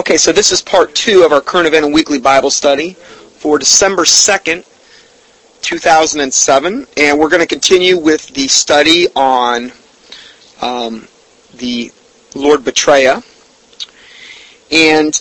Okay, 0.00 0.16
so 0.16 0.32
this 0.32 0.50
is 0.50 0.62
part 0.62 0.94
two 0.94 1.24
of 1.24 1.32
our 1.32 1.42
current 1.42 1.66
event 1.66 1.84
and 1.84 1.92
weekly 1.92 2.18
Bible 2.18 2.48
study 2.48 2.94
for 2.94 3.58
December 3.58 4.04
2nd, 4.04 4.64
2007. 5.60 6.86
And 6.96 7.18
we're 7.18 7.28
going 7.28 7.42
to 7.42 7.46
continue 7.46 7.98
with 7.98 8.28
the 8.28 8.48
study 8.48 9.08
on 9.14 9.72
um, 10.62 11.06
the 11.54 11.92
Lord 12.34 12.64
Betrayer. 12.64 13.22
And 14.72 15.20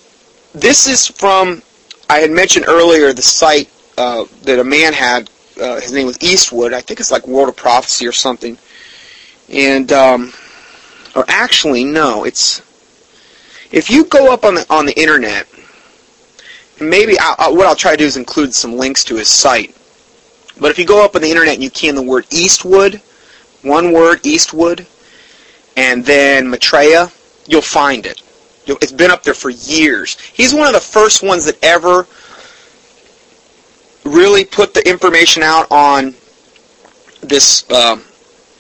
this 0.54 0.88
is 0.88 1.08
from, 1.08 1.62
I 2.10 2.20
had 2.20 2.32
mentioned 2.32 2.64
earlier, 2.70 3.12
the 3.12 3.22
site 3.22 3.70
uh, 3.98 4.24
that 4.44 4.60
a 4.60 4.64
man 4.64 4.94
had. 4.94 5.30
Uh, 5.60 5.82
his 5.82 5.92
name 5.92 6.08
was 6.08 6.18
Eastwood. 6.24 6.72
I 6.72 6.80
think 6.80 7.02
it's 7.02 7.12
like 7.12 7.28
World 7.28 7.50
of 7.50 7.58
Prophecy 7.58 8.08
or 8.08 8.14
something. 8.14 8.58
And, 9.50 9.92
um, 9.92 10.32
or 11.18 11.26
actually, 11.28 11.84
no, 11.84 12.24
it's 12.24 12.62
if 13.72 13.90
you 13.90 14.06
go 14.06 14.34
up 14.34 14.44
on 14.44 14.56
the 14.56 14.66
on 14.70 14.86
the 14.86 15.00
internet, 15.00 15.48
maybe 16.80 17.18
I'll, 17.20 17.36
I'll, 17.38 17.56
what 17.56 17.66
I'll 17.66 17.76
try 17.76 17.92
to 17.92 17.98
do 17.98 18.06
is 18.06 18.18
include 18.18 18.54
some 18.54 18.74
links 18.74 19.04
to 19.06 19.16
his 19.16 19.30
site. 19.30 19.76
But 20.60 20.72
if 20.72 20.80
you 20.80 20.86
go 20.86 21.04
up 21.04 21.16
on 21.16 21.22
the 21.22 21.30
internet 21.30 21.56
and 21.56 21.64
you 21.64 21.70
key 21.70 21.88
in 21.88 21.96
the 21.96 22.02
word 22.02 22.26
Eastwood, 22.32 23.02
one 23.62 23.92
word 23.94 24.26
Eastwood, 24.26 24.86
and 25.78 26.06
then 26.06 26.50
Maitreya, 26.50 27.12
you'll 27.48 27.62
find 27.62 28.06
it. 28.06 28.22
You'll, 28.66 28.78
it's 28.82 28.92
been 28.92 29.12
up 29.12 29.24
there 29.24 29.34
for 29.34 29.50
years. 29.50 30.20
He's 30.20 30.54
one 30.54 30.68
of 30.68 30.74
the 30.74 30.80
first 30.80 31.24
ones 31.24 31.46
that 31.46 31.64
ever 31.64 32.08
really 34.04 34.44
put 34.44 34.74
the 34.74 34.88
information 34.88 35.44
out 35.44 35.68
on 35.72 36.14
this 37.22 37.70
uh, 37.70 37.98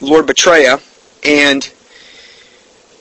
Lord 0.01 0.27
Betrayer, 0.27 0.77
and 1.23 1.71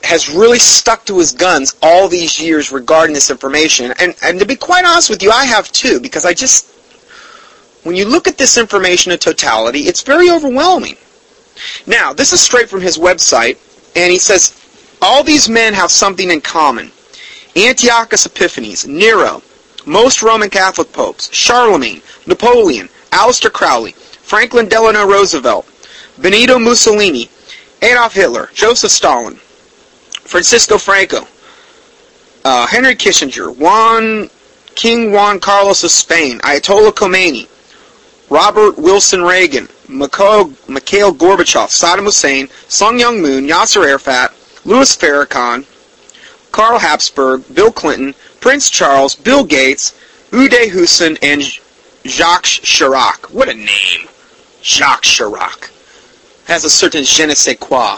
has 0.02 0.28
really 0.30 0.58
stuck 0.58 1.04
to 1.06 1.18
his 1.18 1.32
guns 1.32 1.76
all 1.82 2.08
these 2.08 2.40
years 2.40 2.72
regarding 2.72 3.14
this 3.14 3.30
information. 3.30 3.92
And, 3.98 4.14
and 4.22 4.38
to 4.38 4.46
be 4.46 4.56
quite 4.56 4.84
honest 4.84 5.10
with 5.10 5.22
you, 5.22 5.30
I 5.30 5.44
have 5.44 5.70
too, 5.72 6.00
because 6.00 6.24
I 6.24 6.34
just, 6.34 6.70
when 7.82 7.96
you 7.96 8.06
look 8.06 8.28
at 8.28 8.38
this 8.38 8.58
information 8.58 9.12
in 9.12 9.18
totality, 9.18 9.80
it's 9.80 10.02
very 10.02 10.30
overwhelming. 10.30 10.96
Now, 11.86 12.12
this 12.12 12.32
is 12.32 12.40
straight 12.40 12.68
from 12.68 12.80
his 12.80 12.96
website, 12.96 13.58
and 13.96 14.12
he 14.12 14.18
says, 14.18 14.54
all 15.02 15.22
these 15.22 15.48
men 15.48 15.74
have 15.74 15.90
something 15.90 16.30
in 16.30 16.40
common. 16.40 16.92
Antiochus 17.56 18.26
Epiphanes, 18.26 18.86
Nero, 18.86 19.42
most 19.84 20.22
Roman 20.22 20.50
Catholic 20.50 20.92
popes, 20.92 21.32
Charlemagne, 21.32 22.02
Napoleon, 22.26 22.88
Aleister 23.10 23.52
Crowley, 23.52 23.92
Franklin 23.92 24.68
Delano 24.68 25.06
Roosevelt, 25.06 25.66
Benito 26.20 26.58
Mussolini, 26.58 27.28
Adolf 27.82 28.12
Hitler, 28.12 28.50
Joseph 28.54 28.90
Stalin, 28.90 29.40
Francisco 30.28 30.76
Franco, 30.76 31.26
uh, 32.44 32.66
Henry 32.66 32.94
Kissinger, 32.94 33.56
Juan 33.56 34.28
King 34.74 35.10
Juan 35.10 35.40
Carlos 35.40 35.82
of 35.84 35.90
Spain, 35.90 36.38
Ayatollah 36.40 36.92
Khomeini, 36.92 37.48
Robert 38.28 38.76
Wilson 38.76 39.22
Reagan, 39.22 39.68
Mikhail, 39.88 40.52
Mikhail 40.68 41.14
Gorbachev, 41.14 41.68
Saddam 41.68 42.04
Hussein, 42.04 42.50
Sun 42.68 42.98
Myung 42.98 43.22
Moon, 43.22 43.48
Yasser 43.48 43.86
Arafat, 43.88 44.34
Louis 44.66 44.94
Farrakhan, 44.94 45.64
Karl 46.52 46.78
Habsburg, 46.78 47.42
Bill 47.54 47.72
Clinton, 47.72 48.14
Prince 48.40 48.68
Charles, 48.68 49.14
Bill 49.14 49.44
Gates, 49.44 49.98
Uday 50.30 50.68
Hussein, 50.68 51.16
and 51.22 51.42
Jacques 52.04 52.44
Chirac. 52.44 53.30
What 53.30 53.48
a 53.48 53.54
name. 53.54 54.08
Jacques 54.60 55.04
Chirac. 55.04 55.70
Has 56.46 56.66
a 56.66 56.70
certain 56.70 57.02
je 57.02 57.24
ne 57.24 57.34
sais 57.34 57.58
quoi. 57.58 57.96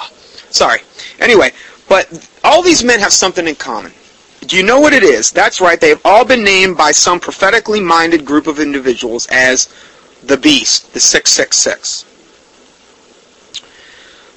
Sorry. 0.50 0.80
Anyway, 1.18 1.52
but 1.90 2.30
all 2.44 2.62
these 2.62 2.84
men 2.84 3.00
have 3.00 3.12
something 3.12 3.48
in 3.48 3.56
common. 3.56 3.92
Do 4.42 4.56
you 4.56 4.62
know 4.62 4.78
what 4.78 4.92
it 4.92 5.02
is? 5.02 5.32
That's 5.32 5.60
right. 5.60 5.78
They 5.78 5.88
have 5.88 6.00
all 6.04 6.24
been 6.24 6.44
named 6.44 6.76
by 6.76 6.92
some 6.92 7.18
prophetically 7.18 7.80
minded 7.80 8.24
group 8.24 8.46
of 8.46 8.60
individuals 8.60 9.26
as 9.26 9.68
the 10.22 10.36
beast, 10.36 10.92
the 10.92 11.00
666. 11.00 12.04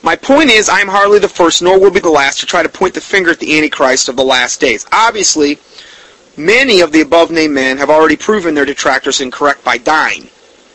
My 0.02 0.16
point 0.16 0.50
is, 0.50 0.68
I 0.68 0.80
am 0.80 0.88
hardly 0.88 1.20
the 1.20 1.30
first, 1.30 1.62
nor 1.62 1.80
will 1.80 1.92
be 1.92 2.00
the 2.00 2.10
last, 2.10 2.40
to 2.40 2.48
try 2.48 2.64
to 2.64 2.70
point 2.70 2.96
the 2.96 3.02
finger 3.02 3.30
at 3.30 3.40
the 3.40 3.56
Antichrist 3.56 4.10
of 4.10 4.16
the 4.16 4.24
last 4.24 4.60
days. 4.60 4.88
Obviously, 4.92 5.60
many 6.36 6.82
of 6.82 6.92
the 6.92 7.02
above-named 7.02 7.54
men 7.54 7.78
have 7.78 7.92
already 7.92 8.18
proven 8.18 8.56
their 8.56 8.66
detractors 8.66 9.22
incorrect 9.22 9.64
by 9.64 9.78
dying. 9.78 10.28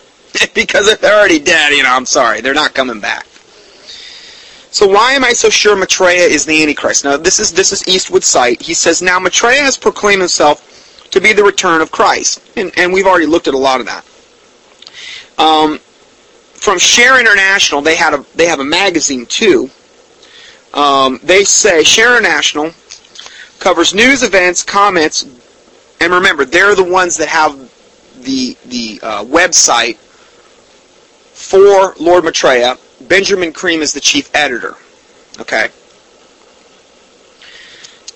because 0.55 0.87
if 0.87 1.01
they're 1.01 1.19
already 1.19 1.41
dead, 1.41 1.73
you 1.73 1.83
know, 1.83 1.91
I'm 1.93 2.07
sorry, 2.07 2.41
they're 2.41 2.55
not 2.55 2.73
coming 2.73 3.01
back. 3.01 3.27
So 4.71 4.87
why 4.87 5.13
am 5.13 5.25
I 5.25 5.33
so 5.33 5.49
sure 5.49 5.77
Maitreya 5.77 6.23
is 6.23 6.45
the 6.45 6.63
Antichrist? 6.63 7.05
Now 7.05 7.17
this 7.17 7.39
is 7.39 7.53
this 7.53 7.73
is 7.73 7.87
Eastwood's 7.89 8.27
site. 8.27 8.61
He 8.61 8.75
says 8.75 9.01
now 9.01 9.19
Maitreya 9.19 9.63
has 9.63 9.79
proclaimed 9.79 10.21
himself 10.21 11.09
to 11.11 11.21
be 11.21 11.33
the 11.33 11.43
return 11.43 11.81
of 11.81 11.91
Christ, 11.91 12.43
and, 12.57 12.71
and 12.77 12.93
we've 12.93 13.07
already 13.07 13.27
looked 13.27 13.49
at 13.49 13.55
a 13.55 13.59
lot 13.59 13.81
of 13.81 13.87
that. 13.87 14.05
Um, 15.39 15.79
from 15.79 16.79
Share 16.79 17.19
International, 17.19 17.81
they 17.81 17.97
had 17.97 18.13
a 18.13 18.25
they 18.35 18.47
have 18.47 18.61
a 18.61 18.65
magazine 18.65 19.25
too. 19.25 19.71
Um, 20.75 21.19
they 21.23 21.45
say 21.45 21.83
Share 21.83 22.19
International 22.19 22.73
covers 23.59 23.95
news, 23.95 24.23
events, 24.23 24.63
comments, 24.65 25.27
and 26.01 26.13
remember 26.13 26.45
they're 26.45 26.75
the 26.75 26.85
ones 26.85 27.17
that 27.17 27.29
have 27.29 27.59
the 28.23 28.57
the 28.67 29.01
uh, 29.03 29.25
website 29.25 29.97
for 31.33 31.95
Lord 31.99 32.25
Maitreya 32.25 32.77
Benjamin 33.09 33.53
Creme 33.53 33.81
is 33.81 33.95
the 33.95 34.01
chief 34.01 34.31
editor. 34.35 34.77
Okay. 35.41 35.69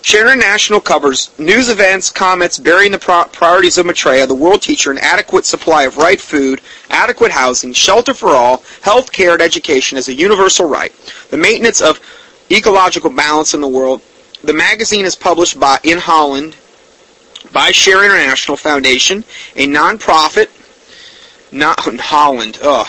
Share 0.03 0.27
International 0.27 0.81
covers 0.81 1.31
news 1.39 1.69
events, 1.69 2.11
comments, 2.11 2.59
burying 2.59 2.93
the 2.93 2.99
priorities 2.99 3.79
of 3.79 3.87
Maitreya, 3.87 4.27
the 4.27 4.35
world 4.35 4.61
teacher, 4.61 4.91
an 4.91 4.99
adequate 4.99 5.47
supply 5.47 5.85
of 5.85 5.97
right 5.97 6.21
food, 6.21 6.61
adequate 6.91 7.31
housing, 7.31 7.73
shelter 7.73 8.13
for 8.13 8.31
all, 8.31 8.65
health 8.83 9.13
care, 9.13 9.33
and 9.33 9.41
education 9.41 9.97
as 9.97 10.09
a 10.09 10.15
universal 10.15 10.69
right, 10.69 10.93
the 11.31 11.37
maintenance 11.37 11.81
of 11.81 12.01
ecological 12.51 13.11
balance 13.11 13.55
in 13.55 13.61
the 13.61 13.69
world. 13.69 14.03
The 14.43 14.53
magazine 14.53 15.05
is 15.05 15.15
published 15.15 15.59
by 15.59 15.79
in 15.85 15.99
Holland 15.99 16.57
by 17.53 17.71
Share 17.71 18.05
International 18.05 18.57
Foundation, 18.57 19.25
a 19.55 19.67
non-profit, 19.67 20.51
not 21.53 21.87
in 21.87 21.99
Holland. 21.99 22.59
Ugh 22.61 22.89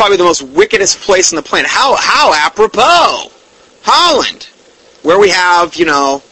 probably 0.00 0.16
the 0.16 0.24
most 0.24 0.40
wickedest 0.40 0.98
place 1.00 1.30
on 1.30 1.36
the 1.36 1.42
planet. 1.42 1.70
How 1.70 1.94
how 1.94 2.32
apropos, 2.32 3.30
Holland, 3.82 4.44
where 5.02 5.18
we 5.18 5.28
have 5.28 5.76
you 5.76 5.84
know 5.84 6.22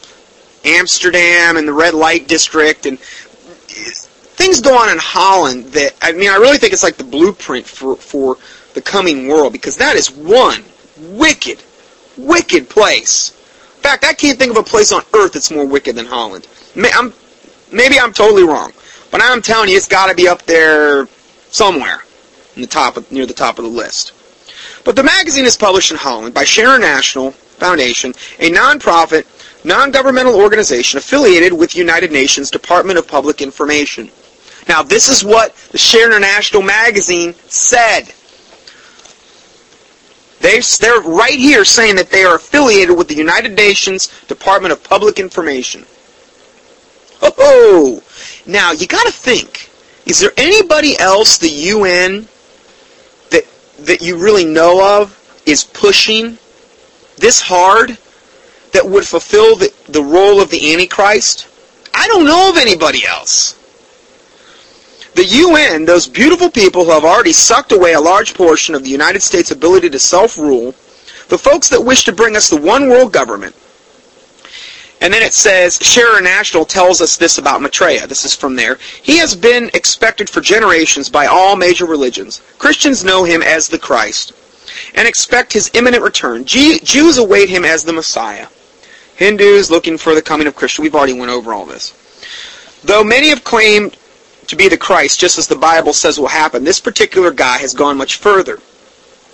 Amsterdam 0.64 1.58
and 1.58 1.68
the 1.68 1.72
red 1.74 1.92
light 1.92 2.26
district 2.28 2.86
and 2.86 2.98
things 2.98 4.62
go 4.62 4.74
on 4.74 4.88
in 4.88 4.96
Holland 4.96 5.66
that 5.72 5.94
I 6.00 6.12
mean 6.12 6.30
I 6.30 6.36
really 6.36 6.56
think 6.56 6.72
it's 6.72 6.82
like 6.82 6.96
the 6.96 7.04
blueprint 7.04 7.66
for 7.66 7.96
for 7.96 8.38
the 8.72 8.80
coming 8.80 9.28
world 9.28 9.52
because 9.52 9.76
that 9.76 9.96
is 9.96 10.10
one 10.10 10.64
wicked, 10.96 11.62
wicked 12.16 12.70
place. 12.70 13.32
In 13.76 13.82
fact, 13.82 14.02
I 14.02 14.14
can't 14.14 14.38
think 14.38 14.50
of 14.50 14.56
a 14.56 14.62
place 14.62 14.92
on 14.92 15.02
earth 15.14 15.34
that's 15.34 15.50
more 15.50 15.66
wicked 15.66 15.94
than 15.94 16.06
Holland. 16.06 16.48
I'm, 16.74 17.12
maybe 17.70 18.00
I'm 18.00 18.14
totally 18.14 18.44
wrong, 18.44 18.72
but 19.10 19.20
I'm 19.22 19.42
telling 19.42 19.68
you, 19.68 19.76
it's 19.76 19.88
got 19.88 20.06
to 20.06 20.14
be 20.14 20.26
up 20.26 20.42
there 20.44 21.06
somewhere 21.50 22.02
in 22.58 22.62
the 22.62 22.68
top 22.68 22.96
of, 22.96 23.10
near 23.12 23.24
the 23.24 23.32
top 23.32 23.58
of 23.58 23.64
the 23.64 23.70
list. 23.70 24.12
But 24.84 24.96
the 24.96 25.04
magazine 25.04 25.44
is 25.44 25.56
published 25.56 25.92
in 25.92 25.96
Holland 25.96 26.34
by 26.34 26.44
Share 26.44 26.74
International 26.74 27.30
Foundation, 27.30 28.14
a 28.40 28.50
non-profit, 28.50 29.26
non-governmental 29.64 30.34
organization 30.34 30.98
affiliated 30.98 31.52
with 31.52 31.76
United 31.76 32.10
Nations 32.10 32.50
Department 32.50 32.98
of 32.98 33.06
Public 33.06 33.40
Information. 33.40 34.10
Now, 34.68 34.82
this 34.82 35.08
is 35.08 35.24
what 35.24 35.54
the 35.70 35.78
Share 35.78 36.06
International 36.06 36.62
magazine 36.62 37.32
said. 37.46 38.12
They, 40.40 40.60
they're 40.80 41.00
right 41.00 41.38
here 41.38 41.64
saying 41.64 41.96
that 41.96 42.10
they 42.10 42.24
are 42.24 42.36
affiliated 42.36 42.96
with 42.96 43.08
the 43.08 43.14
United 43.14 43.56
Nations 43.56 44.08
Department 44.26 44.72
of 44.72 44.82
Public 44.82 45.18
Information. 45.18 45.84
Oh, 47.22 48.02
now 48.46 48.72
you 48.72 48.86
got 48.86 49.06
to 49.06 49.12
think: 49.12 49.70
is 50.06 50.20
there 50.20 50.32
anybody 50.36 50.98
else 50.98 51.38
the 51.38 51.48
UN 51.48 52.28
that 53.80 54.02
you 54.02 54.16
really 54.16 54.44
know 54.44 55.02
of 55.02 55.14
is 55.46 55.64
pushing 55.64 56.38
this 57.16 57.40
hard 57.40 57.96
that 58.72 58.86
would 58.86 59.06
fulfill 59.06 59.56
the, 59.56 59.72
the 59.88 60.02
role 60.02 60.40
of 60.40 60.50
the 60.50 60.72
Antichrist? 60.72 61.48
I 61.94 62.06
don't 62.08 62.26
know 62.26 62.50
of 62.50 62.56
anybody 62.56 63.06
else. 63.06 63.54
The 65.14 65.24
UN, 65.24 65.84
those 65.84 66.06
beautiful 66.06 66.50
people 66.50 66.84
who 66.84 66.92
have 66.92 67.04
already 67.04 67.32
sucked 67.32 67.72
away 67.72 67.94
a 67.94 68.00
large 68.00 68.34
portion 68.34 68.74
of 68.74 68.84
the 68.84 68.90
United 68.90 69.20
States' 69.20 69.50
ability 69.50 69.90
to 69.90 69.98
self-rule, 69.98 70.72
the 71.28 71.38
folks 71.38 71.68
that 71.70 71.80
wish 71.80 72.04
to 72.04 72.12
bring 72.12 72.36
us 72.36 72.48
the 72.48 72.60
one 72.60 72.88
world 72.88 73.12
government, 73.12 73.56
and 75.00 75.12
then 75.12 75.22
it 75.22 75.32
says, 75.32 75.78
Share 75.80 76.18
International 76.18 76.64
tells 76.64 77.00
us 77.00 77.16
this 77.16 77.38
about 77.38 77.62
Maitreya. 77.62 78.06
This 78.06 78.24
is 78.24 78.34
from 78.34 78.56
there. 78.56 78.78
He 79.02 79.18
has 79.18 79.34
been 79.36 79.70
expected 79.74 80.28
for 80.28 80.40
generations 80.40 81.08
by 81.08 81.26
all 81.26 81.54
major 81.54 81.86
religions. 81.86 82.42
Christians 82.58 83.04
know 83.04 83.24
him 83.24 83.42
as 83.42 83.68
the 83.68 83.78
Christ 83.78 84.32
and 84.94 85.06
expect 85.06 85.52
his 85.52 85.70
imminent 85.74 86.02
return. 86.02 86.44
Jews 86.44 87.18
await 87.18 87.48
him 87.48 87.64
as 87.64 87.84
the 87.84 87.92
Messiah. 87.92 88.48
Hindus 89.16 89.70
looking 89.70 89.98
for 89.98 90.14
the 90.14 90.22
coming 90.22 90.46
of 90.46 90.56
Krishna. 90.56 90.82
We've 90.82 90.94
already 90.94 91.18
went 91.18 91.30
over 91.30 91.52
all 91.52 91.64
this. 91.64 91.94
Though 92.84 93.02
many 93.02 93.28
have 93.28 93.44
claimed 93.44 93.96
to 94.46 94.56
be 94.56 94.68
the 94.68 94.76
Christ, 94.76 95.20
just 95.20 95.38
as 95.38 95.46
the 95.46 95.56
Bible 95.56 95.92
says 95.92 96.18
will 96.18 96.28
happen, 96.28 96.64
this 96.64 96.80
particular 96.80 97.30
guy 97.30 97.58
has 97.58 97.74
gone 97.74 97.96
much 97.96 98.16
further. 98.16 98.60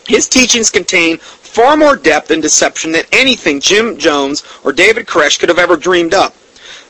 His 0.06 0.28
teachings 0.28 0.70
contain 0.70 1.18
far 1.54 1.76
more 1.76 1.94
depth 1.94 2.32
and 2.32 2.42
deception 2.42 2.90
than 2.90 3.04
anything 3.12 3.60
Jim 3.60 3.96
Jones 3.96 4.42
or 4.64 4.72
David 4.72 5.06
Koresh 5.06 5.38
could 5.38 5.48
have 5.48 5.58
ever 5.58 5.76
dreamed 5.76 6.12
up. 6.12 6.34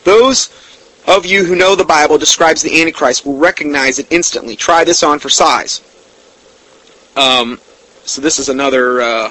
Those 0.04 0.48
of 1.06 1.26
you 1.26 1.44
who 1.44 1.54
know 1.54 1.74
the 1.74 1.84
Bible 1.84 2.16
describes 2.16 2.62
the 2.62 2.80
Antichrist 2.80 3.26
will 3.26 3.36
recognize 3.36 3.98
it 3.98 4.06
instantly. 4.10 4.56
Try 4.56 4.82
this 4.82 5.02
on 5.02 5.18
for 5.18 5.28
size. 5.28 5.82
Um, 7.14 7.60
so 8.04 8.22
this 8.22 8.38
is 8.38 8.48
another 8.48 9.02
uh, 9.02 9.30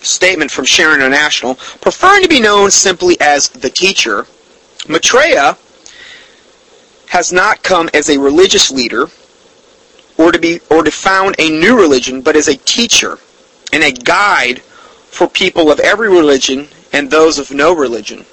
statement 0.00 0.50
from 0.50 0.64
Share 0.64 0.96
International. 0.96 1.54
Preferring 1.80 2.24
to 2.24 2.28
be 2.28 2.40
known 2.40 2.72
simply 2.72 3.16
as 3.20 3.50
the 3.50 3.70
teacher, 3.70 4.26
Maitreya 4.88 5.56
has 7.06 7.32
not 7.32 7.62
come 7.62 7.88
as 7.94 8.10
a 8.10 8.18
religious 8.18 8.72
leader 8.72 9.06
or 10.18 10.32
to 10.32 10.40
be 10.40 10.58
or 10.70 10.82
to 10.82 10.90
found 10.90 11.36
a 11.38 11.48
new 11.48 11.78
religion, 11.78 12.20
but 12.20 12.34
as 12.34 12.48
a 12.48 12.56
teacher 12.56 13.18
and 13.72 13.82
a 13.82 13.92
guide 13.92 14.60
for 14.60 15.28
people 15.28 15.70
of 15.70 15.80
every 15.80 16.08
religion 16.08 16.68
and 16.92 17.10
those 17.10 17.38
of 17.38 17.50
no 17.50 17.74
religion. 17.74 18.24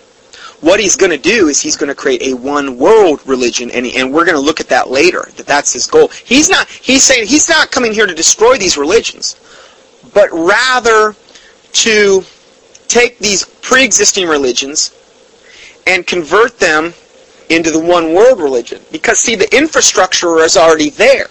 What 0.61 0.79
he's 0.81 0.97
going 0.97 1.11
to 1.11 1.17
do 1.17 1.47
is 1.47 1.61
he's 1.61 1.77
going 1.77 1.87
to 1.87 1.95
create 1.95 2.21
a 2.21 2.33
one 2.33 2.77
world 2.77 3.21
religion, 3.25 3.71
and, 3.71 3.85
and 3.85 4.13
we're 4.13 4.25
going 4.25 4.35
to 4.35 4.41
look 4.41 4.59
at 4.59 4.67
that 4.67 4.89
later. 4.89 5.25
That 5.37 5.45
that's 5.45 5.71
his 5.71 5.87
goal. 5.87 6.09
He's 6.09 6.49
not. 6.49 6.67
He's 6.67 7.03
saying 7.03 7.27
he's 7.27 7.47
not 7.47 7.71
coming 7.71 7.93
here 7.93 8.05
to 8.05 8.13
destroy 8.13 8.57
these 8.57 8.77
religions, 8.77 9.39
but 10.13 10.29
rather 10.33 11.15
to 11.71 12.23
take 12.89 13.19
these 13.19 13.45
pre-existing 13.61 14.27
religions 14.27 14.93
and 15.87 16.05
convert 16.05 16.59
them 16.59 16.93
into 17.49 17.71
the 17.71 17.79
one 17.79 18.13
world 18.13 18.41
religion. 18.41 18.81
Because 18.91 19.19
see, 19.19 19.35
the 19.35 19.55
infrastructure 19.55 20.39
is 20.39 20.57
already 20.57 20.89
there. 20.89 21.27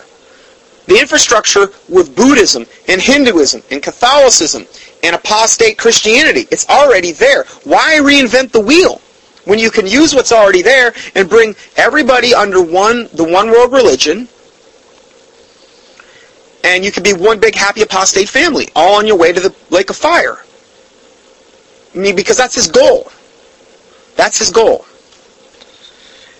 The 0.88 0.98
infrastructure 0.98 1.68
with 1.90 2.16
Buddhism 2.16 2.64
and 2.88 2.98
Hinduism 2.98 3.62
and 3.70 3.82
Catholicism 3.82 4.66
and 5.02 5.14
apostate 5.14 5.76
Christianity, 5.76 6.48
it's 6.50 6.66
already 6.70 7.12
there. 7.12 7.44
Why 7.64 7.98
reinvent 8.00 8.52
the 8.52 8.60
wheel? 8.60 9.02
When 9.44 9.58
you 9.58 9.70
can 9.70 9.86
use 9.86 10.14
what's 10.14 10.32
already 10.32 10.62
there 10.62 10.94
and 11.14 11.28
bring 11.28 11.54
everybody 11.76 12.34
under 12.34 12.62
one, 12.62 13.08
the 13.12 13.24
one 13.24 13.50
world 13.50 13.70
religion, 13.70 14.28
and 16.64 16.82
you 16.82 16.90
can 16.90 17.02
be 17.02 17.12
one 17.12 17.38
big 17.38 17.54
happy 17.54 17.82
apostate 17.82 18.28
family, 18.28 18.68
all 18.74 18.94
on 18.94 19.06
your 19.06 19.18
way 19.18 19.30
to 19.30 19.40
the 19.40 19.54
lake 19.68 19.90
of 19.90 19.96
fire. 19.96 20.38
I 21.94 21.98
mean, 21.98 22.16
because 22.16 22.38
that's 22.38 22.54
his 22.54 22.66
goal. 22.66 23.12
That's 24.16 24.38
his 24.38 24.50
goal. 24.50 24.86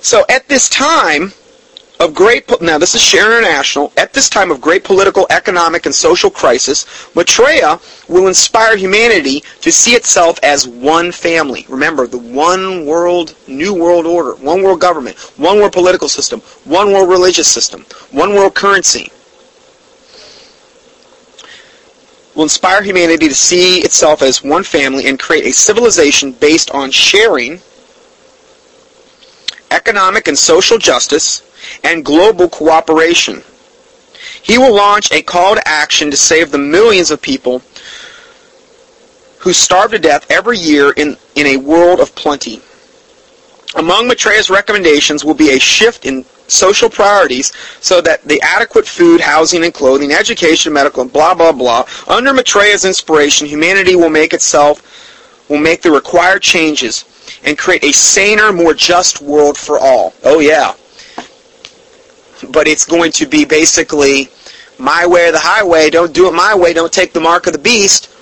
So 0.00 0.24
at 0.30 0.48
this 0.48 0.70
time 0.70 1.32
of 2.00 2.14
great, 2.14 2.48
now 2.60 2.78
this 2.78 2.94
is 2.94 3.02
Share 3.02 3.38
International, 3.38 3.92
at 3.96 4.12
this 4.12 4.28
time 4.28 4.50
of 4.50 4.60
great 4.60 4.84
political, 4.84 5.26
economic, 5.30 5.84
and 5.86 5.94
social 5.94 6.30
crisis, 6.30 6.86
Maitreya 7.14 7.80
will 8.08 8.28
inspire 8.28 8.76
humanity 8.76 9.42
to 9.60 9.72
see 9.72 9.92
itself 9.92 10.38
as 10.42 10.68
one 10.68 11.10
family. 11.10 11.66
Remember, 11.68 12.06
the 12.06 12.18
one 12.18 12.86
world, 12.86 13.34
new 13.48 13.74
world 13.74 14.06
order, 14.06 14.34
one 14.36 14.62
world 14.62 14.80
government, 14.80 15.18
one 15.36 15.58
world 15.58 15.72
political 15.72 16.08
system, 16.08 16.40
one 16.64 16.92
world 16.92 17.08
religious 17.08 17.48
system, 17.48 17.84
one 18.12 18.34
world 18.34 18.54
currency. 18.54 19.10
Will 22.36 22.44
inspire 22.44 22.84
humanity 22.84 23.26
to 23.28 23.34
see 23.34 23.80
itself 23.80 24.22
as 24.22 24.44
one 24.44 24.62
family 24.62 25.08
and 25.08 25.18
create 25.18 25.46
a 25.46 25.52
civilization 25.52 26.30
based 26.30 26.70
on 26.70 26.92
sharing 26.92 27.60
economic 29.72 30.28
and 30.28 30.38
social 30.38 30.78
justice, 30.78 31.42
and 31.84 32.04
global 32.04 32.48
cooperation. 32.48 33.42
He 34.42 34.58
will 34.58 34.74
launch 34.74 35.12
a 35.12 35.22
call 35.22 35.54
to 35.54 35.68
action 35.68 36.10
to 36.10 36.16
save 36.16 36.50
the 36.50 36.58
millions 36.58 37.10
of 37.10 37.20
people 37.20 37.62
who 39.38 39.52
starve 39.52 39.92
to 39.92 39.98
death 39.98 40.30
every 40.30 40.58
year 40.58 40.92
in, 40.92 41.16
in 41.34 41.46
a 41.46 41.56
world 41.56 42.00
of 42.00 42.14
plenty. 42.14 42.60
Among 43.76 44.08
Maitreya's 44.08 44.50
recommendations 44.50 45.24
will 45.24 45.34
be 45.34 45.50
a 45.50 45.58
shift 45.58 46.06
in 46.06 46.24
social 46.48 46.88
priorities 46.88 47.52
so 47.80 48.00
that 48.00 48.24
the 48.24 48.40
adequate 48.42 48.86
food, 48.86 49.20
housing, 49.20 49.64
and 49.64 49.74
clothing, 49.74 50.12
education, 50.12 50.72
medical, 50.72 51.04
blah, 51.04 51.34
blah, 51.34 51.52
blah. 51.52 51.84
Under 52.06 52.32
Maitreya's 52.32 52.84
inspiration, 52.84 53.46
humanity 53.46 53.94
will 53.94 54.10
make 54.10 54.32
itself, 54.32 54.82
will 55.48 55.58
make 55.58 55.82
the 55.82 55.90
required 55.90 56.42
changes 56.42 57.04
and 57.44 57.58
create 57.58 57.84
a 57.84 57.92
saner, 57.92 58.52
more 58.52 58.74
just 58.74 59.20
world 59.20 59.56
for 59.56 59.78
all. 59.78 60.14
Oh 60.24 60.40
yeah. 60.40 60.74
But 62.50 62.68
it's 62.68 62.86
going 62.86 63.12
to 63.12 63.26
be 63.26 63.44
basically 63.44 64.28
my 64.78 65.06
way 65.06 65.28
or 65.28 65.32
the 65.32 65.38
highway. 65.38 65.90
Don't 65.90 66.12
do 66.12 66.28
it 66.28 66.32
my 66.32 66.54
way. 66.54 66.72
Don't 66.72 66.92
take 66.92 67.12
the 67.12 67.20
mark 67.20 67.46
of 67.46 67.52
the 67.52 67.58
beast. 67.58 68.14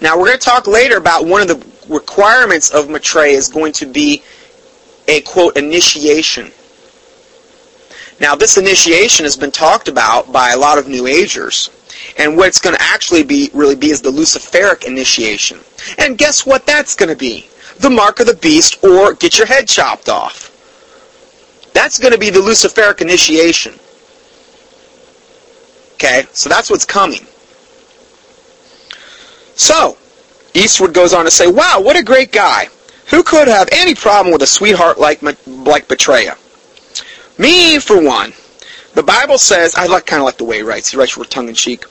Now 0.00 0.18
we're 0.18 0.26
going 0.26 0.38
to 0.38 0.44
talk 0.44 0.66
later 0.66 0.96
about 0.96 1.26
one 1.26 1.42
of 1.42 1.48
the 1.48 1.92
requirements 1.92 2.70
of 2.70 2.88
Maitreya 2.88 3.36
is 3.36 3.48
going 3.48 3.72
to 3.72 3.86
be 3.86 4.22
a 5.08 5.22
quote 5.22 5.56
initiation. 5.56 6.52
Now 8.20 8.34
this 8.34 8.58
initiation 8.58 9.24
has 9.24 9.36
been 9.36 9.50
talked 9.50 9.88
about 9.88 10.30
by 10.32 10.50
a 10.50 10.58
lot 10.58 10.78
of 10.78 10.86
New 10.86 11.06
Agers. 11.06 11.70
And 12.16 12.36
what 12.36 12.48
it's 12.48 12.60
going 12.60 12.76
to 12.76 12.82
actually 12.82 13.24
be 13.24 13.50
really 13.54 13.74
be 13.74 13.90
is 13.90 14.02
the 14.02 14.10
Luciferic 14.10 14.84
initiation. 14.84 15.58
And 15.98 16.18
guess 16.18 16.46
what 16.46 16.66
that's 16.66 16.94
going 16.94 17.08
to 17.08 17.16
be? 17.16 17.48
the 17.78 17.90
mark 17.90 18.20
of 18.20 18.26
the 18.26 18.34
beast 18.34 18.82
or 18.84 19.14
get 19.14 19.38
your 19.38 19.46
head 19.46 19.68
chopped 19.68 20.08
off. 20.08 20.54
That's 21.78 21.96
going 21.96 22.12
to 22.12 22.18
be 22.18 22.30
the 22.30 22.40
Luciferic 22.40 23.00
initiation. 23.00 23.72
Okay, 25.94 26.26
so 26.32 26.48
that's 26.48 26.70
what's 26.70 26.84
coming. 26.84 27.24
So, 29.54 29.96
Eastwood 30.54 30.92
goes 30.92 31.14
on 31.14 31.24
to 31.24 31.30
say, 31.30 31.46
wow, 31.46 31.80
what 31.80 31.96
a 31.96 32.02
great 32.02 32.32
guy. 32.32 32.66
Who 33.10 33.22
could 33.22 33.46
have 33.46 33.68
any 33.70 33.94
problem 33.94 34.32
with 34.32 34.42
a 34.42 34.46
sweetheart 34.46 34.98
like, 34.98 35.22
like 35.46 35.88
Maitreya? 35.88 36.36
Me, 37.38 37.78
for 37.78 38.02
one. 38.02 38.32
The 38.94 39.04
Bible 39.04 39.38
says, 39.38 39.76
I 39.76 39.86
like 39.86 40.04
kind 40.04 40.20
of 40.20 40.24
like 40.24 40.38
the 40.38 40.44
way 40.46 40.56
he 40.56 40.62
writes. 40.62 40.90
He 40.90 40.96
writes 40.96 41.16
with 41.16 41.30
tongue-in-cheek. 41.30 41.82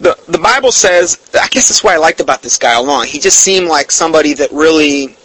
The, 0.00 0.18
the 0.28 0.38
Bible 0.38 0.70
says, 0.70 1.18
I 1.32 1.48
guess 1.48 1.68
that's 1.68 1.82
what 1.82 1.94
I 1.94 1.96
liked 1.96 2.20
about 2.20 2.42
this 2.42 2.58
guy 2.58 2.74
along. 2.74 3.06
He 3.06 3.18
just 3.18 3.38
seemed 3.38 3.68
like 3.68 3.90
somebody 3.90 4.34
that 4.34 4.52
really 4.52 5.16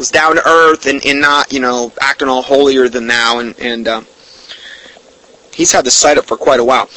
was 0.00 0.10
down 0.10 0.34
to 0.34 0.48
earth 0.48 0.86
and, 0.86 1.04
and 1.06 1.20
not, 1.20 1.52
you 1.52 1.60
know, 1.60 1.92
acting 2.00 2.26
all 2.26 2.42
holier 2.42 2.88
than 2.88 3.06
thou. 3.06 3.38
And, 3.38 3.56
and 3.60 3.86
uh, 3.86 4.00
he's 5.52 5.70
had 5.70 5.84
this 5.84 5.94
site 5.94 6.18
up 6.18 6.24
for 6.24 6.36
quite 6.36 6.58
a 6.58 6.64
while. 6.64 6.90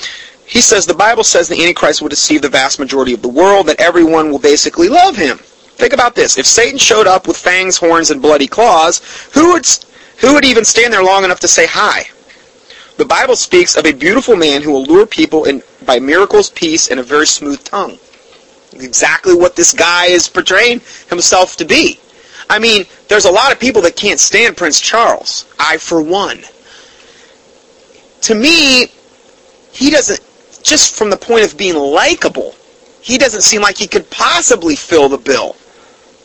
He 0.46 0.62
says 0.62 0.86
the 0.86 0.94
Bible 0.94 1.24
says 1.24 1.48
the 1.48 1.62
Antichrist 1.62 2.02
will 2.02 2.10
deceive 2.10 2.42
the 2.42 2.50
vast 2.50 2.80
majority 2.80 3.14
of 3.14 3.22
the 3.22 3.30
world, 3.30 3.68
that 3.68 3.80
everyone 3.80 4.32
will 4.32 4.40
basically 4.40 4.90
love 4.90 5.16
him. 5.16 5.38
Think 5.38 5.94
about 5.94 6.16
this. 6.16 6.38
If 6.38 6.46
Satan 6.46 6.78
showed 6.78 7.08
up 7.08 7.28
with 7.28 7.38
fangs, 7.38 7.78
horns, 7.78 8.10
and 8.10 8.22
bloody 8.22 8.48
claws, 8.48 9.02
who 9.34 9.54
would, 9.54 9.66
who 10.20 10.34
would 10.34 10.46
even 10.46 10.64
stand 10.64 10.94
there 10.94 11.04
long 11.04 11.24
enough 11.24 11.40
to 11.42 11.48
say 11.48 11.66
hi? 11.68 12.06
The 12.98 13.06
Bible 13.06 13.36
speaks 13.36 13.76
of 13.76 13.86
a 13.86 13.92
beautiful 13.92 14.36
man 14.36 14.62
who 14.62 14.72
will 14.72 14.84
lure 14.84 15.08
people 15.08 15.46
in, 15.46 15.64
by 15.86 16.00
miracles, 16.00 16.52
peace, 16.52 16.90
and 16.90 17.00
a 17.00 17.04
very 17.04 17.26
smooth 17.26 17.64
tongue. 17.64 17.98
Exactly 18.74 19.34
what 19.34 19.56
this 19.56 19.74
guy 19.74 20.06
is 20.06 20.30
portraying 20.30 20.82
himself 21.10 21.58
to 21.58 21.66
be. 21.66 22.00
I 22.50 22.60
mean, 22.60 22.86
there's 23.08 23.26
a 23.26 23.32
lot 23.32 23.52
of 23.52 23.60
people 23.60 23.82
that 23.84 23.96
can't 23.96 24.20
stand 24.20 24.58
Prince 24.58 24.80
Charles. 24.80 25.46
I, 25.60 25.78
for 25.78 26.02
one. 26.02 26.42
To 28.22 28.36
me, 28.36 28.88
he 29.72 29.90
doesn't, 29.90 30.22
just 30.64 30.96
from 30.96 31.10
the 31.10 31.18
point 31.18 31.46
of 31.46 31.58
being 31.58 31.76
likable, 31.76 32.56
he 33.02 33.18
doesn't 33.18 33.42
seem 33.42 33.62
like 33.62 33.78
he 33.78 33.88
could 33.88 34.10
possibly 34.10 34.76
fill 34.76 35.10
the 35.10 35.18
bill 35.18 35.56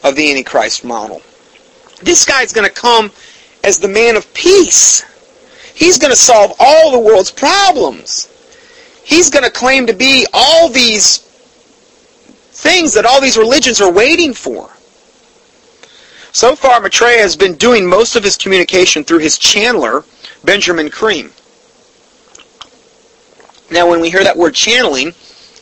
of 0.05 0.15
the 0.15 0.31
Antichrist 0.31 0.85
model. 0.85 1.23
This 2.03 2.25
guy's 2.25 2.53
going 2.53 2.69
to 2.69 2.73
come 2.73 3.11
as 3.65 3.79
the 3.79 3.89
man 3.89 4.17
of 4.17 4.33
peace. 4.35 5.03
He's 5.75 5.99
going 5.99 6.13
to 6.13 6.17
solve 6.17 6.55
all 6.61 6.93
the 6.93 6.99
world's 6.99 7.31
problems. 7.31 8.33
He's 9.05 9.31
going 9.31 9.45
to 9.45 9.51
claim 9.51 9.87
to 9.87 9.93
be 9.93 10.27
all 10.33 10.69
these 10.69 11.19
things 11.19 12.95
that 12.95 13.07
all 13.07 13.21
these 13.21 13.37
religions 13.37 13.81
are 13.81 13.91
waiting 13.91 14.35
for. 14.35 14.71
So 16.33 16.55
far, 16.55 16.81
Maitreya 16.81 17.19
has 17.19 17.37
been 17.37 17.55
doing 17.55 17.87
most 17.87 18.15
of 18.15 18.23
his 18.23 18.37
communication 18.37 19.03
through 19.03 19.19
his 19.19 19.39
channeler, 19.39 20.05
Benjamin 20.45 20.91
Creme. 20.91 21.33
Now, 23.71 23.89
when 23.89 24.01
we 24.01 24.11
hear 24.11 24.25
that 24.25 24.37
word 24.37 24.55
channeling, 24.55 25.13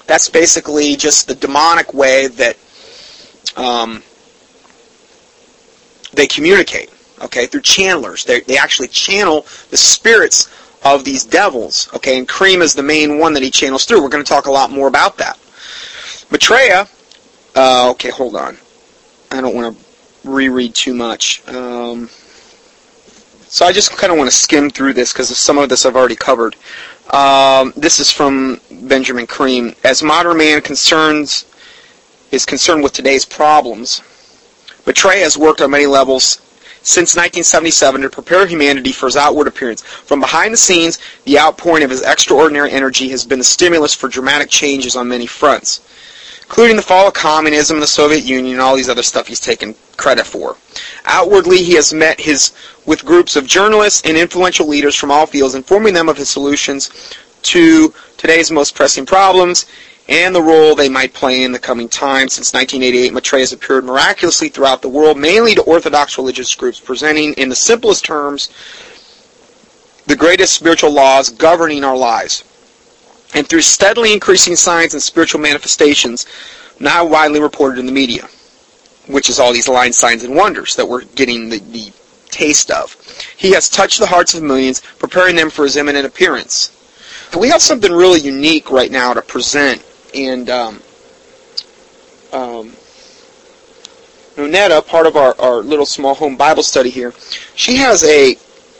that's 0.06 0.28
basically 0.28 0.96
just 0.96 1.28
the 1.28 1.34
demonic 1.34 1.92
way 1.94 2.28
that 2.28 2.56
um, 3.56 4.02
they 6.12 6.26
communicate, 6.26 6.90
okay, 7.22 7.46
through 7.46 7.62
channelers. 7.62 8.24
They, 8.24 8.40
they 8.40 8.58
actually 8.58 8.88
channel 8.88 9.46
the 9.70 9.76
spirits 9.76 10.48
of 10.84 11.04
these 11.04 11.24
devils, 11.24 11.88
okay, 11.94 12.18
and 12.18 12.28
Creme 12.28 12.62
is 12.62 12.74
the 12.74 12.82
main 12.82 13.18
one 13.18 13.32
that 13.32 13.42
he 13.42 13.50
channels 13.50 13.84
through. 13.84 14.02
We're 14.02 14.08
going 14.08 14.24
to 14.24 14.28
talk 14.28 14.46
a 14.46 14.52
lot 14.52 14.70
more 14.70 14.88
about 14.88 15.18
that. 15.18 15.38
Maitreya, 16.30 16.86
uh, 17.56 17.90
okay, 17.90 18.10
hold 18.10 18.36
on. 18.36 18.56
I 19.32 19.40
don't 19.40 19.54
want 19.54 19.76
to 19.76 19.85
reread 20.26 20.74
too 20.74 20.94
much. 20.94 21.46
Um, 21.48 22.08
so 23.48 23.64
I 23.64 23.72
just 23.72 23.96
kind 23.96 24.12
of 24.12 24.18
want 24.18 24.30
to 24.30 24.36
skim 24.36 24.70
through 24.70 24.94
this 24.94 25.12
because 25.12 25.36
some 25.36 25.58
of 25.58 25.68
this 25.68 25.86
I've 25.86 25.96
already 25.96 26.16
covered. 26.16 26.56
Um, 27.10 27.72
this 27.76 28.00
is 28.00 28.10
from 28.10 28.60
Benjamin 28.70 29.26
Creme. 29.26 29.74
As 29.84 30.02
modern 30.02 30.38
man 30.38 30.60
concerns 30.60 31.46
is 32.32 32.44
concerned 32.44 32.82
with 32.82 32.92
today's 32.92 33.24
problems, 33.24 34.02
Maitreya 34.84 35.22
has 35.22 35.38
worked 35.38 35.60
on 35.60 35.70
many 35.70 35.86
levels 35.86 36.40
since 36.82 37.16
1977 37.16 38.02
to 38.02 38.10
prepare 38.10 38.46
humanity 38.46 38.92
for 38.92 39.06
his 39.06 39.16
outward 39.16 39.48
appearance. 39.48 39.82
From 39.82 40.20
behind 40.20 40.52
the 40.52 40.58
scenes, 40.58 40.98
the 41.24 41.38
outpouring 41.38 41.82
of 41.82 41.90
his 41.90 42.02
extraordinary 42.02 42.70
energy 42.70 43.08
has 43.08 43.24
been 43.24 43.40
the 43.40 43.44
stimulus 43.44 43.92
for 43.92 44.08
dramatic 44.08 44.48
changes 44.48 44.94
on 44.94 45.08
many 45.08 45.26
fronts, 45.26 45.80
including 46.46 46.76
the 46.76 46.82
fall 46.82 47.08
of 47.08 47.14
communism 47.14 47.76
and 47.76 47.82
the 47.82 47.88
Soviet 47.88 48.24
Union 48.24 48.54
and 48.54 48.60
all 48.60 48.76
these 48.76 48.88
other 48.88 49.02
stuff 49.02 49.26
he's 49.26 49.40
taken 49.40 49.74
credit 49.96 50.26
for. 50.26 50.56
Outwardly, 51.04 51.58
he 51.58 51.74
has 51.74 51.92
met 51.92 52.20
his 52.20 52.52
with 52.84 53.04
groups 53.04 53.34
of 53.34 53.46
journalists 53.46 54.02
and 54.04 54.16
influential 54.16 54.66
leaders 54.66 54.94
from 54.94 55.10
all 55.10 55.26
fields, 55.26 55.54
informing 55.54 55.94
them 55.94 56.08
of 56.08 56.16
his 56.16 56.30
solutions 56.30 57.14
to 57.42 57.92
today's 58.16 58.50
most 58.50 58.74
pressing 58.74 59.06
problems 59.06 59.66
and 60.08 60.34
the 60.34 60.42
role 60.42 60.74
they 60.74 60.88
might 60.88 61.12
play 61.12 61.42
in 61.42 61.50
the 61.50 61.58
coming 61.58 61.88
time. 61.88 62.28
Since 62.28 62.52
1988, 62.52 63.12
Maitreya 63.12 63.42
has 63.42 63.52
appeared 63.52 63.84
miraculously 63.84 64.48
throughout 64.48 64.82
the 64.82 64.88
world, 64.88 65.18
mainly 65.18 65.54
to 65.56 65.62
Orthodox 65.62 66.16
religious 66.16 66.54
groups, 66.54 66.78
presenting 66.78 67.32
in 67.34 67.48
the 67.48 67.56
simplest 67.56 68.04
terms 68.04 68.50
the 70.06 70.14
greatest 70.14 70.54
spiritual 70.54 70.92
laws 70.92 71.28
governing 71.30 71.82
our 71.82 71.96
lives. 71.96 72.44
And 73.34 73.46
through 73.46 73.62
steadily 73.62 74.12
increasing 74.12 74.56
signs 74.56 74.94
and 74.94 75.02
spiritual 75.02 75.40
manifestations, 75.40 76.26
now 76.78 77.04
widely 77.04 77.40
reported 77.40 77.78
in 77.78 77.86
the 77.86 77.92
media, 77.92 78.28
which 79.06 79.28
is 79.28 79.38
all 79.38 79.52
these 79.52 79.68
line 79.68 79.92
signs 79.92 80.24
and 80.24 80.34
wonders 80.34 80.76
that 80.76 80.88
we're 80.88 81.04
getting 81.04 81.48
the, 81.48 81.58
the 81.58 81.92
taste 82.30 82.70
of. 82.70 82.96
He 83.36 83.52
has 83.52 83.68
touched 83.68 83.98
the 83.98 84.06
hearts 84.06 84.34
of 84.34 84.42
millions, 84.42 84.80
preparing 84.98 85.36
them 85.36 85.50
for 85.50 85.64
his 85.64 85.76
imminent 85.76 86.06
appearance. 86.06 86.72
We 87.38 87.48
have 87.48 87.60
something 87.60 87.92
really 87.92 88.20
unique 88.20 88.70
right 88.70 88.90
now 88.90 89.12
to 89.12 89.20
present 89.20 89.84
and 90.14 90.48
um, 90.48 90.80
um, 92.32 92.72
part 94.36 95.06
of 95.06 95.16
our, 95.16 95.38
our 95.38 95.56
little 95.56 95.86
small 95.86 96.14
home 96.14 96.36
Bible 96.36 96.62
study 96.62 96.90
here, 96.90 97.12
she 97.54 97.76
has 97.76 98.04
a 98.04 98.36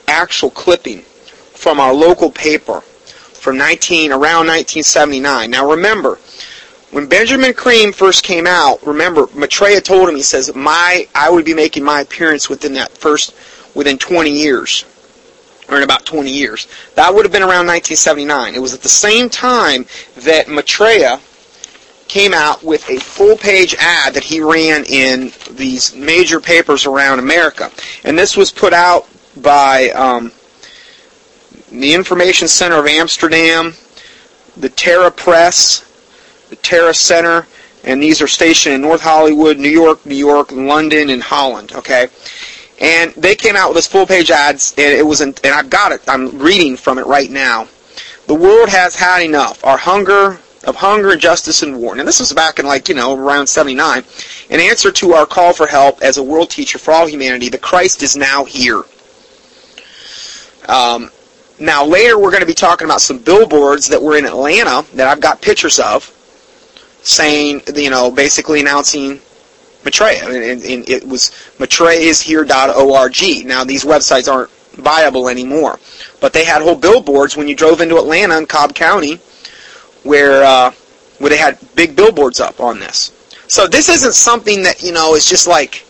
actual 0.09 0.51
clipping 0.51 1.03
from 1.03 1.81
our 1.81 1.93
local 1.93 2.31
paper 2.31 2.83
from 3.47 3.59
19 3.59 4.11
around 4.11 4.49
1979. 4.49 5.53
Now 5.53 5.71
remember, 5.71 6.19
when 6.91 7.07
Benjamin 7.07 7.55
Creme 7.55 7.93
first 7.93 8.25
came 8.25 8.45
out, 8.45 8.85
remember 8.85 9.29
Maitreya 9.37 9.81
told 9.81 10.09
him 10.09 10.17
he 10.17 10.23
says 10.23 10.53
my 10.57 11.07
I 11.15 11.31
would 11.31 11.45
be 11.45 11.55
making 11.55 11.85
my 11.85 12.01
appearance 12.01 12.49
within 12.49 12.73
that 12.75 12.91
first 12.99 13.37
within 13.73 13.99
20 13.99 14.33
years 14.33 14.85
or 15.69 15.77
in 15.77 15.85
about 15.85 16.05
20 16.05 16.29
years. 16.29 16.67
That 16.97 17.15
would 17.15 17.25
have 17.25 17.31
been 17.31 17.43
around 17.43 17.69
1979. 17.69 18.57
It 18.57 18.59
was 18.59 18.75
at 18.75 18.81
the 18.81 18.89
same 18.89 19.31
time 19.31 19.87
that 20.17 20.49
Maitreya 20.49 21.21
came 22.09 22.35
out 22.35 22.65
with 22.65 22.91
a 22.91 22.99
full-page 22.99 23.77
ad 23.79 24.15
that 24.15 24.25
he 24.25 24.41
ran 24.41 24.85
in 24.87 25.31
these 25.53 25.95
major 25.95 26.41
papers 26.41 26.85
around 26.85 27.21
America. 27.21 27.71
And 28.03 28.19
this 28.19 28.37
was 28.37 28.51
put 28.51 28.73
out 28.73 29.07
by 29.37 29.91
um, 29.91 30.33
the 31.81 31.95
Information 31.95 32.49
Center 32.49 32.77
of 32.77 32.87
Amsterdam, 32.87 33.75
the 34.57 34.69
Tara 34.69 35.11
Press, 35.11 35.83
the 36.49 36.57
Tara 36.57 36.95
Center, 36.95 37.47
and 37.85 38.03
these 38.03 38.21
are 38.21 38.27
stationed 38.27 38.75
in 38.75 38.81
North 38.81 39.03
Hollywood, 39.03 39.59
New 39.59 39.71
York, 39.71 40.05
New 40.05 40.17
York, 40.17 40.51
London, 40.53 41.11
and 41.11 41.23
Holland. 41.23 41.73
Okay, 41.73 42.09
and 42.81 43.13
they 43.15 43.35
came 43.35 43.57
out 43.57 43.69
with 43.69 43.77
this 43.77 43.87
full 43.87 44.07
page 44.07 44.31
ads, 44.31 44.75
and 44.77 44.95
it 44.95 45.07
was, 45.07 45.21
in, 45.21 45.35
and 45.45 45.55
I've 45.55 45.71
got 45.71 45.93
it. 45.93 46.03
I'm 46.09 46.39
reading 46.39 46.77
from 46.77 46.99
it 46.99 47.07
right 47.07 47.31
now. 47.31 47.69
The 48.27 48.35
world 48.35 48.69
has 48.69 48.97
had 48.97 49.23
enough. 49.23 49.65
Our 49.65 49.79
hunger 49.79 50.41
of 50.67 50.75
hunger, 50.75 51.17
justice, 51.17 51.63
and 51.63 51.79
war. 51.79 51.97
And 51.97 52.07
this 52.07 52.19
was 52.19 52.33
back 52.33 52.59
in 52.59 52.67
like 52.67 52.89
you 52.89 52.95
know 52.95 53.17
around 53.17 53.47
'79. 53.47 54.05
In 54.51 54.61
answer 54.61 54.91
to 54.91 55.13
our 55.13 55.27
call 55.27 55.53
for 55.53 55.67
help 55.67 56.03
as 56.03 56.19
a 56.19 56.23
world 56.23 56.51
teacher 56.51 56.79
for 56.79 56.93
all 56.93 57.07
humanity, 57.07 57.49
the 57.49 57.59
Christ 57.59 58.03
is 58.03 58.17
now 58.17 58.45
here. 58.45 58.83
Um, 60.69 61.11
now 61.59 61.85
later 61.85 62.19
we're 62.19 62.31
going 62.31 62.41
to 62.41 62.47
be 62.47 62.55
talking 62.55 62.87
about 62.87 63.01
some 63.01 63.19
billboards 63.19 63.89
that 63.89 64.03
were 64.03 64.17
in 64.17 64.27
Atlanta 64.27 64.85
that 64.95 65.09
I've 65.09 65.21
got 65.21 65.41
pictures 65.41 65.79
of, 65.79 66.05
saying 67.03 67.63
you 67.75 67.91
know 67.91 68.11
basically 68.11 68.61
announcing 68.61 69.21
Maitreya. 69.87 70.25
And, 70.27 70.63
and 70.63 70.89
it 70.89 71.07
was 71.07 71.31
maitreyaishere.org. 71.59 73.47
Now 73.47 73.65
these 73.65 73.85
websites 73.85 74.31
aren't 74.31 74.51
viable 74.73 75.29
anymore, 75.29 75.79
but 76.21 76.33
they 76.35 76.45
had 76.45 76.61
whole 76.61 76.77
billboards 76.77 77.37
when 77.37 77.49
you 77.49 77.55
drove 77.55 77.81
into 77.81 77.97
Atlanta 77.97 78.37
in 78.37 78.47
Cobb 78.47 78.75
County, 78.75 79.21
where 80.03 80.45
uh, 80.45 80.73
where 81.19 81.31
they 81.31 81.39
had 81.39 81.59
big 81.75 81.97
billboards 81.97 82.41
up 82.41 82.61
on 82.61 82.79
this. 82.79 83.13
So 83.49 83.67
this 83.67 83.89
isn't 83.89 84.13
something 84.13 84.63
that 84.65 84.83
you 84.83 84.93
know 84.93 85.15
is 85.15 85.25
just 85.25 85.47
like 85.47 85.87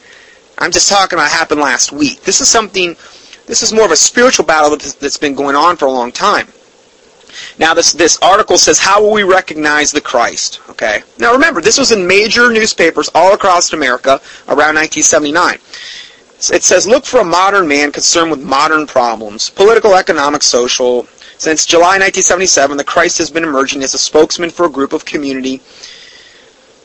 I'm 0.58 0.70
just 0.70 0.88
talking 0.88 1.18
about 1.18 1.30
happened 1.30 1.60
last 1.60 1.90
week. 1.92 2.22
This 2.22 2.40
is 2.40 2.48
something. 2.48 2.96
This 3.46 3.62
is 3.62 3.72
more 3.72 3.84
of 3.84 3.92
a 3.92 3.96
spiritual 3.96 4.44
battle 4.44 4.76
that's 4.76 5.18
been 5.18 5.34
going 5.34 5.56
on 5.56 5.76
for 5.76 5.86
a 5.86 5.92
long 5.92 6.12
time. 6.12 6.48
Now 7.58 7.74
this 7.74 7.92
this 7.92 8.18
article 8.22 8.58
says 8.58 8.78
how 8.78 9.02
will 9.02 9.12
we 9.12 9.22
recognize 9.22 9.92
the 9.92 10.00
Christ? 10.00 10.60
Okay. 10.70 11.02
Now 11.18 11.32
remember 11.32 11.60
this 11.60 11.78
was 11.78 11.92
in 11.92 12.06
major 12.06 12.50
newspapers 12.50 13.10
all 13.14 13.34
across 13.34 13.72
America 13.72 14.20
around 14.48 14.74
1979. 14.76 15.58
It 16.52 16.62
says 16.62 16.86
look 16.86 17.04
for 17.04 17.20
a 17.20 17.24
modern 17.24 17.68
man 17.68 17.92
concerned 17.92 18.30
with 18.30 18.42
modern 18.42 18.86
problems, 18.86 19.50
political, 19.50 19.94
economic, 19.94 20.42
social. 20.42 21.06
Since 21.38 21.66
July 21.66 21.98
1977, 21.98 22.78
the 22.78 22.84
Christ 22.84 23.18
has 23.18 23.30
been 23.30 23.44
emerging 23.44 23.82
as 23.82 23.92
a 23.92 23.98
spokesman 23.98 24.48
for 24.48 24.64
a 24.64 24.70
group 24.70 24.94
of 24.94 25.04
community 25.04 25.60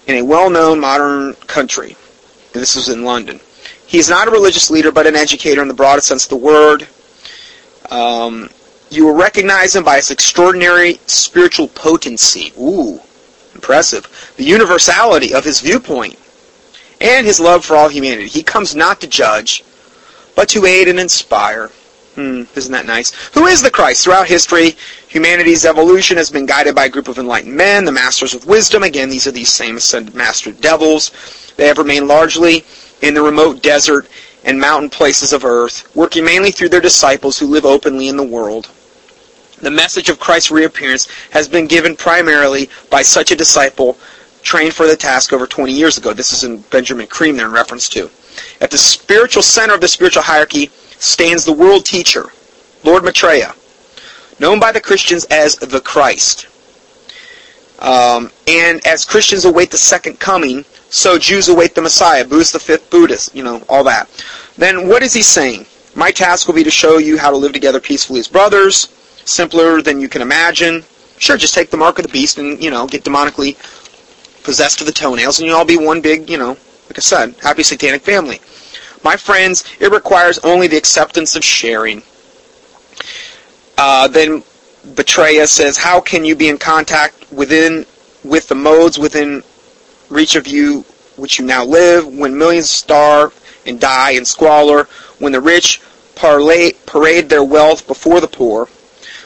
in 0.07 0.15
a 0.15 0.21
well-known 0.21 0.79
modern 0.81 1.35
country. 1.47 1.95
This 2.51 2.75
is 2.75 2.89
in 2.89 3.05
London. 3.05 3.39
He 3.91 3.99
is 3.99 4.09
not 4.09 4.29
a 4.29 4.31
religious 4.31 4.71
leader, 4.71 4.89
but 4.89 5.05
an 5.05 5.17
educator 5.17 5.61
in 5.61 5.67
the 5.67 5.73
broadest 5.73 6.07
sense 6.07 6.23
of 6.23 6.29
the 6.29 6.37
word. 6.37 6.87
Um, 7.89 8.49
you 8.89 9.05
will 9.05 9.15
recognize 9.15 9.75
him 9.75 9.83
by 9.83 9.97
his 9.97 10.11
extraordinary 10.11 11.01
spiritual 11.07 11.67
potency. 11.67 12.53
Ooh, 12.57 13.01
impressive. 13.53 14.33
The 14.37 14.45
universality 14.45 15.33
of 15.33 15.43
his 15.43 15.59
viewpoint 15.59 16.17
and 17.01 17.27
his 17.27 17.41
love 17.41 17.65
for 17.65 17.75
all 17.75 17.89
humanity. 17.89 18.29
He 18.29 18.43
comes 18.43 18.75
not 18.77 19.01
to 19.01 19.07
judge, 19.07 19.61
but 20.37 20.47
to 20.49 20.65
aid 20.65 20.87
and 20.87 20.97
inspire. 20.97 21.67
Hmm, 22.15 22.43
isn't 22.55 22.71
that 22.71 22.85
nice? 22.85 23.11
Who 23.33 23.47
is 23.47 23.61
the 23.61 23.69
Christ? 23.69 24.05
Throughout 24.05 24.25
history, 24.25 24.77
humanity's 25.09 25.65
evolution 25.65 26.15
has 26.15 26.29
been 26.29 26.45
guided 26.45 26.75
by 26.75 26.85
a 26.85 26.89
group 26.89 27.09
of 27.09 27.17
enlightened 27.17 27.57
men, 27.57 27.83
the 27.83 27.91
masters 27.91 28.33
of 28.33 28.45
wisdom. 28.45 28.83
Again, 28.83 29.09
these 29.09 29.27
are 29.27 29.31
these 29.31 29.51
same 29.51 29.75
ascended 29.75 30.15
master 30.15 30.53
devils. 30.53 31.11
They 31.57 31.67
have 31.67 31.77
remained 31.77 32.07
largely 32.07 32.63
in 33.01 33.13
the 33.13 33.21
remote 33.21 33.61
desert 33.61 34.07
and 34.43 34.59
mountain 34.59 34.89
places 34.89 35.33
of 35.33 35.45
earth, 35.45 35.89
working 35.95 36.23
mainly 36.23 36.51
through 36.51 36.69
their 36.69 36.81
disciples 36.81 37.37
who 37.37 37.47
live 37.47 37.65
openly 37.65 38.07
in 38.07 38.17
the 38.17 38.23
world. 38.23 38.69
The 39.61 39.71
message 39.71 40.09
of 40.09 40.19
Christ's 40.19 40.51
reappearance 40.51 41.07
has 41.29 41.47
been 41.47 41.67
given 41.67 41.95
primarily 41.95 42.69
by 42.89 43.03
such 43.03 43.31
a 43.31 43.35
disciple 43.35 43.97
trained 44.41 44.73
for 44.73 44.87
the 44.87 44.95
task 44.95 45.33
over 45.33 45.45
20 45.45 45.71
years 45.71 45.97
ago. 45.97 46.13
This 46.13 46.33
is 46.33 46.43
in 46.43 46.57
Benjamin 46.71 47.07
Creme 47.07 47.37
there 47.37 47.45
in 47.45 47.51
reference 47.51 47.87
to. 47.89 48.09
At 48.59 48.71
the 48.71 48.77
spiritual 48.77 49.43
center 49.43 49.75
of 49.75 49.81
the 49.81 49.87
spiritual 49.87 50.23
hierarchy 50.23 50.71
stands 50.97 51.45
the 51.45 51.53
world 51.53 51.85
teacher, 51.85 52.25
Lord 52.83 53.03
Maitreya, 53.03 53.53
known 54.39 54.59
by 54.59 54.71
the 54.71 54.81
Christians 54.81 55.25
as 55.25 55.55
the 55.57 55.81
Christ. 55.81 56.47
Um, 57.79 58.31
and 58.47 58.85
as 58.85 59.05
Christians 59.05 59.45
await 59.45 59.71
the 59.71 59.77
second 59.77 60.19
coming, 60.19 60.65
so 60.91 61.17
Jews 61.17 61.47
await 61.47 61.73
the 61.73 61.81
Messiah, 61.81 62.25
Buddhists 62.25 62.53
the 62.53 62.59
fifth 62.59 62.89
Buddhist, 62.89 63.33
you 63.33 63.43
know, 63.43 63.63
all 63.69 63.83
that. 63.85 64.09
Then 64.57 64.87
what 64.89 65.01
is 65.01 65.13
he 65.13 65.21
saying? 65.21 65.65
My 65.95 66.11
task 66.11 66.47
will 66.47 66.53
be 66.53 66.65
to 66.65 66.71
show 66.71 66.97
you 66.97 67.17
how 67.17 67.31
to 67.31 67.37
live 67.37 67.53
together 67.53 67.79
peacefully 67.79 68.19
as 68.19 68.27
brothers, 68.27 68.87
simpler 69.25 69.81
than 69.81 70.01
you 70.01 70.09
can 70.09 70.21
imagine. 70.21 70.83
Sure, 71.17 71.37
just 71.37 71.53
take 71.53 71.69
the 71.69 71.77
mark 71.77 71.97
of 71.97 72.05
the 72.05 72.11
beast 72.11 72.37
and, 72.37 72.61
you 72.61 72.69
know, 72.69 72.87
get 72.87 73.03
demonically 73.03 73.55
possessed 74.43 74.79
to 74.79 74.83
the 74.83 74.91
toenails, 74.91 75.39
and 75.39 75.47
you'll 75.47 75.57
all 75.57 75.65
be 75.65 75.77
one 75.77 76.01
big, 76.01 76.29
you 76.29 76.37
know, 76.37 76.49
like 76.49 76.97
I 76.97 77.01
said, 77.01 77.35
happy 77.41 77.63
satanic 77.63 78.01
family. 78.01 78.41
My 79.03 79.15
friends, 79.15 79.63
it 79.79 79.91
requires 79.91 80.39
only 80.39 80.67
the 80.67 80.77
acceptance 80.77 81.35
of 81.35 81.43
sharing. 81.43 82.03
Uh, 83.77 84.07
then 84.09 84.43
Betraya 84.85 85.47
says, 85.47 85.77
how 85.77 86.01
can 86.01 86.25
you 86.25 86.35
be 86.35 86.49
in 86.49 86.57
contact 86.57 87.31
within 87.31 87.85
with 88.23 88.47
the 88.47 88.55
modes 88.55 88.99
within 88.99 89.43
reach 90.11 90.35
of 90.35 90.45
you 90.47 90.85
which 91.15 91.39
you 91.39 91.45
now 91.45 91.63
live, 91.63 92.07
when 92.07 92.37
millions 92.37 92.69
starve 92.69 93.37
and 93.65 93.79
die 93.79 94.11
in 94.11 94.25
squalor, 94.25 94.87
when 95.19 95.31
the 95.31 95.41
rich 95.41 95.81
parade 96.15 97.29
their 97.29 97.43
wealth 97.43 97.87
before 97.87 98.19
the 98.19 98.27
poor, 98.27 98.67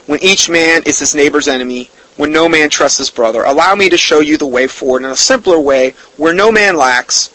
when 0.05 0.21
each 0.23 0.49
man 0.49 0.83
is 0.85 0.99
his 0.99 1.15
neighbor's 1.15 1.47
enemy, 1.47 1.89
when 2.17 2.31
no 2.31 2.47
man 2.47 2.69
trusts 2.69 2.97
his 2.97 3.09
brother. 3.09 3.43
Allow 3.43 3.75
me 3.75 3.89
to 3.89 3.97
show 3.97 4.19
you 4.19 4.37
the 4.37 4.47
way 4.47 4.67
forward 4.67 5.03
in 5.03 5.11
a 5.11 5.15
simpler 5.15 5.59
way, 5.59 5.91
where 6.17 6.33
no 6.33 6.51
man 6.51 6.75
lacks, 6.75 7.29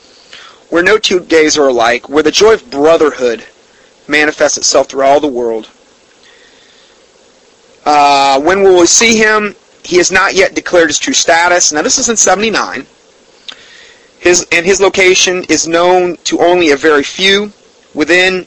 where 0.71 0.83
no 0.83 0.99
two 0.99 1.21
days 1.21 1.59
are 1.59 1.69
alike, 1.69 2.09
where 2.09 2.23
the 2.23 2.31
joy 2.31 2.55
of 2.55 2.71
brotherhood 2.71 3.45
manifests 4.09 4.57
itself 4.57 4.89
through 4.89 5.03
all 5.03 5.21
the 5.21 5.27
world. 5.27 5.69
Uh, 7.85 8.41
when 8.41 8.63
will 8.63 8.81
we 8.81 8.87
see 8.87 9.17
him? 9.17 9.55
He 9.85 9.97
has 9.97 10.13
not 10.13 10.35
yet 10.35 10.55
declared 10.55 10.89
his 10.89 10.99
true 10.99 11.15
status. 11.15 11.73
Now, 11.73 11.83
this 11.83 11.99
is 11.99 12.09
in 12.09 12.17
79. 12.17 12.87
His, 14.21 14.47
and 14.53 14.67
his 14.67 14.81
location 14.81 15.45
is 15.49 15.67
known 15.67 16.17
to 16.25 16.41
only 16.41 16.71
a 16.71 16.77
very 16.77 17.03
few. 17.03 17.53
Within 17.95 18.47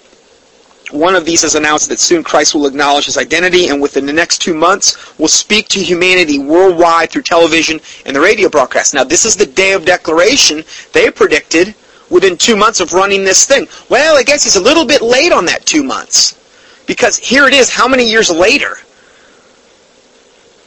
one 0.91 1.15
of 1.15 1.25
these 1.25 1.41
has 1.41 1.55
announced 1.55 1.89
that 1.89 1.99
soon 1.99 2.23
Christ 2.23 2.53
will 2.53 2.67
acknowledge 2.67 3.05
his 3.05 3.17
identity 3.17 3.69
and 3.69 3.81
within 3.81 4.05
the 4.05 4.13
next 4.13 4.37
two 4.37 4.53
months 4.53 5.17
will 5.17 5.27
speak 5.27 5.67
to 5.69 5.83
humanity 5.83 6.37
worldwide 6.37 7.09
through 7.09 7.23
television 7.23 7.79
and 8.05 8.15
the 8.15 8.21
radio 8.21 8.49
broadcast. 8.49 8.93
Now, 8.93 9.03
this 9.03 9.25
is 9.25 9.35
the 9.35 9.47
day 9.47 9.73
of 9.73 9.83
declaration 9.83 10.63
they 10.91 11.09
predicted 11.09 11.73
within 12.11 12.37
two 12.37 12.55
months 12.55 12.79
of 12.79 12.93
running 12.93 13.23
this 13.23 13.45
thing. 13.45 13.67
Well, 13.89 14.15
I 14.15 14.21
guess 14.21 14.43
he's 14.43 14.55
a 14.55 14.61
little 14.61 14.85
bit 14.85 15.01
late 15.01 15.31
on 15.31 15.45
that 15.45 15.65
two 15.65 15.83
months. 15.83 16.39
Because 16.85 17.17
here 17.17 17.47
it 17.47 17.53
is, 17.53 17.71
how 17.71 17.87
many 17.87 18.07
years 18.07 18.29
later? 18.29 18.77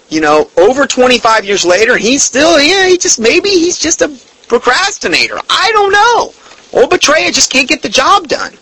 You 0.09 0.21
know, 0.21 0.51
over 0.57 0.87
25 0.87 1.45
years 1.45 1.65
later, 1.65 1.97
he's 1.97 2.25
still, 2.25 2.61
yeah, 2.61 2.89
he 2.89 2.99
just, 2.99 3.21
maybe 3.21 3.51
he's 3.51 3.79
just 3.79 4.03
a 4.03 4.09
procrastinator. 4.49 5.39
I 5.49 5.71
don't 5.73 5.93
know. 5.93 6.81
Old 6.81 6.91
Betrayer 6.91 7.31
just 7.31 7.51
can't 7.51 7.69
get 7.69 7.83
the 7.83 7.89
job 7.89 8.29
done. 8.29 8.53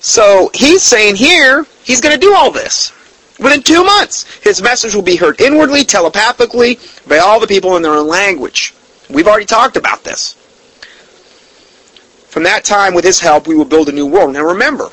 So 0.00 0.50
he's 0.54 0.82
saying 0.82 1.16
here, 1.16 1.64
he's 1.84 2.00
going 2.00 2.14
to 2.14 2.20
do 2.20 2.34
all 2.34 2.50
this. 2.50 2.92
Within 3.38 3.62
two 3.62 3.84
months, 3.84 4.24
his 4.42 4.62
message 4.62 4.94
will 4.94 5.02
be 5.02 5.16
heard 5.16 5.40
inwardly, 5.40 5.84
telepathically, 5.84 6.78
by 7.08 7.18
all 7.18 7.40
the 7.40 7.46
people 7.46 7.76
in 7.76 7.82
their 7.82 7.94
own 7.94 8.06
language. 8.06 8.74
We've 9.08 9.26
already 9.26 9.46
talked 9.46 9.76
about 9.76 10.04
this. 10.04 10.34
From 12.28 12.44
that 12.44 12.64
time, 12.64 12.94
with 12.94 13.04
his 13.04 13.20
help, 13.20 13.46
we 13.46 13.54
will 13.54 13.64
build 13.64 13.88
a 13.88 13.92
new 13.92 14.06
world. 14.06 14.32
Now 14.32 14.44
remember, 14.44 14.88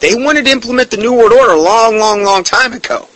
they 0.00 0.14
wanted 0.14 0.46
to 0.46 0.50
implement 0.50 0.90
the 0.90 0.96
New 0.96 1.12
World 1.12 1.32
Order 1.32 1.52
a 1.52 1.60
long, 1.60 1.98
long, 1.98 2.24
long 2.24 2.42
time 2.42 2.72
ago. 2.72 3.08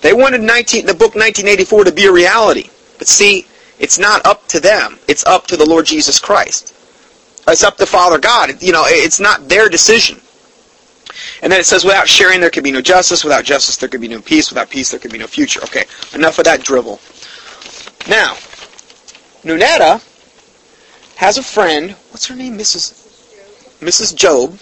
They 0.00 0.12
wanted 0.12 0.40
19, 0.40 0.86
the 0.86 0.94
book 0.94 1.14
1984 1.14 1.84
to 1.84 1.92
be 1.92 2.06
a 2.06 2.12
reality. 2.12 2.70
But 2.98 3.08
see, 3.08 3.46
it's 3.78 3.98
not 3.98 4.24
up 4.26 4.46
to 4.48 4.60
them. 4.60 4.98
It's 5.08 5.24
up 5.26 5.46
to 5.48 5.56
the 5.56 5.68
Lord 5.68 5.86
Jesus 5.86 6.18
Christ. 6.18 6.74
It's 7.48 7.64
up 7.64 7.76
to 7.78 7.86
Father 7.86 8.18
God. 8.18 8.62
You 8.62 8.72
know, 8.72 8.84
it's 8.86 9.20
not 9.20 9.48
their 9.48 9.68
decision. 9.68 10.20
And 11.42 11.52
then 11.52 11.60
it 11.60 11.66
says, 11.66 11.84
without 11.84 12.08
sharing, 12.08 12.40
there 12.40 12.50
can 12.50 12.62
be 12.62 12.70
no 12.70 12.80
justice. 12.80 13.24
Without 13.24 13.44
justice, 13.44 13.76
there 13.76 13.88
can 13.88 14.00
be 14.00 14.08
no 14.08 14.20
peace. 14.20 14.50
Without 14.50 14.70
peace, 14.70 14.90
there 14.90 15.00
can 15.00 15.10
be 15.10 15.18
no 15.18 15.26
future. 15.26 15.62
Okay, 15.64 15.84
enough 16.14 16.38
of 16.38 16.44
that 16.44 16.62
drivel. 16.62 17.00
Now, 18.08 18.36
Nanette 19.44 20.02
has 21.16 21.38
a 21.38 21.42
friend. 21.42 21.92
What's 22.10 22.26
her 22.26 22.36
name? 22.36 22.56
Mrs. 22.58 22.92
Mrs. 23.80 24.14
Job. 24.14 24.58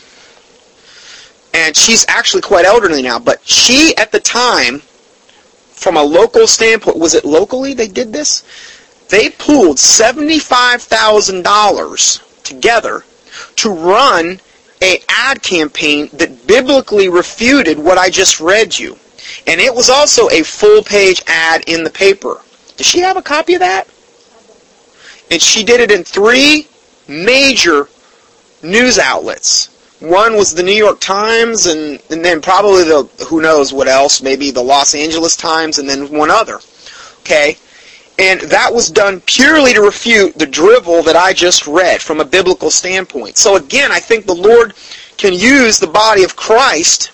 And 1.54 1.76
she's 1.76 2.04
actually 2.08 2.42
quite 2.42 2.64
elderly 2.64 3.02
now. 3.02 3.18
But 3.18 3.46
she, 3.46 3.96
at 3.96 4.12
the 4.12 4.20
time, 4.20 4.82
from 5.78 5.96
a 5.96 6.02
local 6.02 6.46
standpoint, 6.46 6.98
was 6.98 7.14
it 7.14 7.24
locally 7.24 7.72
they 7.72 7.88
did 7.88 8.12
this? 8.12 8.44
They 9.08 9.30
pooled 9.30 9.76
$75,000 9.76 12.42
together 12.42 13.04
to 13.56 13.70
run 13.70 14.40
a 14.82 15.00
ad 15.08 15.42
campaign 15.42 16.10
that 16.12 16.46
biblically 16.46 17.08
refuted 17.08 17.78
what 17.78 17.96
I 17.96 18.10
just 18.10 18.40
read 18.40 18.78
you. 18.78 18.98
And 19.46 19.58
it 19.60 19.74
was 19.74 19.88
also 19.88 20.28
a 20.30 20.42
full 20.42 20.82
page 20.82 21.22
ad 21.26 21.64
in 21.66 21.84
the 21.84 21.90
paper. 21.90 22.42
Does 22.76 22.86
she 22.86 23.00
have 23.00 23.16
a 23.16 23.22
copy 23.22 23.54
of 23.54 23.60
that? 23.60 23.88
And 25.30 25.40
she 25.40 25.64
did 25.64 25.80
it 25.80 25.90
in 25.90 26.04
three 26.04 26.68
major 27.06 27.88
news 28.62 28.98
outlets. 28.98 29.70
One 30.00 30.36
was 30.36 30.54
the 30.54 30.62
New 30.62 30.72
York 30.72 31.00
Times, 31.00 31.66
and, 31.66 32.00
and 32.10 32.24
then 32.24 32.40
probably 32.40 32.84
the, 32.84 33.08
who 33.26 33.40
knows 33.40 33.72
what 33.72 33.88
else, 33.88 34.22
maybe 34.22 34.50
the 34.50 34.62
Los 34.62 34.94
Angeles 34.94 35.36
Times, 35.36 35.78
and 35.78 35.88
then 35.88 36.16
one 36.16 36.30
other. 36.30 36.60
Okay? 37.20 37.56
And 38.18 38.40
that 38.42 38.72
was 38.72 38.90
done 38.90 39.20
purely 39.22 39.74
to 39.74 39.80
refute 39.80 40.38
the 40.38 40.46
drivel 40.46 41.02
that 41.04 41.16
I 41.16 41.32
just 41.32 41.66
read 41.66 42.00
from 42.00 42.20
a 42.20 42.24
biblical 42.24 42.70
standpoint. 42.70 43.36
So 43.36 43.56
again, 43.56 43.92
I 43.92 44.00
think 44.00 44.26
the 44.26 44.34
Lord 44.34 44.74
can 45.16 45.32
use 45.32 45.78
the 45.78 45.86
body 45.86 46.24
of 46.24 46.36
Christ 46.36 47.12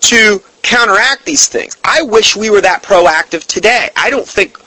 to 0.00 0.42
counteract 0.62 1.24
these 1.24 1.48
things. 1.48 1.76
I 1.84 2.02
wish 2.02 2.36
we 2.36 2.50
were 2.50 2.60
that 2.60 2.82
proactive 2.82 3.44
today. 3.46 3.88
I 3.96 4.10
don't 4.10 4.26
think 4.26 4.58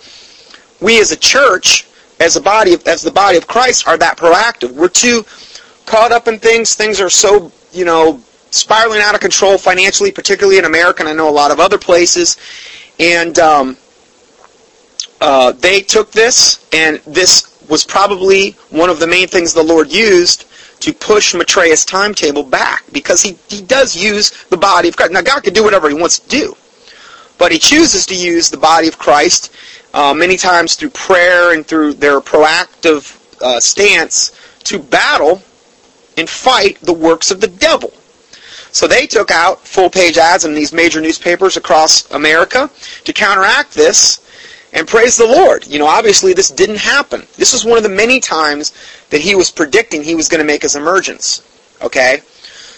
we 0.82 1.00
as 1.02 1.12
a 1.12 1.18
church, 1.18 1.88
as 2.20 2.36
a 2.36 2.42
body 2.42 2.76
as 2.86 3.02
the 3.02 3.12
body 3.12 3.38
of 3.38 3.48
Christ, 3.48 3.88
are 3.88 3.98
that 3.98 4.18
proactive. 4.18 4.72
We're 4.72 4.88
too 4.88 5.26
caught 5.90 6.12
up 6.12 6.28
in 6.28 6.38
things. 6.38 6.76
Things 6.76 7.02
are 7.02 7.10
so, 7.10 7.52
you 7.74 7.84
know, 7.84 8.22
spiraling 8.52 9.02
out 9.02 9.16
of 9.16 9.22
control 9.22 9.58
financially, 9.58 10.12
particularly 10.12 10.60
in 10.60 10.66
America, 10.66 11.02
and 11.02 11.10
I 11.10 11.14
know 11.14 11.28
a 11.28 11.38
lot 11.44 11.52
of 11.52 11.60
other 11.60 11.80
places. 11.80 12.38
And 13.00 13.40
um, 13.40 13.78
uh, 15.20 15.52
they 15.54 15.82
took 15.82 16.12
this, 16.12 16.64
and 16.72 16.98
this 17.08 17.32
was 17.68 17.84
probably 17.84 18.52
one 18.70 18.90
of 18.90 19.00
the 19.00 19.08
main 19.08 19.28
things 19.28 19.54
the 19.54 19.64
Lord 19.64 19.92
used 19.92 20.46
to 20.82 20.94
push 20.94 21.34
Maitreya's 21.34 21.84
timetable 21.86 22.44
back, 22.44 22.84
because 22.92 23.22
he, 23.22 23.38
he 23.50 23.62
does 23.62 23.96
use 23.96 24.32
the 24.46 24.58
body 24.58 24.90
of 24.90 24.96
Christ. 24.96 25.12
Now, 25.12 25.22
God 25.22 25.44
can 25.44 25.54
do 25.54 25.64
whatever 25.64 25.90
he 25.90 25.96
wants 25.96 26.20
to 26.20 26.30
do, 26.30 26.56
but 27.38 27.52
he 27.52 27.60
chooses 27.60 28.06
to 28.06 28.16
use 28.16 28.50
the 28.50 28.58
body 28.58 28.88
of 28.88 28.98
Christ 28.98 29.52
uh, 29.94 30.14
many 30.14 30.38
times 30.38 30.76
through 30.76 30.92
prayer 30.92 31.54
and 31.54 31.66
through 31.66 31.94
their 31.94 32.22
proactive 32.22 33.18
uh, 33.42 33.60
stance 33.60 34.32
to 34.64 34.80
battle 34.80 35.42
and 36.20 36.30
fight 36.30 36.78
the 36.82 36.94
works 36.94 37.32
of 37.32 37.42
the 37.42 37.48
devil. 37.48 37.94
So 38.72 38.88
they 38.88 39.08
took 39.08 39.32
out 39.32 39.66
full-page 39.66 40.18
ads 40.18 40.46
in 40.46 40.54
these 40.54 40.72
major 40.72 41.02
newspapers 41.02 41.58
across 41.58 42.10
America 42.12 42.70
to 43.06 43.14
counteract 43.14 43.74
this 43.74 44.20
and 44.74 44.88
praise 44.88 45.18
the 45.18 45.26
Lord. 45.26 45.66
You 45.66 45.80
know, 45.80 45.88
obviously 45.88 46.34
this 46.34 46.52
didn't 46.52 46.78
happen. 46.78 47.26
This 47.36 47.54
was 47.54 47.66
one 47.66 47.78
of 47.78 47.84
the 47.84 47.90
many 47.90 48.20
times 48.20 48.74
that 49.10 49.22
he 49.22 49.34
was 49.34 49.50
predicting 49.50 50.04
he 50.04 50.14
was 50.14 50.30
going 50.30 50.40
to 50.40 50.46
make 50.46 50.62
his 50.62 50.76
emergence. 50.76 51.42
Okay? 51.82 52.22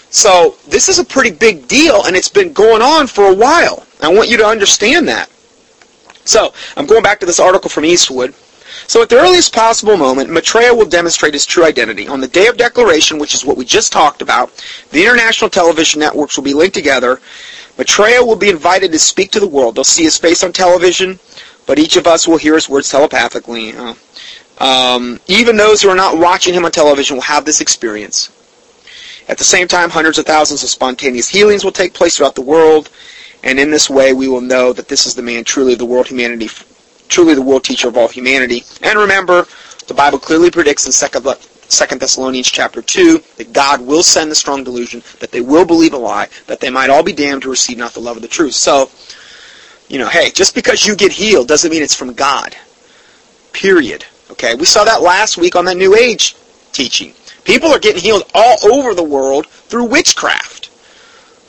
So 0.10 0.56
this 0.68 0.88
is 0.88 1.00
a 1.00 1.06
pretty 1.06 1.32
big 1.32 1.68
deal, 1.68 2.06
and 2.06 2.16
it's 2.16 2.30
been 2.30 2.54
going 2.54 2.82
on 2.82 3.08
for 3.08 3.26
a 3.30 3.36
while. 3.36 3.86
I 4.02 4.14
want 4.14 4.30
you 4.30 4.38
to 4.38 4.46
understand 4.46 5.08
that. 5.08 5.30
So, 6.24 6.54
I'm 6.78 6.86
going 6.86 7.02
back 7.02 7.20
to 7.22 7.26
this 7.26 7.40
article 7.40 7.70
from 7.70 7.84
Eastwood. 7.84 8.36
So 8.92 9.02
at 9.02 9.10
the 9.10 9.20
earliest 9.20 9.54
possible 9.54 9.96
moment, 9.96 10.30
Maitreya 10.30 10.74
will 10.74 10.86
demonstrate 10.86 11.34
his 11.34 11.46
true 11.46 11.64
identity. 11.64 12.08
On 12.08 12.20
the 12.20 12.28
day 12.28 12.48
of 12.48 12.58
declaration, 12.58 13.20
which 13.20 13.34
is 13.34 13.46
what 13.46 13.56
we 13.56 13.64
just 13.64 13.94
talked 13.94 14.22
about, 14.22 14.52
the 14.92 15.02
international 15.02 15.50
television 15.50 16.02
networks 16.02 16.36
will 16.36 16.44
be 16.44 16.54
linked 16.54 16.76
together. 16.76 17.22
Maitreya 17.78 18.22
will 18.22 18.36
be 18.36 18.50
invited 18.50 18.92
to 18.92 19.00
speak 19.00 19.32
to 19.32 19.40
the 19.40 19.48
world. 19.48 19.76
They'll 19.76 19.86
see 19.86 20.04
his 20.04 20.18
face 20.18 20.44
on 20.44 20.52
television 20.52 21.20
but 21.66 21.80
each 21.80 21.96
of 21.96 22.08
us 22.08 22.28
will 22.28 22.38
hear 22.38 22.56
his 22.56 22.68
words 22.68 22.90
telepathically. 22.90 23.74
Uh, 23.74 23.94
um, 24.60 25.20
even 25.28 25.56
those 25.56 25.82
who 25.82 25.90
are 25.90 25.96
not 25.96 26.18
watching 26.18 26.54
him 26.54 26.66
on 26.66 26.72
television 26.72 27.16
will 27.16 27.24
have 27.24 27.46
this 27.46 27.62
experience. 27.62 28.30
At 29.30 29.38
the 29.38 29.44
same 29.44 29.68
time, 29.68 29.90
hundreds 29.90 30.18
of 30.18 30.26
thousands 30.26 30.64
of 30.64 30.70
spontaneous 30.70 31.30
healings 31.30 31.64
will 31.64 31.72
take 31.72 31.94
place 31.94 32.18
throughout 32.18 32.36
the 32.36 32.42
world, 32.42 32.90
and 33.44 33.60
in 33.60 33.72
this 33.72 33.90
way 33.90 34.14
we 34.14 34.28
will 34.28 34.42
know 34.42 34.74
that 34.74 34.88
this 34.88 35.06
is 35.06 35.16
the 35.16 35.22
man 35.22 35.44
truly 35.44 35.74
of 35.74 35.80
the 35.80 35.86
world 35.86 36.08
humanity, 36.08 36.50
truly 37.12 37.36
the 37.36 37.42
world 37.42 37.64
teacher 37.64 37.88
of 37.88 37.98
all 37.98 38.08
humanity. 38.08 38.64
And 38.82 38.98
remember, 38.98 39.46
the 39.88 39.94
Bible 39.94 40.18
clearly 40.18 40.50
predicts 40.50 40.86
in 40.86 40.92
Second 40.92 42.00
Thessalonians 42.00 42.50
chapter 42.50 42.82
2 42.82 43.22
that 43.38 43.54
God 43.54 43.82
will 43.82 44.02
send 44.02 44.32
the 44.32 44.36
strong 44.36 44.64
delusion, 44.64 45.04
that 45.20 45.32
they 45.32 45.42
will 45.42 45.66
believe 45.66 45.94
a 45.94 45.98
lie, 45.98 46.30
that 46.48 46.60
they 46.60 46.70
might 46.70 46.90
all 46.90 47.04
be 47.04 47.14
damned 47.14 47.44
to 47.44 47.50
receive 47.50 47.78
not 47.78 47.94
the 47.94 48.00
love 48.00 48.16
of 48.16 48.22
the 48.22 48.28
truth. 48.28 48.54
So, 48.54 48.90
you 49.90 50.00
know, 50.00 50.08
hey, 50.08 50.32
just 50.32 50.56
because 50.56 50.88
you 50.88 50.96
get 50.96 51.12
healed 51.12 51.48
doesn't 51.48 51.70
mean 51.70 51.84
it's 51.84 51.94
from 51.94 52.14
God. 52.14 52.56
Period. 53.52 54.06
Okay, 54.32 54.56
we 54.56 54.66
saw 54.66 54.86
that 54.86 55.02
last 55.02 55.38
week 55.38 55.58
on 55.58 55.66
that 55.66 55.76
New 55.76 55.96
Age 55.96 56.36
teaching. 56.72 57.14
People 57.44 57.70
are 57.70 57.80
getting 57.80 58.02
healed 58.02 58.24
all 58.34 58.58
over 58.72 58.94
the 58.94 59.04
world 59.04 59.48
through 59.48 59.84
witchcraft. 59.86 60.70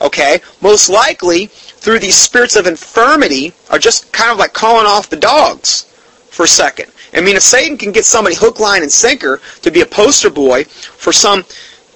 Okay, 0.01 0.41
most 0.59 0.89
likely 0.89 1.49
through 1.83 1.99
these 1.99 2.15
spirits 2.15 2.55
of 2.55 2.65
infirmity 2.65 3.51
are 3.69 3.77
just 3.77 4.13
kind 4.13 4.31
of 4.31 4.37
like 4.37 4.53
calling 4.53 4.87
off 4.87 5.09
the 5.09 5.17
dogs 5.17 5.83
for 6.29 6.43
a 6.43 6.47
second. 6.47 6.89
I 7.13 7.19
mean, 7.19 7.35
if 7.35 7.43
Satan 7.43 7.77
can 7.77 7.91
get 7.91 8.05
somebody 8.05 8.37
hook, 8.37 8.61
line, 8.61 8.83
and 8.83 8.91
sinker 8.91 9.41
to 9.61 9.69
be 9.69 9.81
a 9.81 9.85
poster 9.85 10.29
boy 10.29 10.63
for 10.63 11.11
some 11.11 11.43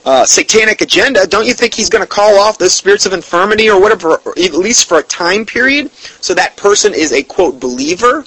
uh, 0.04 0.26
satanic 0.26 0.82
agenda, 0.82 1.26
don't 1.26 1.48
you 1.48 1.54
think 1.54 1.74
he's 1.74 1.90
going 1.90 2.04
to 2.04 2.08
call 2.08 2.38
off 2.38 2.58
those 2.58 2.74
spirits 2.74 3.06
of 3.06 3.14
infirmity 3.14 3.70
or 3.70 3.80
whatever, 3.80 4.18
or 4.18 4.34
at 4.38 4.54
least 4.54 4.90
for 4.90 5.00
a 5.00 5.04
time 5.04 5.46
period, 5.46 5.90
so 5.92 6.34
that 6.34 6.58
person 6.58 6.94
is 6.94 7.14
a 7.14 7.24
quote 7.24 7.58
believer? 7.58 8.26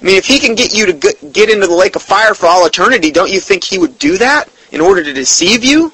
I 0.00 0.04
mean, 0.04 0.16
if 0.16 0.26
he 0.26 0.38
can 0.38 0.54
get 0.54 0.74
you 0.74 0.84
to 0.84 0.92
get 1.32 1.48
into 1.48 1.66
the 1.66 1.74
lake 1.74 1.96
of 1.96 2.02
fire 2.02 2.34
for 2.34 2.46
all 2.46 2.66
eternity, 2.66 3.10
don't 3.10 3.32
you 3.32 3.40
think 3.40 3.64
he 3.64 3.78
would 3.78 3.98
do 3.98 4.18
that 4.18 4.50
in 4.72 4.82
order 4.82 5.02
to 5.02 5.12
deceive 5.14 5.64
you? 5.64 5.88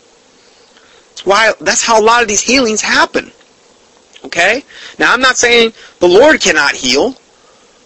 That's 1.11 1.25
why. 1.25 1.53
That's 1.61 1.85
how 1.85 2.01
a 2.01 2.03
lot 2.03 2.21
of 2.21 2.27
these 2.27 2.41
healings 2.41 2.81
happen. 2.81 3.31
Okay. 4.25 4.65
Now, 4.99 5.13
I'm 5.13 5.21
not 5.21 5.37
saying 5.37 5.73
the 5.99 6.09
Lord 6.09 6.41
cannot 6.41 6.73
heal. 6.73 7.17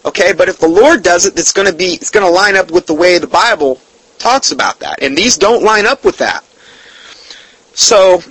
Okay, 0.04 0.32
but 0.34 0.48
if 0.48 0.58
the 0.58 0.68
Lord 0.68 1.02
does 1.02 1.24
it, 1.24 1.38
it's 1.38 1.52
going 1.52 1.66
to 1.66 1.74
be 1.74 1.94
it's 1.94 2.10
going 2.10 2.26
to 2.26 2.30
line 2.30 2.56
up 2.56 2.70
with 2.70 2.86
the 2.86 2.94
way 2.94 3.18
the 3.18 3.26
Bible 3.26 3.80
talks 4.18 4.52
about 4.52 4.78
that, 4.80 5.02
and 5.02 5.16
these 5.16 5.38
don't 5.38 5.62
line 5.62 5.86
up 5.86 6.04
with 6.04 6.18
that. 6.18 6.44
So 7.74 8.22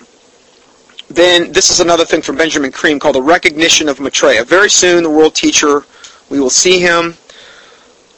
then 1.10 1.52
this 1.52 1.72
is 1.72 1.80
another 1.80 2.06
thing 2.06 2.22
from 2.22 2.38
Benjamin 2.38 2.72
Creme 2.72 3.00
called 3.00 3.16
the 3.16 3.24
recognition 3.24 3.90
of 3.90 4.00
Maitreya. 4.00 4.44
Very 4.46 4.70
soon, 4.70 5.04
the 5.04 5.10
world 5.10 5.34
teacher, 5.36 5.84
we 6.30 6.40
will 6.40 6.52
see 6.52 6.80
him. 6.80 7.16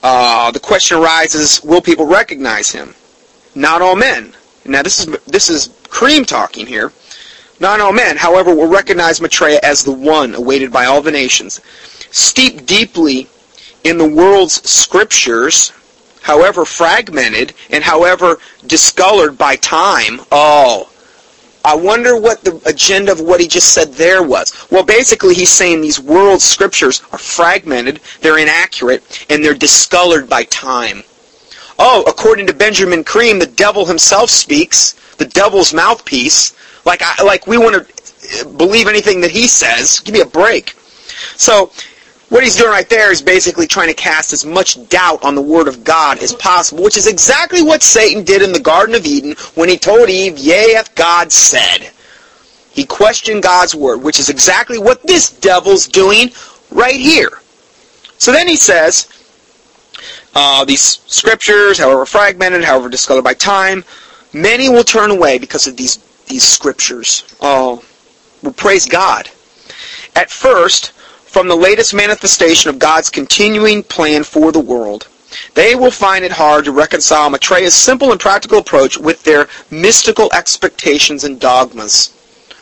Uh, 0.03 0.51
the 0.51 0.59
question 0.59 0.97
arises: 0.97 1.63
Will 1.63 1.81
people 1.81 2.05
recognize 2.05 2.71
him? 2.71 2.93
Not 3.55 3.81
all 3.81 3.95
men. 3.95 4.35
Now 4.65 4.83
this 4.83 4.99
is 4.99 5.17
this 5.25 5.49
is 5.49 5.69
Creme 5.89 6.25
talking 6.25 6.67
here. 6.67 6.91
Not 7.59 7.79
all 7.79 7.93
men, 7.93 8.17
however, 8.17 8.53
will 8.53 8.67
recognize 8.67 9.21
Maitreya 9.21 9.59
as 9.63 9.83
the 9.83 9.91
one 9.91 10.35
awaited 10.35 10.71
by 10.71 10.85
all 10.85 11.01
the 11.01 11.11
nations. 11.11 11.61
Steeped 12.11 12.65
deeply 12.65 13.27
in 13.83 13.97
the 13.97 14.07
world's 14.07 14.67
scriptures, 14.69 15.71
however 16.21 16.65
fragmented 16.65 17.53
and 17.69 17.83
however 17.83 18.37
discolored 18.65 19.37
by 19.37 19.55
time, 19.55 20.19
oh, 20.31 20.89
I 21.63 21.75
wonder 21.75 22.15
what 22.15 22.43
the 22.43 22.61
agenda 22.67 23.11
of 23.11 23.21
what 23.21 23.39
he 23.39 23.47
just 23.47 23.73
said 23.73 23.93
there 23.93 24.21
was. 24.21 24.53
Well, 24.69 24.83
basically 24.83 25.33
he's 25.33 25.49
saying 25.49 25.81
these 25.81 25.99
world 25.99 26.41
scriptures 26.41 27.01
are 27.11 27.17
fragmented, 27.17 28.01
they're 28.21 28.37
inaccurate, 28.37 29.25
and 29.31 29.43
they're 29.43 29.55
discolored 29.55 30.29
by 30.29 30.43
time. 30.43 31.03
Oh, 31.79 32.03
according 32.07 32.45
to 32.47 32.53
Benjamin 32.53 33.03
Creme, 33.03 33.39
the 33.39 33.47
devil 33.47 33.85
himself 33.85 34.29
speaks, 34.29 34.93
the 35.17 35.25
devil's 35.25 35.73
mouthpiece. 35.73 36.53
Like, 36.85 37.01
I, 37.01 37.23
like 37.23 37.47
we 37.47 37.57
want 37.57 37.87
to 37.87 38.45
believe 38.57 38.87
anything 38.87 39.21
that 39.21 39.31
he 39.31 39.47
says. 39.47 39.99
Give 39.99 40.13
me 40.13 40.21
a 40.21 40.25
break. 40.25 40.71
So, 41.35 41.71
what 42.29 42.43
he's 42.43 42.55
doing 42.55 42.71
right 42.71 42.89
there 42.89 43.11
is 43.11 43.21
basically 43.21 43.67
trying 43.67 43.87
to 43.89 43.93
cast 43.93 44.33
as 44.33 44.45
much 44.45 44.89
doubt 44.89 45.23
on 45.23 45.35
the 45.35 45.41
Word 45.41 45.67
of 45.67 45.83
God 45.83 46.17
as 46.19 46.33
possible, 46.33 46.83
which 46.83 46.97
is 46.97 47.07
exactly 47.07 47.61
what 47.61 47.83
Satan 47.83 48.23
did 48.23 48.41
in 48.41 48.51
the 48.51 48.59
Garden 48.59 48.95
of 48.95 49.05
Eden 49.05 49.35
when 49.53 49.69
he 49.69 49.77
told 49.77 50.09
Eve, 50.09 50.37
Yea, 50.37 50.73
hath 50.73 50.95
God 50.95 51.31
said. 51.31 51.91
He 52.71 52.85
questioned 52.85 53.43
God's 53.43 53.75
Word, 53.75 54.01
which 54.01 54.19
is 54.19 54.29
exactly 54.29 54.77
what 54.77 55.03
this 55.03 55.29
devil's 55.29 55.87
doing 55.87 56.31
right 56.71 56.99
here. 56.99 57.39
So 58.17 58.31
then 58.31 58.47
he 58.47 58.55
says, 58.55 59.07
uh, 60.33 60.65
these 60.65 60.81
scriptures, 60.81 61.77
however 61.77 62.05
fragmented, 62.05 62.63
however 62.63 62.89
discolored 62.89 63.23
by 63.23 63.33
time, 63.33 63.85
many 64.33 64.67
will 64.67 64.83
turn 64.83 65.11
away 65.11 65.37
because 65.37 65.67
of 65.67 65.77
these, 65.77 65.97
these 66.27 66.43
scriptures. 66.43 67.23
Oh, 67.41 67.83
well, 68.41 68.53
praise 68.53 68.85
God. 68.85 69.29
At 70.15 70.31
first, 70.31 70.91
from 70.91 71.47
the 71.47 71.55
latest 71.55 71.93
manifestation 71.93 72.69
of 72.69 72.79
God's 72.79 73.09
continuing 73.09 73.83
plan 73.83 74.23
for 74.23 74.51
the 74.51 74.59
world, 74.59 75.07
they 75.53 75.75
will 75.75 75.91
find 75.91 76.23
it 76.23 76.31
hard 76.31 76.65
to 76.65 76.71
reconcile 76.71 77.29
Maitreya's 77.29 77.75
simple 77.75 78.11
and 78.11 78.19
practical 78.19 78.59
approach 78.59 78.97
with 78.97 79.23
their 79.23 79.47
mystical 79.69 80.29
expectations 80.33 81.23
and 81.23 81.39
dogmas. 81.39 82.11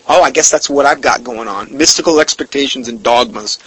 Oh, 0.07 0.21
I 0.21 0.31
guess 0.31 0.49
that's 0.49 0.69
what 0.69 0.85
I've 0.85 1.01
got 1.01 1.23
going 1.23 1.47
on. 1.47 1.75
Mystical 1.75 2.19
expectations 2.19 2.87
and 2.87 3.01
dogmas. 3.03 3.59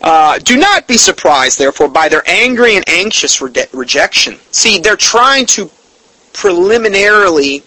Uh, 0.00 0.38
do 0.38 0.56
not 0.56 0.86
be 0.86 0.96
surprised, 0.96 1.58
therefore, 1.58 1.88
by 1.88 2.08
their 2.08 2.22
angry 2.28 2.76
and 2.76 2.88
anxious 2.88 3.40
re- 3.40 3.52
rejection. 3.72 4.38
See, 4.52 4.78
they're 4.78 4.96
trying 4.96 5.46
to 5.46 5.70
preliminarily. 6.32 7.64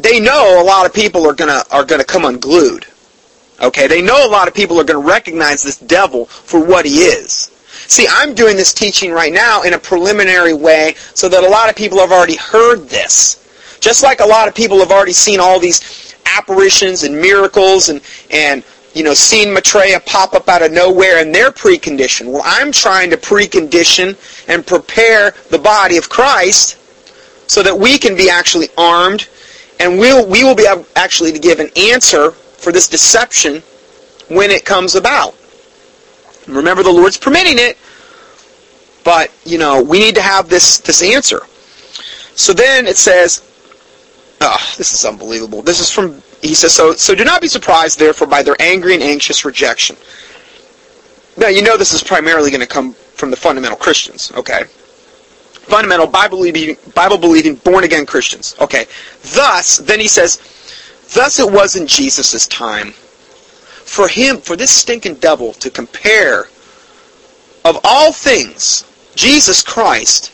They 0.00 0.20
know 0.20 0.60
a 0.60 0.64
lot 0.64 0.86
of 0.86 0.92
people 0.92 1.28
are 1.28 1.34
gonna 1.34 1.62
are 1.70 1.84
gonna 1.84 2.04
come 2.04 2.24
unglued. 2.24 2.86
Okay, 3.60 3.86
they 3.86 4.02
know 4.02 4.26
a 4.26 4.30
lot 4.30 4.48
of 4.48 4.54
people 4.54 4.80
are 4.80 4.84
to 4.84 4.98
recognize 4.98 5.62
this 5.62 5.78
devil 5.78 6.26
for 6.26 6.64
what 6.64 6.84
he 6.84 7.02
is. 7.02 7.50
See, 7.86 8.06
I'm 8.10 8.34
doing 8.34 8.56
this 8.56 8.72
teaching 8.72 9.12
right 9.12 9.32
now 9.32 9.62
in 9.62 9.74
a 9.74 9.78
preliminary 9.78 10.54
way 10.54 10.94
so 11.14 11.28
that 11.28 11.44
a 11.44 11.48
lot 11.48 11.68
of 11.68 11.76
people 11.76 11.98
have 11.98 12.12
already 12.12 12.36
heard 12.36 12.88
this. 12.88 13.40
Just 13.80 14.02
like 14.02 14.20
a 14.20 14.26
lot 14.26 14.48
of 14.48 14.54
people 14.54 14.78
have 14.78 14.90
already 14.90 15.12
seen 15.12 15.38
all 15.38 15.60
these 15.60 16.14
apparitions 16.26 17.02
and 17.02 17.14
miracles 17.14 17.90
and, 17.90 18.00
and 18.30 18.64
you 18.94 19.02
know, 19.02 19.12
seen 19.12 19.52
Maitreya 19.52 20.00
pop 20.00 20.34
up 20.34 20.48
out 20.48 20.62
of 20.62 20.72
nowhere 20.72 21.18
and 21.18 21.34
they're 21.34 21.50
preconditioned. 21.50 22.32
Well, 22.32 22.42
I'm 22.44 22.72
trying 22.72 23.10
to 23.10 23.16
precondition 23.16 24.16
and 24.48 24.66
prepare 24.66 25.34
the 25.50 25.58
body 25.58 25.96
of 25.96 26.08
Christ 26.08 26.78
so 27.50 27.62
that 27.62 27.76
we 27.76 27.98
can 27.98 28.16
be 28.16 28.30
actually 28.30 28.68
armed 28.78 29.28
and 29.80 29.98
we'll, 29.98 30.28
we 30.28 30.44
will 30.44 30.54
be 30.54 30.66
able 30.66 30.86
actually 30.96 31.32
to 31.32 31.38
give 31.38 31.60
an 31.60 31.70
answer 31.76 32.30
for 32.30 32.72
this 32.72 32.88
deception 32.88 33.62
when 34.28 34.50
it 34.50 34.64
comes 34.64 34.94
about. 34.94 35.34
Remember, 36.46 36.82
the 36.82 36.92
Lord's 36.92 37.16
permitting 37.16 37.58
it, 37.58 37.76
but, 39.04 39.30
you 39.44 39.58
know, 39.58 39.82
we 39.82 39.98
need 39.98 40.14
to 40.14 40.22
have 40.22 40.48
this, 40.48 40.78
this 40.78 41.02
answer. 41.02 41.40
So 42.34 42.52
then 42.52 42.86
it 42.86 42.96
says, 42.96 43.42
oh, 44.40 44.74
this 44.76 44.92
is 44.94 45.04
unbelievable. 45.04 45.62
This 45.62 45.80
is 45.80 45.90
from, 45.90 46.22
he 46.42 46.54
says, 46.54 46.72
so, 46.72 46.92
so 46.94 47.14
do 47.14 47.24
not 47.24 47.40
be 47.40 47.48
surprised, 47.48 47.98
therefore, 47.98 48.26
by 48.26 48.42
their 48.42 48.56
angry 48.60 48.94
and 48.94 49.02
anxious 49.02 49.44
rejection. 49.44 49.96
Now, 51.36 51.48
you 51.48 51.62
know 51.62 51.76
this 51.76 51.92
is 51.92 52.02
primarily 52.02 52.50
going 52.50 52.60
to 52.60 52.66
come 52.66 52.92
from 52.92 53.30
the 53.30 53.36
fundamental 53.36 53.76
Christians, 53.76 54.32
okay? 54.36 54.64
Fundamental, 55.64 56.06
Bible-believing, 56.06 56.76
Bible-believing, 56.94 57.56
born-again 57.56 58.06
Christians. 58.06 58.54
Okay. 58.60 58.86
Thus, 59.34 59.78
then 59.78 60.00
he 60.00 60.08
says, 60.08 60.38
Thus 61.14 61.38
it 61.38 61.50
was 61.50 61.76
in 61.76 61.86
Jesus' 61.86 62.46
time. 62.46 62.92
For 62.92 64.08
him, 64.08 64.38
for 64.38 64.56
this 64.56 64.70
stinking 64.70 65.16
devil 65.16 65.52
to 65.54 65.70
compare 65.70 66.48
of 67.64 67.78
all 67.84 68.12
things, 68.12 68.84
Jesus 69.14 69.62
Christ, 69.62 70.32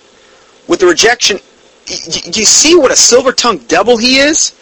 with 0.69 0.81
the 0.81 0.87
rejection. 0.87 1.39
Do 1.87 2.41
you 2.41 2.47
see 2.47 2.77
what 2.77 2.93
a 2.93 2.97
silver-tongued 2.97 3.69
devil 3.69 3.97
he 3.97 4.19
is? 4.19 4.55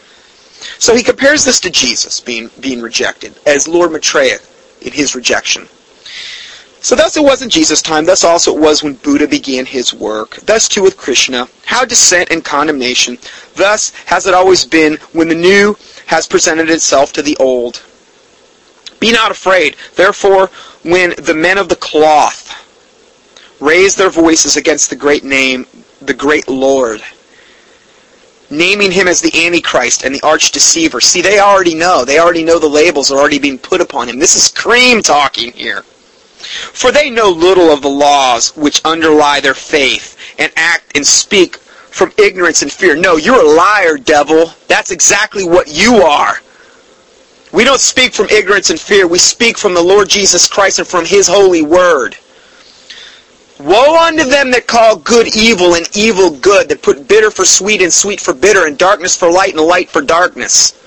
So 0.78 0.94
he 0.94 1.02
compares 1.02 1.44
this 1.44 1.60
to 1.60 1.70
Jesus 1.70 2.20
being, 2.20 2.50
being 2.60 2.80
rejected, 2.80 3.38
as 3.46 3.68
Lord 3.68 3.92
Maitreya 3.92 4.38
in 4.80 4.92
his 4.92 5.14
rejection. 5.14 5.68
So 6.80 6.94
thus 6.94 7.16
it 7.16 7.24
was 7.24 7.42
in 7.42 7.50
Jesus' 7.50 7.82
time, 7.82 8.04
thus 8.04 8.22
also 8.24 8.54
it 8.54 8.60
was 8.60 8.82
when 8.82 8.94
Buddha 8.94 9.26
began 9.26 9.66
his 9.66 9.92
work, 9.92 10.36
thus 10.36 10.68
too 10.68 10.82
with 10.82 10.96
Krishna, 10.96 11.48
how 11.66 11.84
dissent 11.84 12.30
and 12.30 12.44
condemnation, 12.44 13.18
thus 13.56 13.90
has 14.06 14.26
it 14.26 14.34
always 14.34 14.64
been 14.64 14.96
when 15.12 15.28
the 15.28 15.34
new 15.34 15.76
has 16.06 16.26
presented 16.26 16.70
itself 16.70 17.12
to 17.14 17.22
the 17.22 17.36
old. 17.38 17.82
Be 19.00 19.12
not 19.12 19.30
afraid. 19.30 19.76
Therefore, 19.94 20.48
when 20.82 21.14
the 21.18 21.34
men 21.34 21.58
of 21.58 21.68
the 21.68 21.76
cloth 21.76 22.54
raise 23.60 23.94
their 23.94 24.10
voices 24.10 24.56
against 24.56 24.90
the 24.90 24.96
great 24.96 25.24
name, 25.24 25.66
the 26.00 26.14
great 26.14 26.48
Lord, 26.48 27.02
naming 28.50 28.90
him 28.90 29.08
as 29.08 29.20
the 29.20 29.46
Antichrist 29.46 30.04
and 30.04 30.14
the 30.14 30.22
arch 30.22 30.52
deceiver. 30.52 31.00
See, 31.00 31.20
they 31.20 31.38
already 31.38 31.74
know. 31.74 32.04
They 32.04 32.18
already 32.18 32.44
know 32.44 32.58
the 32.58 32.68
labels 32.68 33.10
are 33.10 33.18
already 33.18 33.38
being 33.38 33.58
put 33.58 33.80
upon 33.80 34.08
him. 34.08 34.18
This 34.18 34.36
is 34.36 34.48
Creme 34.48 35.02
talking 35.02 35.52
here. 35.52 35.84
For 36.38 36.92
they 36.92 37.10
know 37.10 37.30
little 37.30 37.70
of 37.70 37.82
the 37.82 37.88
laws 37.88 38.56
which 38.56 38.80
underlie 38.84 39.40
their 39.40 39.54
faith, 39.54 40.16
and 40.38 40.52
act 40.56 40.96
and 40.96 41.06
speak 41.06 41.56
from 41.56 42.12
ignorance 42.16 42.62
and 42.62 42.70
fear. 42.70 42.94
No, 42.94 43.16
you're 43.16 43.44
a 43.44 43.56
liar, 43.56 43.98
devil. 43.98 44.52
That's 44.68 44.90
exactly 44.90 45.44
what 45.44 45.68
you 45.68 45.96
are. 45.96 46.40
We 47.52 47.64
don't 47.64 47.80
speak 47.80 48.12
from 48.12 48.28
ignorance 48.28 48.70
and 48.70 48.78
fear. 48.78 49.08
We 49.08 49.18
speak 49.18 49.58
from 49.58 49.74
the 49.74 49.82
Lord 49.82 50.08
Jesus 50.08 50.46
Christ 50.46 50.78
and 50.78 50.86
from 50.86 51.04
His 51.04 51.26
holy 51.26 51.62
word. 51.62 52.16
Woe 53.58 53.96
unto 53.96 54.24
them 54.24 54.52
that 54.52 54.68
call 54.68 54.96
good 54.96 55.34
evil 55.34 55.74
and 55.74 55.88
evil 55.96 56.30
good, 56.30 56.68
that 56.68 56.82
put 56.82 57.08
bitter 57.08 57.30
for 57.30 57.44
sweet 57.44 57.82
and 57.82 57.92
sweet 57.92 58.20
for 58.20 58.32
bitter, 58.32 58.66
and 58.66 58.78
darkness 58.78 59.16
for 59.16 59.30
light 59.30 59.54
and 59.54 59.62
light 59.62 59.88
for 59.90 60.00
darkness. 60.00 60.77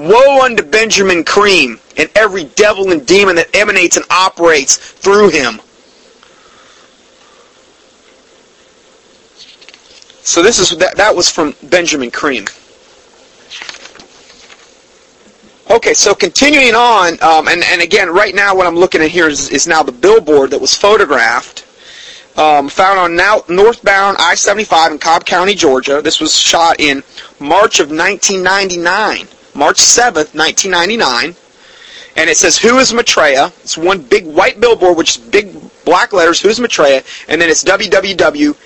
Woe 0.00 0.42
unto 0.42 0.62
Benjamin 0.62 1.24
Creme 1.24 1.78
and 1.96 2.10
every 2.14 2.44
devil 2.44 2.90
and 2.90 3.06
demon 3.06 3.36
that 3.36 3.54
emanates 3.54 3.96
and 3.96 4.06
operates 4.10 4.76
through 4.76 5.30
him. 5.30 5.60
So 10.22 10.42
this 10.42 10.58
is 10.58 10.78
that, 10.78 10.96
that 10.96 11.14
was 11.14 11.28
from 11.28 11.54
Benjamin 11.62 12.10
Creme. 12.10 12.46
Okay, 15.70 15.94
so 15.94 16.14
continuing 16.14 16.74
on, 16.74 17.22
um, 17.22 17.46
and, 17.46 17.62
and 17.62 17.80
again, 17.80 18.10
right 18.10 18.34
now 18.34 18.56
what 18.56 18.66
I'm 18.66 18.76
looking 18.76 19.02
at 19.02 19.10
here 19.10 19.28
is, 19.28 19.50
is 19.50 19.66
now 19.66 19.82
the 19.82 19.92
billboard 19.92 20.50
that 20.50 20.60
was 20.60 20.74
photographed, 20.74 21.66
um, 22.36 22.68
found 22.68 22.98
on 22.98 23.16
now, 23.16 23.42
northbound 23.48 24.16
I-75 24.18 24.92
in 24.92 24.98
Cobb 24.98 25.26
County, 25.26 25.54
Georgia. 25.54 26.00
This 26.02 26.20
was 26.20 26.36
shot 26.36 26.80
in 26.80 27.02
March 27.38 27.80
of 27.80 27.90
1999, 27.90 29.28
March 29.54 29.78
7th, 29.78 30.34
1999. 30.34 31.34
And 32.16 32.28
it 32.28 32.36
says, 32.36 32.58
Who 32.58 32.78
is 32.78 32.92
Maitreya? 32.92 33.46
It's 33.62 33.78
one 33.78 34.02
big 34.02 34.26
white 34.26 34.60
billboard, 34.60 34.96
which 34.96 35.16
is 35.16 35.16
big 35.18 35.54
black 35.84 36.12
letters, 36.12 36.40
Who's 36.40 36.58
Maitreya? 36.58 37.02
And 37.28 37.40
then 37.40 37.48
it's 37.48 37.64
www 37.64 38.56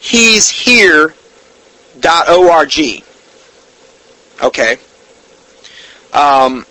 he's 0.00 0.50
dot 2.00 2.28
org. 2.28 3.04
Okay. 4.42 4.76
Um, 6.12 6.66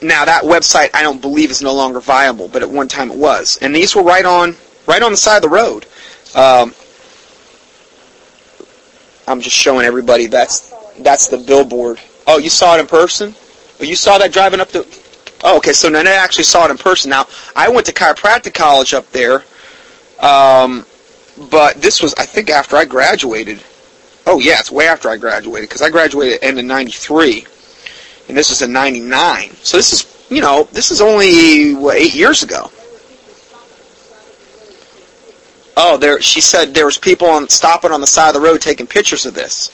now 0.00 0.24
that 0.24 0.42
website 0.42 0.90
I 0.94 1.02
don't 1.02 1.20
believe 1.20 1.50
is 1.50 1.62
no 1.62 1.72
longer 1.72 2.00
viable, 2.00 2.48
but 2.48 2.62
at 2.62 2.70
one 2.70 2.88
time 2.88 3.10
it 3.10 3.16
was. 3.16 3.58
And 3.62 3.74
these 3.74 3.94
were 3.94 4.02
right 4.02 4.24
on 4.24 4.56
right 4.86 5.02
on 5.02 5.12
the 5.12 5.16
side 5.16 5.36
of 5.36 5.42
the 5.42 5.48
road. 5.48 5.86
Um, 6.34 6.74
I'm 9.28 9.40
just 9.40 9.54
showing 9.54 9.84
everybody 9.84 10.26
that's 10.26 10.72
that's 11.00 11.28
the 11.28 11.38
billboard. 11.38 12.00
Oh, 12.26 12.38
you 12.38 12.50
saw 12.50 12.76
it 12.76 12.80
in 12.80 12.86
person? 12.86 13.34
Oh, 13.80 13.84
you 13.84 13.96
saw 13.96 14.18
that 14.18 14.32
driving 14.32 14.60
up 14.60 14.68
the. 14.68 14.86
Oh, 15.44 15.56
okay. 15.58 15.72
So 15.72 15.88
Nanette 15.88 16.14
actually 16.14 16.44
saw 16.44 16.66
it 16.66 16.70
in 16.70 16.78
person. 16.78 17.10
Now 17.10 17.26
I 17.56 17.68
went 17.68 17.86
to 17.86 17.92
chiropractic 17.92 18.54
college 18.54 18.94
up 18.94 19.10
there, 19.10 19.44
um, 20.20 20.86
but 21.50 21.80
this 21.82 22.02
was 22.02 22.14
I 22.14 22.24
think 22.24 22.50
after 22.50 22.76
I 22.76 22.84
graduated. 22.84 23.62
Oh 24.26 24.38
yeah, 24.38 24.60
it's 24.60 24.70
way 24.70 24.86
after 24.86 25.08
I 25.08 25.16
graduated 25.16 25.68
because 25.68 25.82
I 25.82 25.90
graduated 25.90 26.34
at 26.34 26.44
end 26.44 26.58
of 26.58 26.64
'93, 26.64 27.46
and 28.28 28.36
this 28.36 28.50
is 28.50 28.62
in 28.62 28.72
'99. 28.72 29.50
So 29.62 29.76
this 29.76 29.92
is 29.92 30.26
you 30.30 30.40
know 30.40 30.68
this 30.72 30.90
is 30.92 31.00
only 31.00 31.74
what, 31.74 31.96
eight 31.96 32.14
years 32.14 32.42
ago. 32.42 32.70
Oh, 35.76 35.96
there. 35.96 36.20
She 36.20 36.40
said 36.40 36.74
there 36.74 36.86
was 36.86 36.98
people 36.98 37.26
on 37.28 37.48
stopping 37.48 37.92
on 37.92 38.00
the 38.00 38.06
side 38.06 38.28
of 38.28 38.34
the 38.34 38.40
road 38.40 38.60
taking 38.60 38.86
pictures 38.86 39.26
of 39.26 39.34
this. 39.34 39.70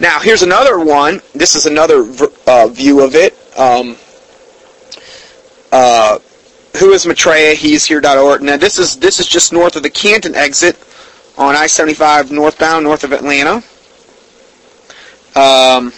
Now, 0.00 0.20
here's 0.20 0.42
another 0.42 0.78
one. 0.78 1.20
This 1.34 1.54
is 1.54 1.66
another 1.66 2.06
uh, 2.46 2.68
view 2.68 3.04
of 3.04 3.14
it. 3.14 3.34
Um, 3.56 3.96
uh, 5.70 6.18
who 6.78 6.92
is 6.92 7.06
Maitreya? 7.06 7.54
He's 7.54 7.84
here.org. 7.84 8.42
Now, 8.42 8.56
this 8.56 8.78
is 8.78 8.96
this 8.96 9.20
is 9.20 9.26
just 9.26 9.52
north 9.52 9.76
of 9.76 9.82
the 9.82 9.90
Canton 9.90 10.34
exit 10.34 10.76
on 11.36 11.54
I-75 11.54 12.30
northbound, 12.30 12.84
north 12.84 13.04
of 13.04 13.12
Atlanta. 13.12 13.62
Um, 15.34 15.92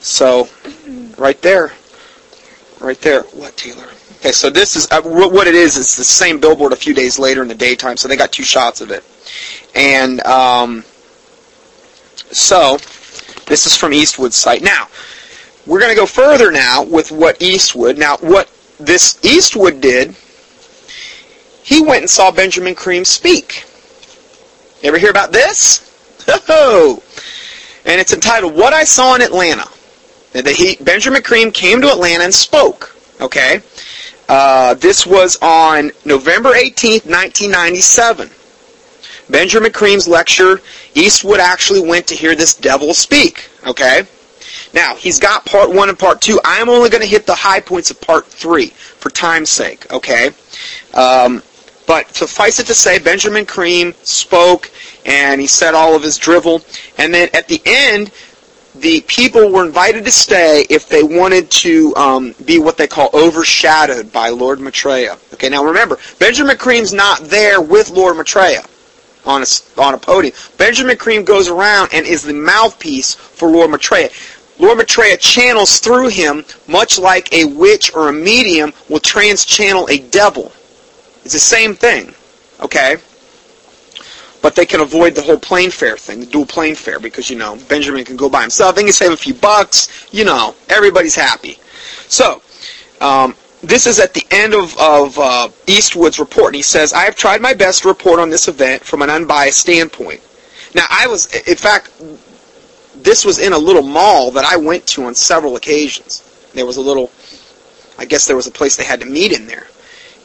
so, 0.00 0.48
right 1.18 1.40
there, 1.42 1.72
right 2.80 3.00
there. 3.00 3.22
What, 3.22 3.56
Taylor? 3.56 3.88
Okay, 4.18 4.32
so 4.32 4.50
this 4.50 4.76
is 4.76 4.88
uh, 4.90 5.02
what 5.02 5.46
it 5.46 5.54
is. 5.54 5.76
It's 5.76 5.96
the 5.96 6.04
same 6.04 6.40
billboard 6.40 6.72
a 6.72 6.76
few 6.76 6.94
days 6.94 7.18
later 7.18 7.42
in 7.42 7.48
the 7.48 7.54
daytime. 7.54 7.96
So 7.96 8.08
they 8.08 8.16
got 8.16 8.32
two 8.32 8.44
shots 8.44 8.80
of 8.80 8.90
it, 8.90 9.04
and 9.74 10.20
um, 10.26 10.84
so 12.36 12.76
this 13.46 13.66
is 13.66 13.76
from 13.76 13.92
Eastwood's 13.92 14.36
site. 14.36 14.62
Now 14.62 14.88
we're 15.66 15.80
going 15.80 15.90
to 15.90 15.96
go 15.96 16.06
further 16.06 16.52
now 16.52 16.82
with 16.84 17.10
what 17.10 17.40
Eastwood. 17.40 17.98
Now 17.98 18.18
what 18.18 18.50
this 18.78 19.18
Eastwood 19.24 19.80
did, 19.80 20.14
he 21.62 21.82
went 21.82 22.02
and 22.02 22.10
saw 22.10 22.30
Benjamin 22.30 22.74
Creme 22.74 23.04
speak. 23.04 23.64
You 24.82 24.88
ever 24.88 24.98
hear 24.98 25.10
about 25.10 25.32
this? 25.32 25.82
Oh, 26.48 27.02
and 27.84 28.00
it's 28.00 28.12
entitled 28.12 28.54
"What 28.54 28.72
I 28.72 28.84
Saw 28.84 29.14
in 29.14 29.22
Atlanta." 29.22 29.68
That 30.32 30.46
he 30.48 30.76
Benjamin 30.82 31.22
Creme 31.22 31.52
came 31.52 31.80
to 31.80 31.88
Atlanta 31.88 32.24
and 32.24 32.34
spoke. 32.34 32.96
Okay. 33.20 33.62
Uh, 34.28 34.74
this 34.74 35.06
was 35.06 35.38
on 35.40 35.92
November 36.04 36.50
18th, 36.50 37.06
1997. 37.06 38.28
Benjamin 39.28 39.72
Creme's 39.72 40.06
lecture, 40.06 40.60
Eastwood 40.94 41.40
actually 41.40 41.80
went 41.80 42.06
to 42.08 42.14
hear 42.14 42.34
this 42.34 42.54
devil 42.54 42.94
speak. 42.94 43.48
Okay? 43.66 44.04
Now, 44.72 44.94
he's 44.94 45.18
got 45.18 45.44
part 45.44 45.70
one 45.70 45.88
and 45.88 45.98
part 45.98 46.20
two. 46.20 46.40
I'm 46.44 46.68
only 46.68 46.90
going 46.90 47.02
to 47.02 47.08
hit 47.08 47.26
the 47.26 47.34
high 47.34 47.60
points 47.60 47.90
of 47.90 48.00
part 48.00 48.26
three 48.26 48.68
for 48.68 49.10
time's 49.10 49.50
sake. 49.50 49.92
Okay? 49.92 50.30
Um, 50.94 51.42
but 51.86 52.14
suffice 52.14 52.58
it 52.58 52.66
to 52.66 52.74
say, 52.74 52.98
Benjamin 52.98 53.46
Creme 53.46 53.94
spoke 54.02 54.70
and 55.04 55.40
he 55.40 55.46
said 55.46 55.74
all 55.74 55.94
of 55.94 56.02
his 56.02 56.18
drivel. 56.18 56.62
And 56.98 57.14
then 57.14 57.28
at 57.32 57.48
the 57.48 57.60
end, 57.64 58.10
the 58.74 59.00
people 59.02 59.50
were 59.50 59.64
invited 59.64 60.04
to 60.04 60.10
stay 60.10 60.66
if 60.68 60.88
they 60.88 61.02
wanted 61.02 61.50
to 61.50 61.94
um, 61.96 62.34
be 62.44 62.58
what 62.58 62.76
they 62.76 62.86
call 62.86 63.08
overshadowed 63.14 64.12
by 64.12 64.28
Lord 64.28 64.60
Maitreya. 64.60 65.16
Okay, 65.34 65.48
now 65.48 65.64
remember, 65.64 65.98
Benjamin 66.18 66.58
Creme's 66.58 66.92
not 66.92 67.20
there 67.20 67.60
with 67.60 67.90
Lord 67.90 68.16
Maitreya 68.16 68.62
on 69.26 69.42
a, 69.42 69.80
on 69.80 69.94
a 69.94 69.98
podium. 69.98 70.34
Benjamin 70.56 70.96
Creme 70.96 71.24
goes 71.24 71.48
around 71.48 71.90
and 71.92 72.06
is 72.06 72.22
the 72.22 72.32
mouthpiece 72.32 73.14
for 73.14 73.48
Lord 73.48 73.70
Maitreya. 73.70 74.10
Lord 74.58 74.78
Maitreya 74.78 75.18
channels 75.18 75.78
through 75.78 76.08
him 76.08 76.44
much 76.66 76.98
like 76.98 77.32
a 77.32 77.44
witch 77.44 77.94
or 77.94 78.08
a 78.08 78.12
medium 78.12 78.72
will 78.88 79.00
trans-channel 79.00 79.88
a 79.90 79.98
devil. 79.98 80.52
It's 81.24 81.34
the 81.34 81.38
same 81.38 81.74
thing. 81.74 82.14
Okay? 82.60 82.96
but 84.46 84.54
they 84.54 84.64
can 84.64 84.78
avoid 84.78 85.12
the 85.12 85.22
whole 85.22 85.40
plane 85.40 85.72
fare 85.72 85.96
thing, 85.96 86.20
the 86.20 86.26
dual 86.26 86.46
plane 86.46 86.76
fare, 86.76 87.00
because, 87.00 87.28
you 87.28 87.36
know, 87.36 87.58
Benjamin 87.68 88.04
can 88.04 88.16
go 88.16 88.28
by 88.28 88.42
himself. 88.42 88.76
They 88.76 88.84
can 88.84 88.92
save 88.92 89.10
a 89.10 89.16
few 89.16 89.34
bucks. 89.34 90.06
You 90.12 90.24
know, 90.24 90.54
everybody's 90.68 91.16
happy. 91.16 91.58
So, 92.06 92.42
um, 93.00 93.34
this 93.68 93.86
is 93.86 93.98
at 93.98 94.14
the 94.14 94.24
end 94.30 94.54
of, 94.54 94.76
of 94.78 95.18
uh, 95.18 95.48
Eastwood's 95.66 96.18
report. 96.18 96.48
And 96.48 96.56
he 96.56 96.62
says, 96.62 96.92
I 96.92 97.04
have 97.04 97.16
tried 97.16 97.40
my 97.40 97.54
best 97.54 97.82
to 97.82 97.88
report 97.88 98.20
on 98.20 98.30
this 98.30 98.48
event 98.48 98.82
from 98.84 99.02
an 99.02 99.10
unbiased 99.10 99.58
standpoint. 99.58 100.20
Now, 100.74 100.84
I 100.90 101.06
was, 101.06 101.32
in 101.34 101.56
fact, 101.56 101.90
this 102.94 103.24
was 103.24 103.38
in 103.38 103.52
a 103.52 103.58
little 103.58 103.82
mall 103.82 104.30
that 104.32 104.44
I 104.44 104.56
went 104.56 104.86
to 104.88 105.04
on 105.04 105.14
several 105.14 105.56
occasions. 105.56 106.22
There 106.54 106.66
was 106.66 106.76
a 106.76 106.80
little, 106.80 107.10
I 107.98 108.04
guess 108.04 108.26
there 108.26 108.36
was 108.36 108.46
a 108.46 108.50
place 108.50 108.76
they 108.76 108.84
had 108.84 109.00
to 109.00 109.06
meet 109.06 109.32
in 109.32 109.46
there. 109.46 109.66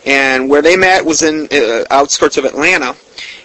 And 0.05 0.49
where 0.49 0.61
they 0.61 0.75
met 0.75 1.05
was 1.05 1.21
in 1.21 1.47
uh, 1.51 1.85
outskirts 1.91 2.37
of 2.37 2.45
Atlanta. 2.45 2.95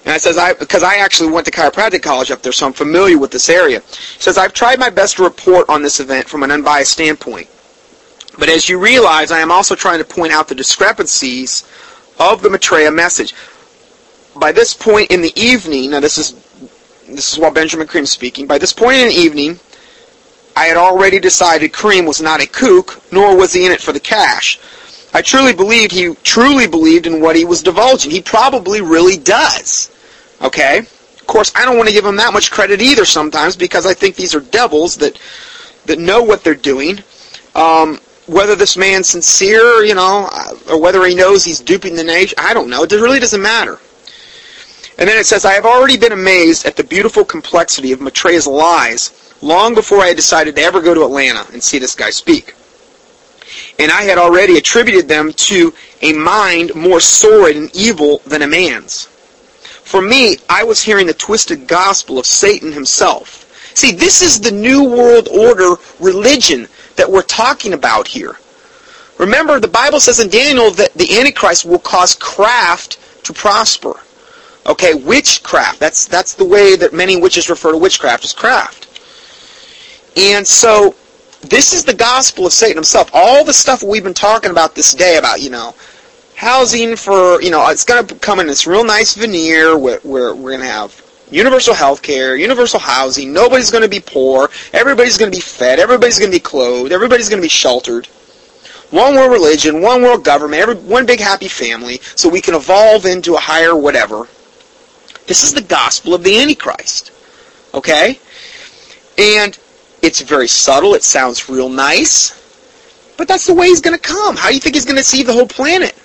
And 0.05 0.15
I 0.15 0.19
says, 0.19 0.39
I, 0.39 0.53
because 0.55 0.83
I 0.83 0.97
actually 0.97 1.31
went 1.33 1.47
to 1.47 1.53
chiropractic 1.53 2.03
college 2.03 2.31
up 2.31 2.43
there, 2.43 2.53
so 2.53 2.67
I'm 2.67 2.73
familiar 2.73 3.19
with 3.19 3.31
this 3.31 3.49
area. 3.49 3.81
He 3.81 4.23
says, 4.23 4.39
I've 4.39 4.53
tried 4.53 4.79
my 4.79 4.89
best 4.89 5.17
to 5.17 5.25
report 5.25 5.69
on 5.69 5.83
this 5.83 6.01
event 6.01 6.29
from 6.29 6.43
an 6.43 6.51
unbiased 6.51 6.93
standpoint. 6.93 7.49
But 8.39 8.49
as 8.49 8.69
you 8.69 8.79
realize, 8.79 9.31
I 9.31 9.41
am 9.41 9.51
also 9.51 9.75
trying 9.75 9.99
to 9.99 10.05
point 10.05 10.33
out 10.33 10.49
the 10.49 10.55
discrepancies 10.55 11.67
of 12.19 12.43
the 12.43 12.51
Maitreya 12.51 12.91
message. 12.91 13.35
By 14.37 14.53
this 14.53 14.75
point 14.75 15.11
in 15.11 15.23
the 15.23 15.33
evening, 15.41 15.91
now 15.91 16.01
this 16.01 16.19
is 16.19 16.35
this 17.09 17.33
is 17.33 17.39
while 17.39 17.53
Benjamin 17.53 17.87
Creme 17.87 18.07
speaking, 18.07 18.47
by 18.47 18.59
this 18.59 18.73
point 18.73 18.97
in 18.99 19.09
the 19.09 19.15
evening, 19.15 19.61
I 20.57 20.67
had 20.67 20.77
already 20.77 21.21
decided 21.21 21.73
Creme 21.73 22.05
was 22.05 22.21
not 22.21 22.43
a 22.43 22.47
kook, 22.47 23.01
nor 23.13 23.37
was 23.37 23.53
he 23.53 23.65
in 23.65 23.73
it 23.73 23.81
for 23.81 23.93
the 23.93 24.01
cash. 24.01 24.59
I 25.15 25.23
truly 25.23 25.53
believed 25.53 25.93
he 25.93 26.15
truly 26.25 26.67
believed 26.67 27.07
in 27.07 27.21
what 27.21 27.37
he 27.37 27.45
was 27.45 27.63
divulging. 27.63 28.11
He 28.11 28.21
probably 28.21 28.81
really 28.81 29.17
does. 29.17 29.91
Okay? 30.43 30.79
Of 30.79 31.27
course, 31.27 31.53
I 31.55 31.65
don't 31.65 31.77
want 31.77 31.89
to 31.89 31.95
give 31.95 32.05
him 32.05 32.17
that 32.17 32.33
much 32.33 32.51
credit 32.51 32.83
either 32.83 33.05
sometimes 33.05 33.57
because 33.57 33.87
I 33.87 33.95
think 33.95 34.17
these 34.17 34.35
are 34.35 34.41
devils 34.41 34.97
that 34.99 35.19
that 35.87 35.99
know 35.99 36.23
what 36.23 36.43
they're 36.43 36.55
doing. 36.55 36.99
Um, 37.55 38.01
whether 38.27 38.55
this 38.55 38.77
man's 38.77 39.09
sincere, 39.09 39.85
you 39.85 39.95
know, 39.95 40.29
uh, 40.31 40.55
or 40.71 40.81
whether 40.81 41.05
he 41.07 41.15
knows 41.15 41.45
he's 41.45 41.61
duping 41.61 41.95
the 41.95 42.05
nation, 42.05 42.37
I 42.39 42.55
don't 42.55 42.71
know. 42.71 42.83
It 42.83 42.93
really 42.93 43.21
doesn't 43.21 43.43
matter. 43.43 43.79
And 44.99 45.09
then 45.09 45.19
it 45.19 45.27
says, 45.27 45.45
I 45.45 45.53
have 45.53 45.67
already 45.67 45.97
been 45.97 46.13
amazed 46.13 46.67
at 46.67 46.77
the 46.77 46.85
beautiful 46.85 47.25
complexity 47.25 47.93
of 47.93 48.01
Maitreya's 48.01 48.47
lies 48.47 49.35
long 49.43 49.75
before 49.75 50.01
I 50.01 50.09
had 50.09 50.17
decided 50.17 50.57
to 50.57 50.63
ever 50.63 50.81
go 50.81 50.95
to 50.95 51.05
Atlanta 51.05 51.47
and 51.53 51.63
see 51.63 51.79
this 51.79 51.95
guy 51.95 52.11
speak 52.11 52.55
and 53.79 53.91
I 53.91 54.03
had 54.03 54.19
already 54.19 54.57
attributed 54.57 55.09
them 55.09 55.33
to 55.33 55.73
a 56.03 56.13
mind 56.13 56.75
more 56.75 57.01
sordid 57.01 57.57
and 57.57 57.77
evil 57.77 58.21
than 58.27 58.43
a 58.43 58.47
man's. 58.47 59.07
For 59.85 60.03
me, 60.03 60.39
I 60.49 60.65
was 60.65 60.83
hearing 60.83 61.07
the 61.07 61.15
twisted 61.15 61.69
gospel 61.69 62.19
of 62.19 62.27
Satan 62.27 62.73
himself. 62.73 63.43
See, 63.75 63.93
this 63.93 64.23
is 64.23 64.41
the 64.41 64.51
New 64.51 64.85
World 64.85 65.29
Order 65.29 65.77
religion 66.01 66.67
that 66.97 67.11
we're 67.11 67.23
talking 67.23 67.73
about 67.73 68.09
here. 68.09 68.37
Remember, 69.19 69.59
the 69.61 69.69
Bible 69.69 70.01
says 70.01 70.21
in 70.21 70.29
Daniel 70.29 70.71
that 70.73 70.93
the 70.95 71.19
Antichrist 71.19 71.65
will 71.65 71.79
cause 71.79 72.15
craft 72.15 72.99
to 73.25 73.33
prosper. 73.33 73.95
Okay, 74.67 74.95
witchcraft. 74.95 75.79
That's 75.79 76.07
that's 76.07 76.35
the 76.35 76.45
way 76.45 76.77
that 76.77 76.93
many 76.93 77.17
witches 77.17 77.49
refer 77.49 77.73
to 77.73 77.79
witchcraft 77.79 78.25
as 78.25 78.33
craft. 78.33 78.87
And 80.17 80.47
so 80.47 80.95
this 81.43 81.73
is 81.73 81.85
the 81.85 81.95
gospel 81.95 82.47
of 82.47 82.53
Satan 82.53 82.77
himself. 82.77 83.11
All 83.13 83.45
the 83.45 83.53
stuff 83.53 83.83
we've 83.83 84.03
been 84.03 84.15
talking 84.15 84.51
about 84.51 84.75
this 84.75 84.93
day 84.93 85.19
about, 85.19 85.41
you 85.41 85.51
know, 85.51 85.75
housing 86.35 86.97
for, 86.97 87.41
you 87.41 87.51
know, 87.51 87.69
it's 87.69 87.85
going 87.85 88.07
to 88.07 88.15
come 88.17 88.41
in 88.41 88.47
this 88.47 88.67
real 88.67 88.85
nice 88.85 89.15
veneer 89.15 89.79
where, 89.79 89.99
where 90.01 90.35
we're 90.35 90.51
going 90.51 90.61
to 90.61 90.67
have 90.67 90.93
universal 91.31 91.75
health 91.75 92.03
care, 92.03 92.37
universal 92.37 92.81
housing, 92.81 93.33
nobody's 93.33 93.71
going 93.71 93.83
to 93.83 93.89
be 93.89 94.01
poor, 94.01 94.51
everybody's 94.73 95.19
going 95.19 95.31
to 95.31 95.37
be 95.37 95.41
fed, 95.41 95.79
everybody's 95.79 96.19
going 96.19 96.31
to 96.31 96.37
be 96.37 96.41
clothed, 96.41 96.93
everybody's 96.93 97.29
going 97.29 97.41
to 97.41 97.45
be 97.45 97.49
sheltered. 97.49 98.07
One 98.91 99.15
world 99.15 99.33
religion, 99.33 99.83
one 99.83 100.03
world 100.03 100.25
government, 100.25 100.63
every, 100.63 100.77
one 100.77 101.07
big 101.07 101.19
happy 101.19 101.49
family, 101.49 101.99
so 102.15 102.29
we 102.29 102.41
can 102.41 102.55
evolve 102.55 103.05
into 103.05 103.35
a 103.35 103.39
higher 103.39 103.75
whatever. 103.75 104.29
This 105.27 105.43
is 105.43 105.55
the 105.55 105.63
gospel 105.63 106.15
of 106.15 106.23
the 106.23 106.39
Antichrist. 106.39 107.11
Okay? 107.75 108.21
And 109.19 109.59
it's 110.03 110.21
very 110.21 110.47
subtle. 110.47 110.95
It 110.95 111.03
sounds 111.03 111.49
real 111.49 111.69
nice. 111.69 112.43
But 113.17 113.27
that's 113.27 113.47
the 113.47 113.55
way 113.55 113.67
he's 113.67 113.81
going 113.81 113.97
to 113.97 114.03
come. 114.03 114.37
How 114.37 114.49
do 114.49 114.55
you 114.55 114.61
think 114.61 114.77
he's 114.77 114.85
going 114.85 114.97
to 114.97 115.03
deceive 115.03 115.27
the 115.27 115.33
whole 115.33 115.49
planet? 115.49 115.97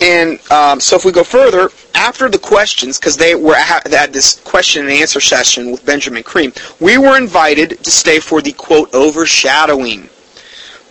And 0.00 0.40
um, 0.50 0.80
so 0.80 0.96
if 0.96 1.04
we 1.04 1.12
go 1.12 1.24
further, 1.24 1.70
after 1.94 2.28
the 2.28 2.38
questions, 2.38 2.98
because 2.98 3.16
they 3.16 3.34
were 3.34 3.56
they 3.84 3.96
had 3.96 4.12
this 4.12 4.40
question 4.40 4.82
and 4.82 4.90
answer 4.90 5.20
session 5.20 5.70
with 5.70 5.86
Benjamin 5.86 6.22
Creme, 6.22 6.52
we 6.80 6.98
were 6.98 7.16
invited 7.16 7.82
to 7.84 7.90
stay 7.90 8.18
for 8.20 8.42
the 8.42 8.52
quote 8.52 8.92
overshadowing 8.92 10.08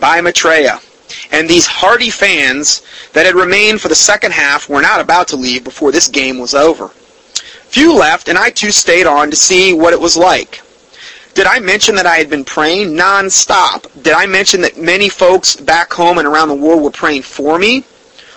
by 0.00 0.20
Maitreya. 0.20 0.80
And 1.30 1.48
these 1.48 1.66
hardy 1.66 2.10
fans 2.10 2.82
that 3.12 3.26
had 3.26 3.34
remained 3.34 3.80
for 3.80 3.88
the 3.88 3.94
second 3.94 4.32
half 4.32 4.68
were 4.68 4.82
not 4.82 5.00
about 5.00 5.28
to 5.28 5.36
leave 5.36 5.64
before 5.64 5.92
this 5.92 6.08
game 6.08 6.38
was 6.38 6.54
over. 6.54 6.88
Few 6.88 7.94
left, 7.94 8.28
and 8.28 8.38
I 8.38 8.50
too 8.50 8.70
stayed 8.70 9.06
on 9.06 9.30
to 9.30 9.36
see 9.36 9.74
what 9.74 9.92
it 9.92 10.00
was 10.00 10.16
like. 10.16 10.62
Did 11.34 11.46
I 11.46 11.58
mention 11.58 11.96
that 11.96 12.06
I 12.06 12.16
had 12.16 12.30
been 12.30 12.44
praying 12.44 12.90
nonstop? 12.90 14.02
Did 14.02 14.12
I 14.12 14.26
mention 14.26 14.60
that 14.60 14.78
many 14.78 15.08
folks 15.08 15.56
back 15.56 15.92
home 15.92 16.18
and 16.18 16.26
around 16.26 16.48
the 16.48 16.54
world 16.54 16.82
were 16.82 16.90
praying 16.90 17.22
for 17.22 17.58
me? 17.58 17.84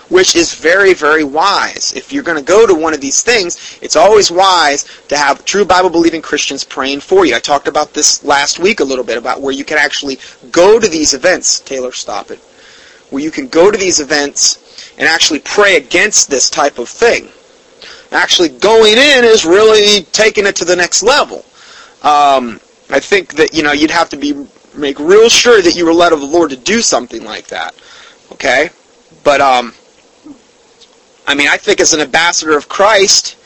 Which 0.08 0.36
is 0.36 0.54
very, 0.54 0.94
very 0.94 1.24
wise. 1.24 1.92
If 1.94 2.12
you're 2.12 2.22
going 2.22 2.38
to 2.38 2.44
go 2.44 2.66
to 2.66 2.74
one 2.74 2.94
of 2.94 3.00
these 3.00 3.22
things, 3.22 3.78
it's 3.82 3.96
always 3.96 4.30
wise 4.30 4.84
to 5.08 5.16
have 5.16 5.44
true 5.44 5.64
Bible 5.64 5.90
believing 5.90 6.22
Christians 6.22 6.64
praying 6.64 7.00
for 7.00 7.26
you. 7.26 7.34
I 7.34 7.40
talked 7.40 7.68
about 7.68 7.92
this 7.92 8.24
last 8.24 8.58
week 8.58 8.80
a 8.80 8.84
little 8.84 9.04
bit 9.04 9.18
about 9.18 9.40
where 9.40 9.52
you 9.52 9.64
can 9.64 9.78
actually 9.78 10.18
go 10.50 10.78
to 10.78 10.88
these 10.88 11.14
events. 11.14 11.60
Taylor, 11.60 11.92
stop 11.92 12.30
it. 12.30 12.38
Where 13.10 13.22
you 13.22 13.30
can 13.30 13.48
go 13.48 13.70
to 13.70 13.78
these 13.78 14.00
events 14.00 14.92
and 14.98 15.06
actually 15.06 15.40
pray 15.40 15.76
against 15.76 16.30
this 16.30 16.50
type 16.50 16.78
of 16.78 16.88
thing. 16.88 17.28
Actually, 18.10 18.48
going 18.48 18.94
in 18.94 19.24
is 19.24 19.44
really 19.44 20.02
taking 20.12 20.46
it 20.46 20.56
to 20.56 20.64
the 20.64 20.76
next 20.76 21.02
level. 21.02 21.44
Um, 22.02 22.60
I 22.90 23.00
think 23.00 23.34
that 23.34 23.54
you 23.54 23.62
know 23.62 23.72
you'd 23.72 23.90
have 23.90 24.08
to 24.10 24.16
be 24.16 24.46
make 24.74 24.98
real 24.98 25.28
sure 25.28 25.60
that 25.60 25.76
you 25.76 25.84
were 25.84 25.92
led 25.92 26.12
of 26.12 26.20
the 26.20 26.26
Lord 26.26 26.50
to 26.50 26.56
do 26.56 26.80
something 26.80 27.24
like 27.24 27.48
that. 27.48 27.74
Okay, 28.32 28.70
but 29.24 29.40
um, 29.40 29.74
I 31.28 31.34
mean, 31.34 31.46
I 31.46 31.58
think 31.58 31.78
as 31.78 31.92
an 31.92 32.00
ambassador 32.00 32.56
of 32.56 32.70
Christ, 32.70 33.36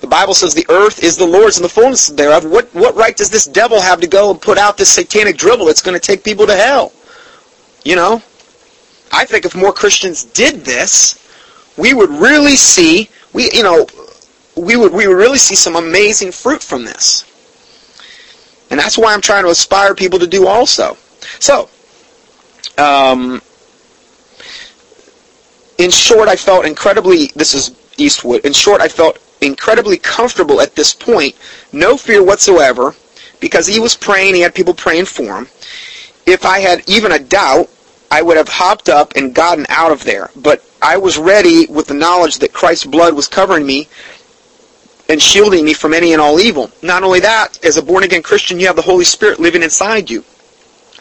the 0.00 0.08
Bible 0.08 0.34
says 0.34 0.54
the 0.54 0.66
earth 0.68 1.04
is 1.04 1.16
the 1.16 1.24
Lord's 1.24 1.56
and 1.56 1.64
the 1.64 1.68
fullness 1.68 2.08
thereof. 2.08 2.44
What, 2.44 2.74
what 2.74 2.96
right 2.96 3.16
does 3.16 3.30
this 3.30 3.44
devil 3.44 3.80
have 3.80 4.00
to 4.00 4.08
go 4.08 4.32
and 4.32 4.42
put 4.42 4.58
out 4.58 4.76
this 4.76 4.90
satanic 4.90 5.36
dribble 5.36 5.66
that's 5.66 5.80
going 5.80 5.98
to 5.98 6.04
take 6.04 6.24
people 6.24 6.48
to 6.48 6.56
hell? 6.56 6.92
You 7.84 7.94
know? 7.94 8.22
I 9.12 9.24
think 9.24 9.44
if 9.44 9.54
more 9.54 9.72
Christians 9.72 10.24
did 10.24 10.64
this, 10.64 11.24
we 11.76 11.94
would 11.94 12.10
really 12.10 12.56
see, 12.56 13.08
we, 13.32 13.50
you 13.52 13.62
know, 13.62 13.86
we 14.56 14.76
would, 14.76 14.92
we 14.92 15.06
would 15.06 15.16
really 15.16 15.38
see 15.38 15.54
some 15.54 15.76
amazing 15.76 16.32
fruit 16.32 16.62
from 16.62 16.84
this. 16.84 17.24
And 18.70 18.80
that's 18.80 18.98
why 18.98 19.14
I'm 19.14 19.20
trying 19.20 19.44
to 19.44 19.50
aspire 19.50 19.94
people 19.94 20.18
to 20.18 20.26
do 20.26 20.48
also. 20.48 20.96
So, 21.38 21.70
um, 22.76 23.40
in 25.78 25.90
short, 25.90 26.28
I 26.28 26.36
felt 26.36 26.66
incredibly, 26.66 27.28
this 27.34 27.54
is 27.54 27.74
Eastwood, 27.96 28.44
in 28.44 28.52
short, 28.52 28.80
I 28.80 28.88
felt 28.88 29.18
incredibly 29.40 29.96
comfortable 29.96 30.60
at 30.60 30.74
this 30.74 30.92
point, 30.92 31.34
no 31.72 31.96
fear 31.96 32.22
whatsoever, 32.22 32.94
because 33.40 33.66
he 33.66 33.80
was 33.80 33.96
praying, 33.96 34.34
he 34.34 34.40
had 34.40 34.54
people 34.54 34.74
praying 34.74 35.06
for 35.06 35.38
him. 35.38 35.48
If 36.26 36.44
I 36.44 36.58
had 36.58 36.88
even 36.88 37.12
a 37.12 37.18
doubt, 37.18 37.70
I 38.10 38.22
would 38.22 38.36
have 38.36 38.48
hopped 38.48 38.88
up 38.88 39.14
and 39.16 39.34
gotten 39.34 39.66
out 39.68 39.92
of 39.92 40.02
there. 40.02 40.30
But 40.34 40.64
I 40.82 40.96
was 40.96 41.18
ready 41.18 41.66
with 41.66 41.86
the 41.86 41.94
knowledge 41.94 42.38
that 42.38 42.52
Christ's 42.52 42.86
blood 42.86 43.14
was 43.14 43.28
covering 43.28 43.66
me 43.66 43.88
and 45.08 45.22
shielding 45.22 45.64
me 45.64 45.74
from 45.74 45.94
any 45.94 46.12
and 46.12 46.20
all 46.20 46.40
evil. 46.40 46.70
Not 46.82 47.02
only 47.02 47.20
that, 47.20 47.64
as 47.64 47.76
a 47.76 47.82
born 47.82 48.04
again 48.04 48.22
Christian, 48.22 48.58
you 48.60 48.66
have 48.66 48.76
the 48.76 48.82
Holy 48.82 49.04
Spirit 49.04 49.40
living 49.40 49.62
inside 49.62 50.10
you. 50.10 50.24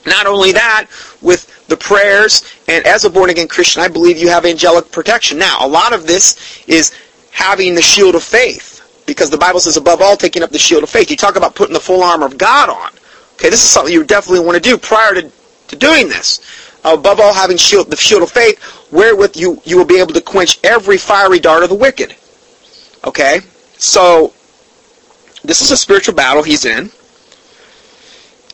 Not 0.05 0.25
only 0.25 0.53
that, 0.53 0.87
with 1.21 1.51
the 1.67 1.77
prayers, 1.77 2.43
and 2.67 2.85
as 2.85 3.05
a 3.05 3.09
born 3.09 3.29
again 3.29 3.47
Christian, 3.47 3.81
I 3.81 3.87
believe 3.87 4.17
you 4.17 4.29
have 4.29 4.45
angelic 4.45 4.91
protection. 4.91 5.37
Now, 5.37 5.57
a 5.61 5.67
lot 5.67 5.93
of 5.93 6.07
this 6.07 6.63
is 6.67 6.93
having 7.31 7.75
the 7.75 7.81
shield 7.81 8.15
of 8.15 8.23
faith, 8.23 9.03
because 9.05 9.29
the 9.29 9.37
Bible 9.37 9.59
says, 9.59 9.77
above 9.77 10.01
all, 10.01 10.17
taking 10.17 10.43
up 10.43 10.49
the 10.49 10.59
shield 10.59 10.83
of 10.83 10.89
faith. 10.89 11.09
You 11.09 11.17
talk 11.17 11.35
about 11.35 11.55
putting 11.55 11.73
the 11.73 11.79
full 11.79 12.03
armor 12.03 12.25
of 12.25 12.37
God 12.37 12.69
on. 12.69 12.91
Okay, 13.33 13.49
this 13.49 13.63
is 13.63 13.69
something 13.69 13.93
you 13.93 14.03
definitely 14.03 14.45
want 14.45 14.61
to 14.61 14.69
do 14.69 14.77
prior 14.77 15.13
to, 15.13 15.31
to 15.67 15.75
doing 15.75 16.07
this. 16.07 16.41
Above 16.83 17.19
all, 17.19 17.33
having 17.33 17.57
shield, 17.57 17.89
the 17.89 17.95
shield 17.97 18.23
of 18.23 18.31
faith, 18.31 18.59
wherewith 18.91 19.35
you, 19.35 19.61
you 19.65 19.77
will 19.77 19.85
be 19.85 19.99
able 19.99 20.13
to 20.13 20.21
quench 20.21 20.59
every 20.63 20.97
fiery 20.97 21.39
dart 21.39 21.63
of 21.63 21.69
the 21.69 21.75
wicked. 21.75 22.15
Okay? 23.03 23.41
So, 23.77 24.33
this 25.43 25.61
is 25.61 25.71
a 25.71 25.77
spiritual 25.77 26.15
battle 26.15 26.43
he's 26.43 26.65
in. 26.65 26.91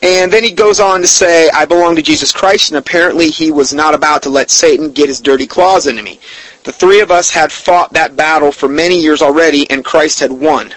And 0.04 0.34
then 0.34 0.44
he 0.44 0.52
goes 0.52 0.82
on 0.82 1.00
to 1.00 1.08
say, 1.08 1.50
I 1.52 1.64
belong 1.64 1.96
to 1.96 2.02
Jesus 2.02 2.34
Christ, 2.34 2.70
and 2.70 2.78
apparently 2.78 3.30
he 3.30 3.52
was 3.52 3.74
not 3.74 3.94
about 3.94 4.22
to 4.24 4.30
let 4.30 4.52
Satan 4.52 4.92
get 4.92 5.08
his 5.08 5.22
dirty 5.22 5.48
claws 5.48 5.88
into 5.88 6.04
me. 6.04 6.20
The 6.66 6.74
three 6.74 7.00
of 7.00 7.10
us 7.10 7.30
had 7.30 7.54
fought 7.54 7.94
that 7.94 8.18
battle 8.18 8.52
for 8.52 8.68
many 8.68 9.00
years 9.00 9.22
already, 9.22 9.70
and 9.72 9.86
Christ 9.86 10.20
had 10.20 10.32
won. 10.32 10.74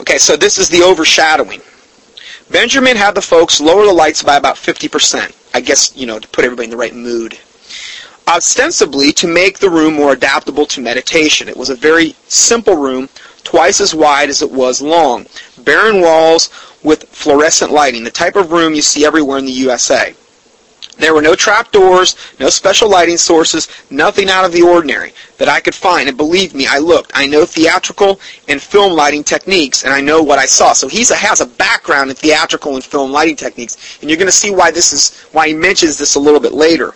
Okay, 0.00 0.16
so 0.16 0.34
this 0.34 0.56
is 0.56 0.70
the 0.70 0.82
overshadowing. 0.82 1.60
Benjamin 2.50 2.96
had 2.96 3.14
the 3.14 3.20
folks 3.20 3.60
lower 3.60 3.84
the 3.84 3.92
lights 3.92 4.22
by 4.22 4.36
about 4.36 4.56
50%. 4.56 5.36
I 5.54 5.60
guess, 5.60 5.94
you 5.94 6.06
know, 6.06 6.18
to 6.18 6.28
put 6.28 6.46
everybody 6.46 6.64
in 6.64 6.70
the 6.70 6.76
right 6.78 6.94
mood. 6.94 7.38
Ostensibly 8.26 9.12
to 9.12 9.26
make 9.26 9.58
the 9.58 9.68
room 9.68 9.92
more 9.92 10.12
adaptable 10.12 10.64
to 10.66 10.80
meditation. 10.80 11.50
It 11.50 11.56
was 11.56 11.68
a 11.68 11.76
very 11.76 12.16
simple 12.28 12.76
room, 12.76 13.10
twice 13.44 13.80
as 13.82 13.94
wide 13.94 14.30
as 14.30 14.40
it 14.40 14.50
was 14.50 14.80
long. 14.80 15.26
Barren 15.58 16.00
walls 16.00 16.48
with 16.82 17.08
fluorescent 17.08 17.72
lighting, 17.72 18.04
the 18.04 18.10
type 18.10 18.36
of 18.36 18.52
room 18.52 18.74
you 18.74 18.82
see 18.82 19.04
everywhere 19.04 19.38
in 19.38 19.44
the 19.44 19.52
USA. 19.52 20.14
There 20.98 21.14
were 21.14 21.22
no 21.22 21.34
trapdoors, 21.34 22.16
no 22.38 22.50
special 22.50 22.88
lighting 22.88 23.16
sources, 23.16 23.66
nothing 23.90 24.28
out 24.28 24.44
of 24.44 24.52
the 24.52 24.62
ordinary 24.62 25.14
that 25.38 25.48
I 25.48 25.60
could 25.60 25.74
find. 25.74 26.06
And 26.08 26.18
believe 26.18 26.54
me, 26.54 26.66
I 26.66 26.78
looked. 26.78 27.12
I 27.14 27.26
know 27.26 27.46
theatrical 27.46 28.20
and 28.46 28.60
film 28.60 28.92
lighting 28.92 29.24
techniques, 29.24 29.84
and 29.84 29.92
I 29.92 30.00
know 30.00 30.22
what 30.22 30.38
I 30.38 30.44
saw. 30.44 30.74
So 30.74 30.88
he 30.88 30.98
has 30.98 31.40
a 31.40 31.46
background 31.46 32.10
in 32.10 32.16
theatrical 32.16 32.74
and 32.74 32.84
film 32.84 33.10
lighting 33.10 33.36
techniques, 33.36 33.98
and 34.00 34.10
you're 34.10 34.18
going 34.18 34.28
to 34.28 34.32
see 34.32 34.50
why 34.50 34.70
this 34.70 34.92
is 34.92 35.18
why 35.32 35.48
he 35.48 35.54
mentions 35.54 35.96
this 35.98 36.14
a 36.14 36.20
little 36.20 36.40
bit 36.40 36.52
later. 36.52 36.94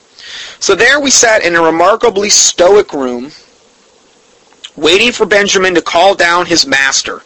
So 0.61 0.75
there 0.75 1.01
we 1.01 1.11
sat 1.11 1.42
in 1.42 1.57
a 1.57 1.62
remarkably 1.62 2.29
stoic 2.29 2.92
room, 2.92 3.31
waiting 4.77 5.11
for 5.11 5.25
Benjamin 5.25 5.75
to 5.75 5.83
call 5.83 6.14
down 6.14 6.46
his 6.46 6.66
master. 6.66 7.22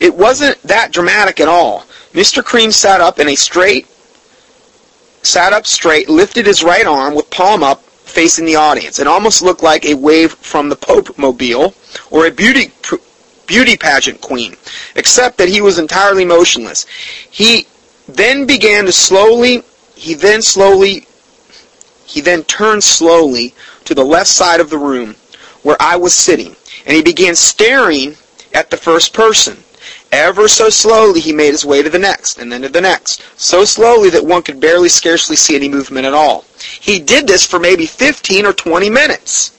It 0.00 0.14
wasn't 0.14 0.62
that 0.62 0.92
dramatic 0.92 1.40
at 1.40 1.48
all. 1.48 1.84
Mr. 2.12 2.44
Creme 2.44 2.72
sat 2.72 3.00
up 3.00 3.18
in 3.18 3.28
a 3.28 3.34
straight, 3.34 3.86
sat 5.22 5.52
up 5.52 5.66
straight, 5.66 6.08
lifted 6.08 6.46
his 6.46 6.62
right 6.62 6.86
arm 6.86 7.14
with 7.14 7.28
palm 7.30 7.62
up, 7.62 7.82
facing 7.82 8.46
the 8.46 8.56
audience. 8.56 8.98
It 8.98 9.06
almost 9.06 9.42
looked 9.42 9.62
like 9.62 9.84
a 9.84 9.94
wave 9.94 10.32
from 10.32 10.68
the 10.68 10.76
Pope 10.76 11.18
Mobile 11.18 11.74
or 12.10 12.26
a 12.26 12.30
beauty 12.30 12.72
beauty 13.46 13.76
pageant 13.76 14.20
queen, 14.20 14.54
except 14.94 15.38
that 15.38 15.48
he 15.48 15.60
was 15.60 15.78
entirely 15.78 16.24
motionless. 16.24 16.86
He 17.30 17.66
then 18.06 18.46
began 18.46 18.84
to 18.84 18.92
slowly, 18.92 19.62
he 19.96 20.14
then 20.14 20.42
slowly, 20.42 21.06
he 22.06 22.20
then 22.20 22.44
turned 22.44 22.84
slowly 22.84 23.54
to 23.84 23.94
the 23.94 24.04
left 24.04 24.28
side 24.28 24.60
of 24.60 24.70
the 24.70 24.78
room 24.78 25.16
where 25.62 25.76
I 25.80 25.96
was 25.96 26.14
sitting, 26.14 26.54
and 26.86 26.94
he 26.94 27.02
began 27.02 27.34
staring 27.34 28.16
at 28.54 28.70
the 28.70 28.76
first 28.76 29.12
person. 29.12 29.56
Ever 30.10 30.48
so 30.48 30.70
slowly 30.70 31.20
he 31.20 31.32
made 31.32 31.50
his 31.50 31.66
way 31.66 31.82
to 31.82 31.90
the 31.90 31.98
next, 31.98 32.38
and 32.38 32.50
then 32.50 32.62
to 32.62 32.68
the 32.70 32.80
next, 32.80 33.22
so 33.36 33.64
slowly 33.66 34.08
that 34.10 34.24
one 34.24 34.42
could 34.42 34.58
barely 34.58 34.88
scarcely 34.88 35.36
see 35.36 35.54
any 35.54 35.68
movement 35.68 36.06
at 36.06 36.14
all. 36.14 36.46
He 36.80 36.98
did 36.98 37.26
this 37.26 37.44
for 37.44 37.58
maybe 37.58 37.84
15 37.84 38.46
or 38.46 38.54
20 38.54 38.88
minutes, 38.88 39.52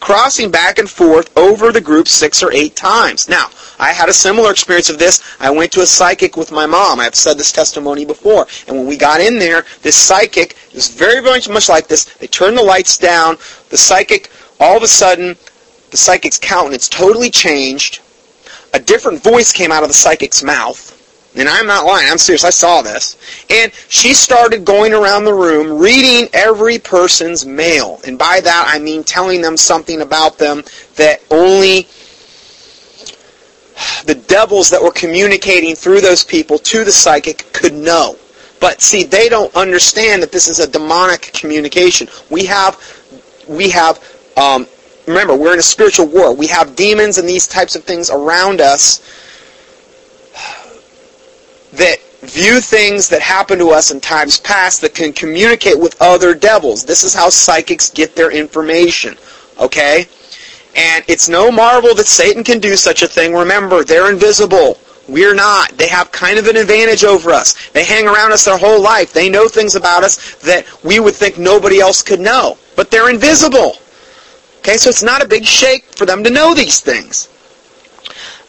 crossing 0.00 0.50
back 0.50 0.78
and 0.78 0.90
forth 0.90 1.36
over 1.38 1.70
the 1.70 1.80
group 1.80 2.08
six 2.08 2.42
or 2.42 2.52
eight 2.52 2.74
times. 2.74 3.28
Now, 3.28 3.48
I 3.78 3.92
had 3.92 4.08
a 4.08 4.14
similar 4.14 4.50
experience 4.50 4.90
of 4.90 4.98
this. 4.98 5.22
I 5.38 5.50
went 5.50 5.70
to 5.72 5.82
a 5.82 5.86
psychic 5.86 6.36
with 6.36 6.50
my 6.50 6.66
mom. 6.66 6.98
I've 6.98 7.14
said 7.14 7.38
this 7.38 7.52
testimony 7.52 8.04
before. 8.04 8.46
And 8.66 8.76
when 8.76 8.86
we 8.86 8.96
got 8.96 9.20
in 9.20 9.38
there, 9.38 9.64
this 9.82 9.96
psychic 9.96 10.56
is 10.72 10.88
very, 10.88 11.20
very 11.20 11.40
much 11.52 11.68
like 11.68 11.86
this. 11.86 12.04
They 12.04 12.26
turned 12.26 12.58
the 12.58 12.62
lights 12.62 12.98
down. 12.98 13.36
The 13.68 13.78
psychic, 13.78 14.30
all 14.58 14.76
of 14.76 14.82
a 14.82 14.88
sudden, 14.88 15.36
the 15.90 15.96
psychic's 15.96 16.38
countenance 16.38 16.88
totally 16.88 17.30
changed 17.30 18.00
a 18.76 18.78
different 18.78 19.22
voice 19.22 19.52
came 19.52 19.72
out 19.72 19.82
of 19.82 19.88
the 19.88 19.94
psychic's 19.94 20.42
mouth. 20.42 20.92
And 21.34 21.48
I'm 21.48 21.66
not 21.66 21.84
lying. 21.84 22.08
I'm 22.10 22.18
serious. 22.18 22.44
I 22.44 22.50
saw 22.50 22.82
this. 22.82 23.16
And 23.50 23.72
she 23.88 24.14
started 24.14 24.64
going 24.64 24.92
around 24.92 25.24
the 25.24 25.34
room 25.34 25.78
reading 25.78 26.28
every 26.32 26.78
person's 26.78 27.44
mail. 27.44 28.00
And 28.06 28.18
by 28.18 28.40
that, 28.40 28.64
I 28.68 28.78
mean 28.78 29.02
telling 29.02 29.40
them 29.40 29.56
something 29.56 30.02
about 30.02 30.38
them 30.38 30.62
that 30.96 31.22
only 31.30 31.88
the 34.04 34.14
devils 34.14 34.70
that 34.70 34.82
were 34.82 34.92
communicating 34.92 35.74
through 35.74 36.00
those 36.00 36.24
people 36.24 36.58
to 36.58 36.84
the 36.84 36.92
psychic 36.92 37.50
could 37.52 37.74
know. 37.74 38.16
But 38.60 38.80
see, 38.80 39.04
they 39.04 39.28
don't 39.28 39.54
understand 39.54 40.22
that 40.22 40.32
this 40.32 40.48
is 40.48 40.58
a 40.58 40.66
demonic 40.66 41.30
communication. 41.34 42.08
We 42.30 42.46
have, 42.46 42.78
we 43.46 43.70
have 43.70 44.02
um, 44.38 44.66
remember, 45.06 45.36
we're 45.36 45.52
in 45.52 45.58
a 45.58 45.62
spiritual 45.62 46.06
war. 46.06 46.34
We 46.34 46.46
have 46.48 46.76
demons 46.76 47.18
and 47.18 47.28
these 47.28 47.46
types 47.46 47.76
of 47.76 47.84
things 47.84 48.10
around 48.10 48.60
us 48.60 49.00
that 51.72 52.00
view 52.22 52.60
things 52.60 53.08
that 53.08 53.22
happen 53.22 53.58
to 53.58 53.70
us 53.70 53.90
in 53.90 54.00
times 54.00 54.40
past 54.40 54.80
that 54.80 54.94
can 54.94 55.12
communicate 55.12 55.78
with 55.78 56.00
other 56.00 56.34
devils. 56.34 56.84
This 56.84 57.04
is 57.04 57.14
how 57.14 57.28
psychics 57.28 57.90
get 57.90 58.16
their 58.16 58.30
information. 58.30 59.16
Okay? 59.60 60.06
And 60.74 61.04
it's 61.08 61.28
no 61.28 61.50
marvel 61.50 61.94
that 61.94 62.06
Satan 62.06 62.44
can 62.44 62.58
do 62.58 62.76
such 62.76 63.02
a 63.02 63.08
thing. 63.08 63.32
Remember, 63.34 63.84
they're 63.84 64.10
invisible. 64.10 64.78
We're 65.08 65.34
not. 65.34 65.70
They 65.78 65.88
have 65.88 66.10
kind 66.10 66.38
of 66.38 66.48
an 66.48 66.56
advantage 66.56 67.04
over 67.04 67.30
us. 67.30 67.70
They 67.70 67.84
hang 67.84 68.06
around 68.06 68.32
us 68.32 68.44
their 68.44 68.58
whole 68.58 68.82
life. 68.82 69.12
They 69.12 69.28
know 69.28 69.48
things 69.48 69.76
about 69.76 70.02
us 70.02 70.34
that 70.36 70.66
we 70.82 70.98
would 71.00 71.14
think 71.14 71.38
nobody 71.38 71.80
else 71.80 72.02
could 72.02 72.20
know. 72.20 72.58
But 72.74 72.90
they're 72.90 73.08
invisible. 73.08 73.76
Okay, 74.66 74.78
so 74.78 74.90
it's 74.90 75.04
not 75.04 75.22
a 75.22 75.28
big 75.28 75.44
shake 75.44 75.84
for 75.94 76.06
them 76.06 76.24
to 76.24 76.30
know 76.30 76.52
these 76.52 76.80
things. 76.80 77.28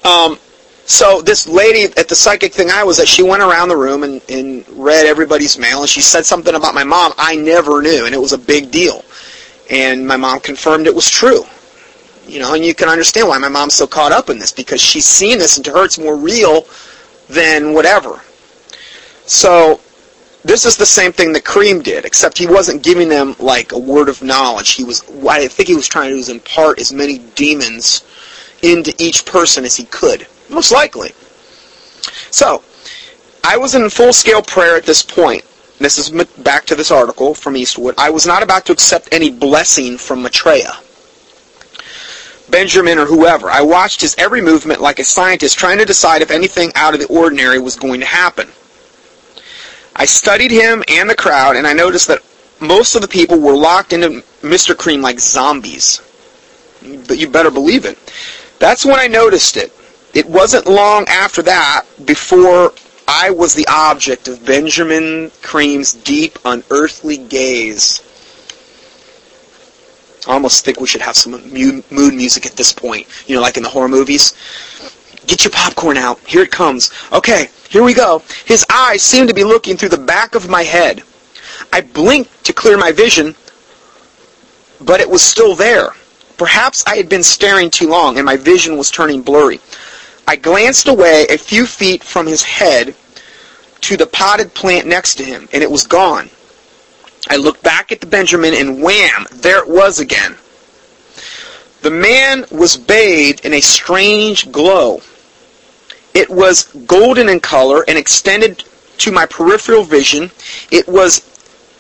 Um, 0.04 0.40
so 0.88 1.22
this 1.22 1.48
lady 1.48 1.94
at 1.96 2.08
the 2.08 2.16
psychic 2.16 2.54
thing 2.54 2.72
I 2.72 2.84
was 2.84 3.00
at, 3.00 3.08
she 3.08 3.22
went 3.22 3.44
around 3.44 3.70
the 3.70 3.78
room 3.78 4.02
and, 4.02 4.20
and 4.28 4.68
read 4.70 5.06
everybody's 5.06 5.60
mail, 5.60 5.82
and 5.82 5.88
she 5.88 6.02
said 6.02 6.26
something 6.26 6.56
about 6.56 6.74
my 6.74 6.84
mom 6.84 7.14
I 7.20 7.36
never 7.36 7.84
knew, 7.84 8.08
and 8.08 8.16
it 8.16 8.18
was 8.18 8.34
a 8.34 8.38
big 8.40 8.72
deal. 8.72 9.06
And 9.70 10.08
my 10.08 10.18
mom 10.18 10.40
confirmed 10.40 10.88
it 10.88 10.96
was 10.96 11.08
true. 11.08 11.44
You 12.26 12.40
know, 12.40 12.56
and 12.56 12.66
you 12.66 12.74
can 12.74 12.90
understand 12.90 13.28
why 13.28 13.38
my 13.38 13.48
mom's 13.48 13.76
so 13.76 13.86
caught 13.86 14.12
up 14.12 14.32
in 14.32 14.40
this 14.40 14.52
because 14.52 14.82
she's 14.82 15.06
seen 15.06 15.38
this, 15.38 15.58
and 15.58 15.66
to 15.66 15.72
her 15.72 15.86
it's 15.86 16.00
more 16.00 16.18
real 16.18 16.66
than 17.30 17.74
whatever. 17.76 18.22
So 19.28 19.82
this 20.48 20.66
is 20.66 20.78
the 20.78 20.86
same 20.86 21.12
thing 21.12 21.34
that 21.34 21.44
Creme 21.44 21.82
did, 21.82 22.06
except 22.06 22.38
he 22.38 22.48
wasn't 22.48 22.82
giving 22.82 23.10
them 23.10 23.36
like 23.38 23.74
a 23.74 23.78
word 23.78 24.08
of 24.08 24.24
knowledge. 24.24 24.72
He 24.72 24.86
was, 24.86 25.04
I 25.28 25.48
think 25.48 25.68
he 25.68 25.76
was 25.76 25.88
trying 25.88 26.24
to 26.24 26.32
impart 26.32 26.80
as 26.80 26.94
many 26.94 27.20
demons 27.36 28.04
into 28.64 28.94
each 28.98 29.26
person 29.26 29.66
as 29.66 29.76
he 29.76 29.84
could, 29.86 30.26
most 30.50 30.72
likely. 30.72 31.12
So, 32.32 32.64
I 33.44 33.58
was 33.58 33.76
in 33.76 33.90
full-scale 33.90 34.42
prayer 34.42 34.78
at 34.78 34.86
this 34.86 35.04
point. 35.04 35.44
This 35.80 35.98
is 35.98 36.26
back 36.38 36.66
to 36.68 36.76
this 36.76 36.92
article 36.92 37.36
from 37.36 37.58
Eastwood. 37.58 37.96
I 37.98 38.10
was 38.10 38.26
not 38.26 38.42
about 38.42 38.66
to 38.66 38.72
accept 38.72 39.10
any 39.12 39.30
blessing 39.30 39.98
from 39.98 40.24
Maitreya. 40.24 40.74
Benjamin 42.50 42.98
or 42.98 43.06
whoever. 43.06 43.50
I 43.50 43.62
watched 43.62 44.02
his 44.02 44.16
every 44.18 44.42
movement 44.42 44.82
like 44.82 45.00
a 45.00 45.04
scientist 45.04 45.60
trying 45.60 45.78
to 45.80 45.86
decide 45.86 46.22
if 46.22 46.32
anything 46.32 46.72
out 46.76 46.94
of 46.94 47.02
the 47.02 47.08
ordinary 47.08 47.60
was 47.60 47.76
going 47.76 48.00
to 48.00 48.06
happen. 48.06 48.50
I 49.98 50.06
studied 50.06 50.52
him 50.52 50.84
and 50.88 51.10
the 51.10 51.16
crowd, 51.16 51.56
and 51.56 51.66
I 51.66 51.74
noticed 51.74 52.08
that 52.08 52.22
most 52.60 52.96
of 52.96 53.02
the 53.02 53.08
people 53.08 53.40
were 53.40 53.56
locked 53.56 53.94
into 53.94 54.24
Mr. 54.42 54.78
Creme 54.78 55.02
like 55.02 55.20
zombies. 55.20 56.02
But 57.08 57.18
you 57.18 57.28
better 57.28 57.52
believe 57.52 57.86
it. 57.86 57.98
That's 58.60 58.86
when 58.86 59.00
I 59.00 59.08
noticed 59.08 59.58
it. 59.58 59.74
It 60.14 60.28
wasn't 60.28 60.68
long 60.68 61.06
after 61.08 61.42
that 61.44 61.86
before 62.06 62.74
I 63.08 63.32
was 63.32 63.56
the 63.56 63.68
object 63.68 64.28
of 64.28 64.46
Benjamin 64.46 65.32
Creme's 65.42 65.94
deep, 65.94 66.38
unearthly 66.46 67.18
gaze. 67.18 68.02
I 70.28 70.34
almost 70.34 70.66
think 70.66 70.80
we 70.80 70.88
should 70.88 71.02
have 71.02 71.16
some 71.16 71.32
mood 71.52 71.86
music 71.90 72.46
at 72.46 72.54
this 72.54 72.74
point. 72.74 73.08
You 73.28 73.36
know, 73.36 73.42
like 73.42 73.58
in 73.58 73.64
the 73.64 73.70
horror 73.70 73.88
movies. 73.88 74.34
Get 75.28 75.44
your 75.44 75.52
popcorn 75.52 75.98
out. 75.98 76.20
Here 76.28 76.42
it 76.42 76.52
comes. 76.52 76.92
Okay, 77.12 77.50
here 77.70 77.84
we 77.84 77.94
go. 77.94 78.24
His 78.46 78.66
eyes 78.72 79.04
seemed 79.04 79.28
to 79.28 79.36
be 79.36 79.44
looking 79.44 79.78
through 79.78 79.90
the 79.90 79.98
back 79.98 80.36
of 80.36 80.50
my 80.50 80.64
head. 80.64 81.04
I 81.72 81.82
blinked 81.82 82.46
to 82.46 82.54
clear 82.54 82.78
my 82.78 82.92
vision, 82.92 83.36
but 84.82 85.02
it 85.02 85.10
was 85.10 85.22
still 85.22 85.56
there. 85.56 85.92
Perhaps 86.38 86.84
I 86.88 86.96
had 86.98 87.10
been 87.10 87.24
staring 87.24 87.70
too 87.70 87.90
long 87.90 88.18
and 88.18 88.26
my 88.26 88.38
vision 88.38 88.78
was 88.78 88.92
turning 88.92 89.22
blurry. 89.22 89.60
I 90.28 90.36
glanced 90.36 90.88
away 90.88 91.26
a 91.30 91.38
few 91.38 91.66
feet 91.66 92.04
from 92.04 92.28
his 92.28 92.44
head 92.44 92.96
to 93.82 93.98
the 93.98 94.08
potted 94.08 94.54
plant 94.54 94.88
next 94.88 95.16
to 95.16 95.24
him, 95.24 95.48
and 95.54 95.64
it 95.64 95.72
was 95.72 95.88
gone. 95.88 96.30
I 97.30 97.38
looked 97.38 97.64
back 97.64 97.92
at 97.92 98.02
the 98.02 98.08
Benjamin, 98.08 98.54
and 98.54 98.82
wham, 98.82 99.26
there 99.32 99.60
it 99.60 99.70
was 99.70 100.00
again. 100.00 100.36
The 101.82 101.92
man 101.92 102.46
was 102.52 102.76
bathed 102.76 103.46
in 103.46 103.54
a 103.54 103.62
strange 103.62 104.52
glow. 104.52 105.02
It 106.18 106.32
was 106.32 106.64
golden 106.88 107.30
in 107.30 107.40
color 107.40 107.86
and 107.88 107.96
extended 107.96 108.64
to 108.98 109.12
my 109.12 109.28
peripheral 109.28 109.84
vision. 109.84 110.32
It 110.72 110.88
was 110.88 111.22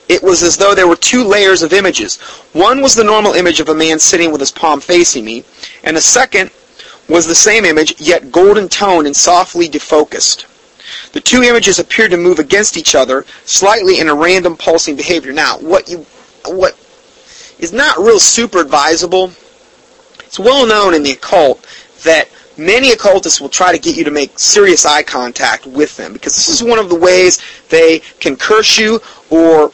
it 0.07 0.21
was 0.21 0.43
as 0.43 0.57
though 0.57 0.75
there 0.75 0.87
were 0.87 0.95
two 0.95 1.23
layers 1.23 1.63
of 1.63 1.73
images. 1.73 2.19
One 2.53 2.83
was 2.83 2.93
the 2.93 3.03
normal 3.03 3.33
image 3.33 3.59
of 3.59 3.69
a 3.69 3.73
man 3.73 3.97
sitting 3.97 4.31
with 4.31 4.39
his 4.39 4.51
palm 4.51 4.79
facing 4.79 5.25
me, 5.25 5.43
and 5.83 5.97
the 5.97 6.01
second 6.01 6.51
was 7.09 7.25
the 7.25 7.33
same 7.33 7.65
image, 7.65 7.99
yet 7.99 8.31
golden 8.31 8.69
toned 8.69 9.07
and 9.07 9.15
softly 9.15 9.67
defocused. 9.67 10.45
The 11.13 11.21
two 11.21 11.41
images 11.41 11.79
appeared 11.79 12.11
to 12.11 12.17
move 12.17 12.37
against 12.37 12.77
each 12.77 12.93
other 12.93 13.25
slightly 13.45 13.99
in 13.99 14.07
a 14.07 14.13
random 14.13 14.55
pulsing 14.55 14.95
behavior. 14.95 15.33
Now, 15.33 15.57
what 15.57 15.89
you 15.89 16.05
what 16.45 16.77
is 17.57 17.73
not 17.73 17.97
real 17.97 18.19
super 18.19 18.59
advisable, 18.59 19.31
it's 20.19 20.37
well 20.37 20.67
known 20.67 20.93
in 20.93 21.01
the 21.01 21.13
occult 21.13 21.65
that 22.03 22.29
many 22.57 22.91
occultists 22.91 23.39
will 23.39 23.49
try 23.49 23.71
to 23.71 23.79
get 23.79 23.95
you 23.95 24.03
to 24.03 24.11
make 24.11 24.37
serious 24.37 24.85
eye 24.85 25.03
contact 25.03 25.65
with 25.65 25.95
them 25.97 26.13
because 26.13 26.35
this 26.35 26.49
is 26.49 26.63
one 26.63 26.79
of 26.79 26.89
the 26.89 26.95
ways 26.95 27.41
they 27.69 27.99
can 28.19 28.35
curse 28.35 28.77
you 28.77 28.99
or 29.29 29.71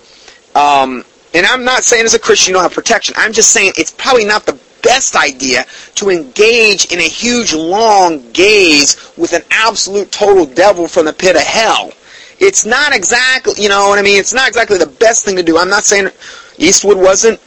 um, 0.56 1.04
and 1.34 1.46
I'm 1.46 1.64
not 1.64 1.84
saying 1.84 2.06
as 2.06 2.14
a 2.14 2.20
Christian 2.20 2.52
you 2.52 2.56
don't 2.56 2.64
have 2.64 2.74
protection. 2.74 3.16
I'm 3.18 3.34
just 3.34 3.52
saying 3.52 3.74
it's 3.78 3.92
probably 3.92 4.26
not 4.26 4.46
the 4.46 4.60
best 4.84 5.16
idea 5.16 5.66
to 5.96 6.10
engage 6.10 6.92
in 6.92 7.00
a 7.00 7.08
huge 7.08 7.54
long 7.54 8.32
gaze 8.32 9.12
with 9.18 9.34
an 9.34 9.42
absolute 9.50 10.12
total 10.12 10.46
devil 10.46 10.88
from 10.88 11.06
the 11.06 11.14
pit 11.14 11.36
of 11.36 11.42
hell. 11.42 11.92
It's 12.40 12.66
not 12.66 12.94
exactly, 12.94 13.54
you 13.58 13.70
know 13.70 13.88
what 13.88 13.98
I 13.98 14.02
mean? 14.02 14.20
It's 14.20 14.34
not 14.34 14.48
exactly 14.48 14.78
the 14.78 14.86
best 14.86 15.26
thing 15.26 15.38
to 15.38 15.44
do. 15.44 15.58
I'm 15.58 15.70
not 15.70 15.84
saying 15.84 16.10
Eastwood 16.58 16.98
wasn't 16.98 17.40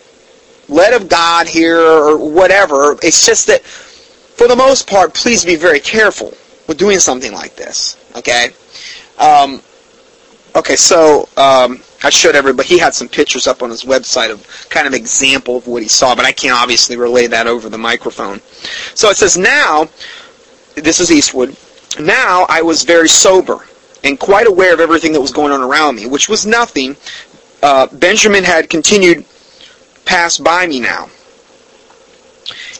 led 0.69 0.95
of 0.95 1.09
God 1.09 1.47
here 1.47 1.79
or 1.79 2.17
whatever. 2.17 2.97
It's 3.03 3.25
just 3.25 3.47
that 3.49 3.63
for 4.37 4.49
the 4.49 4.57
most 4.57 4.87
part, 4.87 5.15
please 5.15 5.45
be 5.45 5.57
very 5.57 5.81
careful 5.81 6.35
with 6.67 6.77
doing 6.77 6.99
something 6.99 7.33
like 7.33 7.57
this. 7.57 7.97
Okay. 8.17 8.51
Um, 9.19 9.63
okay, 10.55 10.77
so 10.77 11.29
um, 11.39 11.81
I 12.05 12.11
showed 12.11 12.35
everybody. 12.35 12.69
He 12.69 12.79
had 12.79 12.95
some 12.95 13.09
pictures 13.09 13.47
up 13.47 13.63
on 13.63 13.71
his 13.71 13.85
website 13.85 14.31
of 14.31 14.69
kind 14.69 14.87
of 14.87 14.93
example 14.93 15.57
of 15.57 15.67
what 15.67 15.83
he 15.83 15.89
saw, 15.89 16.15
but 16.15 16.27
I 16.27 16.33
can't 16.33 16.55
obviously 16.55 16.97
relay 16.97 17.27
that 17.29 17.47
over 17.47 17.71
the 17.71 17.79
microphone. 17.79 18.41
So 18.95 19.09
it 19.09 19.17
says 19.17 19.39
now, 19.39 19.89
this 20.75 21.01
is 21.01 21.11
Eastwood. 21.11 21.57
Now 21.99 22.45
I 22.51 22.61
was 22.61 22.83
very 22.83 23.09
sober 23.09 23.67
and 24.05 24.21
quite 24.21 24.47
aware 24.47 24.75
of 24.75 24.81
everything 24.81 25.15
that 25.15 25.21
was 25.21 25.33
going 25.33 25.51
on 25.51 25.63
around 25.63 25.97
me, 25.97 26.05
which 26.05 26.29
was 26.29 26.45
nothing. 26.45 26.95
Uh, 27.63 27.87
Benjamin 27.87 28.45
had 28.45 28.69
continued 28.69 29.25
past 30.05 30.45
by 30.45 30.67
me 30.67 30.79
now 30.79 31.09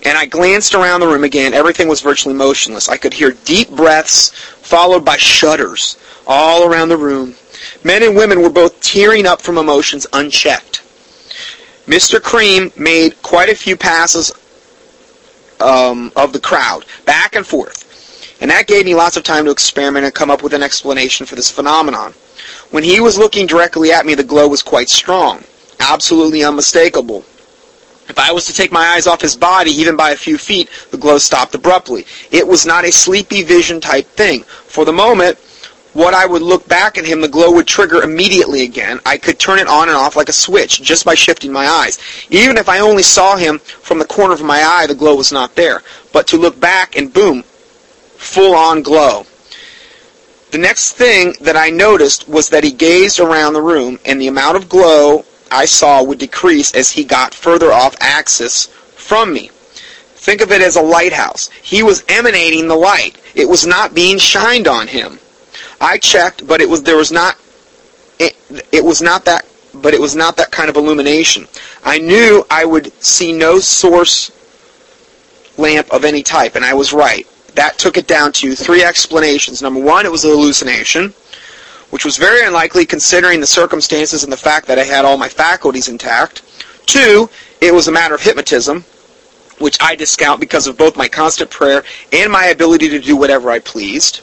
and 0.05 0.17
I 0.17 0.27
glanced 0.27 0.75
around 0.75 1.01
the 1.01 1.07
room 1.07 1.25
again. 1.25 1.55
Everything 1.55 1.89
was 1.89 2.01
virtually 2.01 2.35
motionless. 2.35 2.89
I 2.89 2.97
could 2.97 3.13
hear 3.13 3.33
deep 3.45 3.71
breaths 3.71 4.31
followed 4.31 5.05
by 5.05 5.17
shudders 5.17 5.97
all 6.27 6.65
around 6.65 6.89
the 6.89 6.97
room. 6.97 7.35
Men 7.85 8.03
and 8.03 8.17
women 8.17 8.43
were 8.43 8.51
both 8.51 8.81
tearing 8.81 9.27
up 9.27 9.41
from 9.41 9.59
emotions 9.59 10.07
unchecked. 10.13 10.83
Mr. 11.87 12.21
Creme 12.21 12.73
made 12.77 13.21
quite 13.23 13.49
a 13.49 13.55
few 13.55 13.77
passes 13.77 14.33
um, 15.61 16.13
of 16.17 16.33
the 16.33 16.41
crowd, 16.41 16.85
back 17.05 17.37
and 17.37 17.47
forth. 17.47 17.85
And 18.41 18.51
that 18.51 18.67
gave 18.67 18.85
me 18.85 18.95
lots 18.95 19.17
of 19.17 19.23
time 19.23 19.45
to 19.45 19.51
experiment 19.51 20.05
and 20.05 20.15
come 20.15 20.31
up 20.31 20.43
with 20.43 20.53
an 20.53 20.63
explanation 20.63 21.27
for 21.27 21.37
this 21.37 21.51
phenomenon. 21.51 22.13
When 22.71 22.85
he 22.85 23.01
was 23.01 23.17
looking 23.17 23.47
directly 23.47 23.93
at 23.93 24.05
me, 24.05 24.15
the 24.15 24.25
glow 24.25 24.49
was 24.49 24.63
quite 24.63 24.89
strong, 24.89 25.45
absolutely 25.81 26.45
unmistakable. 26.45 27.25
If 28.09 28.19
I 28.19 28.33
was 28.33 28.47
to 28.47 28.53
take 28.53 28.73
my 28.73 28.87
eyes 28.89 29.07
off 29.07 29.21
his 29.21 29.37
body, 29.37 29.71
even 29.71 29.97
by 29.97 30.11
a 30.11 30.17
few 30.17 30.39
feet, 30.39 30.69
the 30.91 30.99
glow 30.99 31.19
stopped 31.19 31.55
abruptly. 31.55 32.07
It 32.31 32.47
was 32.47 32.65
not 32.65 32.85
a 32.85 32.93
sleepy 32.93 33.43
vision 33.43 33.81
type 33.81 34.07
thing. 34.07 34.43
For 34.43 34.85
the 34.85 34.93
moment, 34.93 35.39
what 35.93 36.15
I 36.15 36.27
would 36.27 36.43
look 36.43 36.69
back 36.69 36.99
at 36.99 37.07
him, 37.07 37.21
the 37.21 37.29
glow 37.29 37.51
would 37.53 37.67
trigger 37.67 38.03
immediately 38.03 38.63
again. 38.63 39.01
I 39.07 39.17
could 39.17 39.39
turn 39.39 39.59
it 39.59 39.67
on 39.67 39.89
and 39.89 39.97
off 39.97 40.15
like 40.15 40.29
a 40.29 40.33
switch 40.33 40.83
just 40.83 41.05
by 41.05 41.15
shifting 41.15 41.51
my 41.51 41.67
eyes. 41.67 41.99
Even 42.29 42.59
if 42.59 42.69
I 42.69 42.81
only 42.81 43.03
saw 43.03 43.37
him 43.37 43.59
from 43.59 43.99
the 43.99 44.05
corner 44.05 44.35
of 44.35 44.43
my 44.43 44.63
eye, 44.63 44.87
the 44.87 44.95
glow 44.95 45.17
was 45.17 45.33
not 45.33 45.55
there. 45.55 45.83
But 46.13 46.27
to 46.29 46.37
look 46.37 46.61
back 46.61 46.97
and 46.97 47.13
boom, 47.13 47.43
full 48.17 48.55
on 48.55 48.83
glow. 48.83 49.27
The 50.51 50.59
next 50.59 50.93
thing 50.93 51.35
that 51.41 51.57
I 51.57 51.71
noticed 51.71 52.29
was 52.29 52.51
that 52.51 52.63
he 52.63 52.73
gazed 52.73 53.19
around 53.19 53.55
the 53.55 53.63
room 53.63 53.99
and 54.05 54.21
the 54.21 54.29
amount 54.29 54.57
of 54.57 54.69
glow 54.69 55.25
I 55.51 55.65
saw 55.65 56.03
would 56.03 56.19
decrease 56.19 56.75
as 56.75 56.91
he 56.91 57.05
got 57.05 57.35
further 57.35 57.73
off 57.73 57.97
axis 58.01 58.67
from 58.95 59.33
me. 59.33 59.51
Think 60.15 60.41
of 60.41 60.51
it 60.51 60.61
as 60.61 60.77
a 60.77 60.83
lighthouse. 60.83 61.51
He 61.63 61.83
was 61.83 62.05
emanating 62.09 62.69
the 62.69 62.75
light. 62.75 63.17
It 63.35 63.49
was 63.49 63.67
not 63.67 63.95
being 63.95 64.19
shined 64.19 64.67
on 64.67 64.89
him. 64.89 65.21
I 65.81 65.99
checked, 65.99 66.47
but 66.47 66.61
it 66.61 66.69
was 66.69 66.83
there 66.83 66.97
was 66.97 67.13
not 67.13 67.37
it, 68.19 68.37
it 68.73 68.85
was 68.85 69.03
not 69.03 69.25
that 69.27 69.47
but 69.75 69.95
it 69.95 70.01
was 70.01 70.17
not 70.17 70.37
that 70.39 70.51
kind 70.51 70.71
of 70.71 70.77
illumination. 70.77 71.47
I 71.85 71.99
knew 71.99 72.45
I 72.51 72.65
would 72.65 72.93
see 73.03 73.33
no 73.33 73.59
source 73.59 74.33
lamp 75.59 75.93
of 75.93 76.05
any 76.05 76.23
type, 76.23 76.57
and 76.57 76.65
I 76.65 76.75
was 76.75 76.93
right. 76.93 77.27
That 77.55 77.79
took 77.79 77.97
it 77.97 78.07
down 78.07 78.33
to 78.33 78.55
three 78.55 78.83
explanations. 78.83 79.63
Number 79.63 79.81
one, 79.81 80.07
it 80.07 80.13
was 80.13 80.25
a 80.25 80.29
hallucination 80.29 81.15
which 81.91 82.05
was 82.05 82.17
very 82.17 82.45
unlikely 82.45 82.87
considering 82.87 83.41
the 83.41 83.47
circumstances 83.47 84.25
and 84.25 84.33
the 84.33 84.37
fact 84.37 84.67
that 84.67 84.79
I 84.79 84.85
had 84.85 85.05
all 85.05 85.17
my 85.17 85.29
faculties 85.29 85.89
intact. 85.89 86.43
Two, 86.87 87.29
it 87.61 87.73
was 87.73 87.89
a 87.89 87.93
matter 87.93 88.15
of 88.15 88.23
hypnotism, 88.23 88.85
which 89.59 89.79
I 89.81 89.95
discount 89.95 90.41
because 90.41 90.67
of 90.67 90.77
both 90.77 90.97
my 90.97 91.09
constant 91.09 91.51
prayer 91.51 91.85
and 92.13 92.31
my 92.31 92.47
ability 92.47 92.89
to 92.91 93.01
do 93.01 93.17
whatever 93.17 93.51
I 93.51 93.59
pleased. 93.59 94.21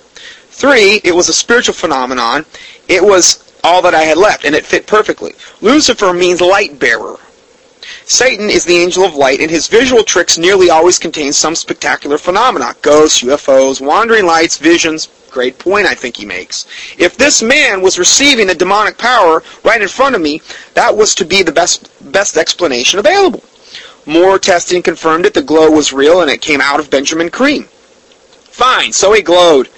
Three, 0.49 1.01
it 1.03 1.15
was 1.15 1.29
a 1.29 1.33
spiritual 1.33 1.73
phenomenon. 1.73 2.45
It 2.87 3.03
was 3.03 3.53
all 3.63 3.81
that 3.81 3.95
I 3.95 4.03
had 4.03 4.17
left, 4.17 4.45
and 4.45 4.53
it 4.53 4.65
fit 4.65 4.85
perfectly. 4.85 5.33
Lucifer 5.61 6.13
means 6.13 6.41
light 6.41 6.77
bearer. 6.77 7.17
Satan 8.05 8.49
is 8.49 8.65
the 8.65 8.77
angel 8.77 9.03
of 9.03 9.15
light, 9.15 9.39
and 9.39 9.49
his 9.49 9.67
visual 9.67 10.03
tricks 10.03 10.37
nearly 10.37 10.69
always 10.69 10.99
contain 10.99 11.33
some 11.33 11.55
spectacular 11.55 12.17
phenomena. 12.17 12.75
Ghosts, 12.81 13.23
UFOs, 13.23 13.81
wandering 13.81 14.25
lights, 14.25 14.57
visions. 14.57 15.07
Great 15.33 15.57
point 15.57 15.87
I 15.87 15.95
think 15.95 16.17
he 16.17 16.27
makes. 16.27 16.67
If 16.99 17.17
this 17.17 17.41
man 17.41 17.81
was 17.81 17.97
receiving 17.97 18.51
a 18.51 18.53
demonic 18.53 18.99
power 18.99 19.41
right 19.63 19.81
in 19.81 19.87
front 19.87 20.13
of 20.13 20.21
me, 20.21 20.43
that 20.75 20.95
was 20.95 21.15
to 21.15 21.25
be 21.25 21.41
the 21.41 21.51
best, 21.51 21.89
best 22.11 22.37
explanation 22.37 22.99
available. 22.99 23.43
More 24.05 24.37
testing 24.37 24.83
confirmed 24.83 25.25
it. 25.25 25.33
The 25.33 25.41
glow 25.41 25.71
was 25.71 25.91
real, 25.91 26.21
and 26.21 26.29
it 26.29 26.39
came 26.39 26.61
out 26.61 26.79
of 26.79 26.91
Benjamin 26.91 27.31
Creme. 27.31 27.63
Fine, 27.63 28.93
so 28.93 29.11
he 29.11 29.23
glowed. 29.23 29.69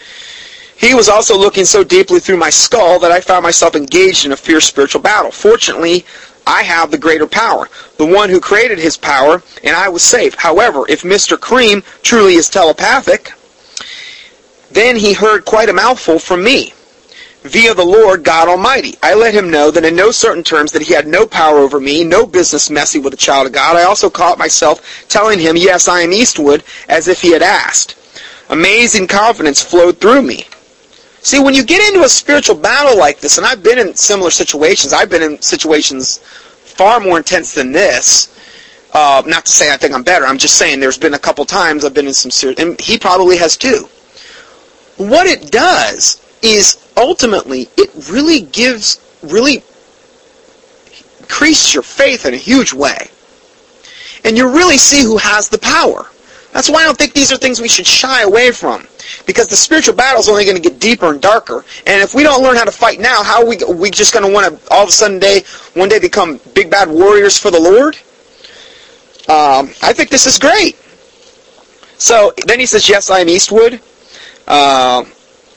He 0.75 0.93
was 0.93 1.07
also 1.07 1.37
looking 1.37 1.63
so 1.63 1.85
deeply 1.85 2.19
through 2.19 2.35
my 2.35 2.49
skull 2.49 2.99
that 2.99 3.13
I 3.13 3.21
found 3.21 3.43
myself 3.43 3.77
engaged 3.77 4.25
in 4.25 4.33
a 4.33 4.37
fierce 4.37 4.65
spiritual 4.65 5.01
battle. 5.01 5.31
Fortunately, 5.31 6.05
I 6.45 6.63
have 6.63 6.91
the 6.91 6.97
greater 6.97 7.27
power, 7.27 7.69
the 7.95 8.05
one 8.05 8.29
who 8.29 8.41
created 8.41 8.77
his 8.77 8.97
power, 8.97 9.41
and 9.63 9.73
I 9.73 9.87
was 9.87 10.03
safe. 10.03 10.35
However, 10.35 10.83
if 10.89 11.03
Mr. 11.03 11.39
Creme 11.39 11.81
truly 12.01 12.35
is 12.35 12.49
telepathic, 12.49 13.31
then 14.75 14.97
he 14.97 15.13
heard 15.13 15.45
quite 15.45 15.69
a 15.69 15.73
mouthful 15.73 16.19
from 16.19 16.43
me 16.43 16.73
via 17.43 17.73
the 17.73 17.85
Lord 17.85 18.23
God 18.23 18.49
Almighty. 18.49 18.95
I 19.01 19.13
let 19.13 19.33
him 19.33 19.49
know 19.49 19.71
that 19.71 19.85
in 19.85 19.95
no 19.95 20.11
certain 20.11 20.43
terms 20.43 20.71
that 20.73 20.81
he 20.81 20.93
had 20.93 21.07
no 21.07 21.25
power 21.25 21.59
over 21.59 21.79
me, 21.79 22.03
no 22.03 22.25
business 22.25 22.69
messing 22.69 23.01
with 23.01 23.13
a 23.13 23.17
child 23.17 23.47
of 23.47 23.53
God. 23.53 23.77
I 23.77 23.83
also 23.83 24.09
caught 24.09 24.37
myself 24.37 25.07
telling 25.07 25.39
him, 25.39 25.55
yes, 25.55 25.87
I 25.87 26.01
am 26.01 26.11
Eastwood, 26.11 26.63
as 26.89 27.07
if 27.07 27.21
he 27.21 27.31
had 27.31 27.41
asked. 27.41 27.95
Amazing 28.49 29.07
confidence 29.07 29.61
flowed 29.61 29.99
through 30.01 30.23
me. 30.23 30.45
See, 31.21 31.39
when 31.39 31.53
you 31.53 31.63
get 31.63 31.87
into 31.87 32.05
a 32.05 32.09
spiritual 32.09 32.55
battle 32.55 32.97
like 32.97 33.19
this, 33.19 33.37
and 33.37 33.47
I've 33.47 33.63
been 33.63 33.79
in 33.79 33.95
similar 33.95 34.29
situations, 34.29 34.91
I've 34.91 35.09
been 35.09 35.23
in 35.23 35.41
situations 35.41 36.17
far 36.17 36.99
more 36.99 37.17
intense 37.17 37.53
than 37.53 37.71
this. 37.71 38.31
Uh, 38.93 39.23
not 39.25 39.45
to 39.45 39.51
say 39.51 39.73
I 39.73 39.77
think 39.77 39.93
I'm 39.93 40.03
better. 40.03 40.25
I'm 40.25 40.37
just 40.37 40.57
saying 40.57 40.79
there's 40.79 40.97
been 40.97 41.13
a 41.13 41.19
couple 41.19 41.45
times 41.45 41.85
I've 41.85 41.93
been 41.93 42.07
in 42.07 42.13
some 42.13 42.31
serious, 42.31 42.59
and 42.59 42.79
he 42.79 42.97
probably 42.97 43.37
has 43.37 43.55
too. 43.55 43.87
What 44.97 45.27
it 45.27 45.51
does 45.51 46.21
is 46.41 46.91
ultimately 46.95 47.67
it 47.77 47.91
really 48.09 48.41
gives, 48.41 48.99
really 49.21 49.63
increases 51.19 51.73
your 51.73 51.83
faith 51.83 52.25
in 52.25 52.33
a 52.33 52.37
huge 52.37 52.73
way. 52.73 53.09
And 54.23 54.37
you 54.37 54.49
really 54.49 54.77
see 54.77 55.03
who 55.03 55.17
has 55.17 55.49
the 55.49 55.57
power. 55.59 56.07
That's 56.51 56.69
why 56.69 56.81
I 56.81 56.83
don't 56.83 56.97
think 56.97 57.13
these 57.13 57.31
are 57.31 57.37
things 57.37 57.59
we 57.59 57.67
should 57.67 57.85
shy 57.85 58.21
away 58.21 58.51
from. 58.51 58.87
Because 59.27 59.47
the 59.47 59.55
spiritual 59.55 59.93
battle 59.93 60.19
is 60.19 60.29
only 60.29 60.45
going 60.45 60.55
to 60.55 60.61
get 60.61 60.79
deeper 60.79 61.11
and 61.11 61.21
darker. 61.21 61.65
And 61.85 62.01
if 62.01 62.15
we 62.15 62.23
don't 62.23 62.41
learn 62.41 62.55
how 62.55 62.63
to 62.63 62.71
fight 62.71 62.99
now, 62.99 63.23
how 63.23 63.41
are 63.41 63.45
we, 63.45 63.57
are 63.61 63.73
we 63.73 63.91
just 63.91 64.13
going 64.13 64.25
to 64.25 64.31
want 64.31 64.47
to 64.47 64.73
all 64.73 64.83
of 64.83 64.89
a 64.89 64.91
sudden 64.91 65.19
day, 65.19 65.43
one 65.73 65.89
day 65.89 65.99
become 65.99 66.39
big 66.53 66.71
bad 66.71 66.89
warriors 66.89 67.37
for 67.37 67.51
the 67.51 67.59
Lord? 67.59 67.95
Um, 69.27 69.73
I 69.81 69.93
think 69.93 70.09
this 70.09 70.25
is 70.25 70.39
great. 70.39 70.77
So 71.97 72.33
then 72.47 72.59
he 72.59 72.65
says, 72.65 72.87
yes, 72.87 73.09
I 73.09 73.19
am 73.19 73.29
Eastwood. 73.29 73.81
Uh, 74.47 75.05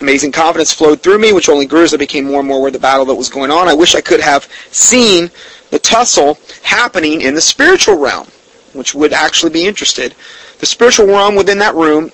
amazing 0.00 0.32
confidence 0.32 0.72
flowed 0.72 1.02
through 1.02 1.18
me, 1.18 1.32
which 1.32 1.48
only 1.48 1.66
grew 1.66 1.82
as 1.82 1.92
I 1.92 1.96
became 1.96 2.24
more 2.24 2.40
and 2.40 2.48
more 2.48 2.58
aware 2.58 2.68
of 2.68 2.72
the 2.74 2.78
battle 2.78 3.04
that 3.06 3.14
was 3.14 3.28
going 3.28 3.50
on. 3.50 3.68
I 3.68 3.74
wish 3.74 3.94
I 3.94 4.00
could 4.00 4.20
have 4.20 4.48
seen 4.70 5.30
the 5.70 5.78
tussle 5.78 6.38
happening 6.62 7.22
in 7.22 7.34
the 7.34 7.40
spiritual 7.40 7.96
realm, 7.96 8.28
which 8.72 8.94
would 8.94 9.12
actually 9.12 9.52
be 9.52 9.66
interested. 9.66 10.14
The 10.60 10.66
spiritual 10.66 11.06
realm 11.06 11.34
within 11.34 11.58
that 11.58 11.74
room. 11.74 12.10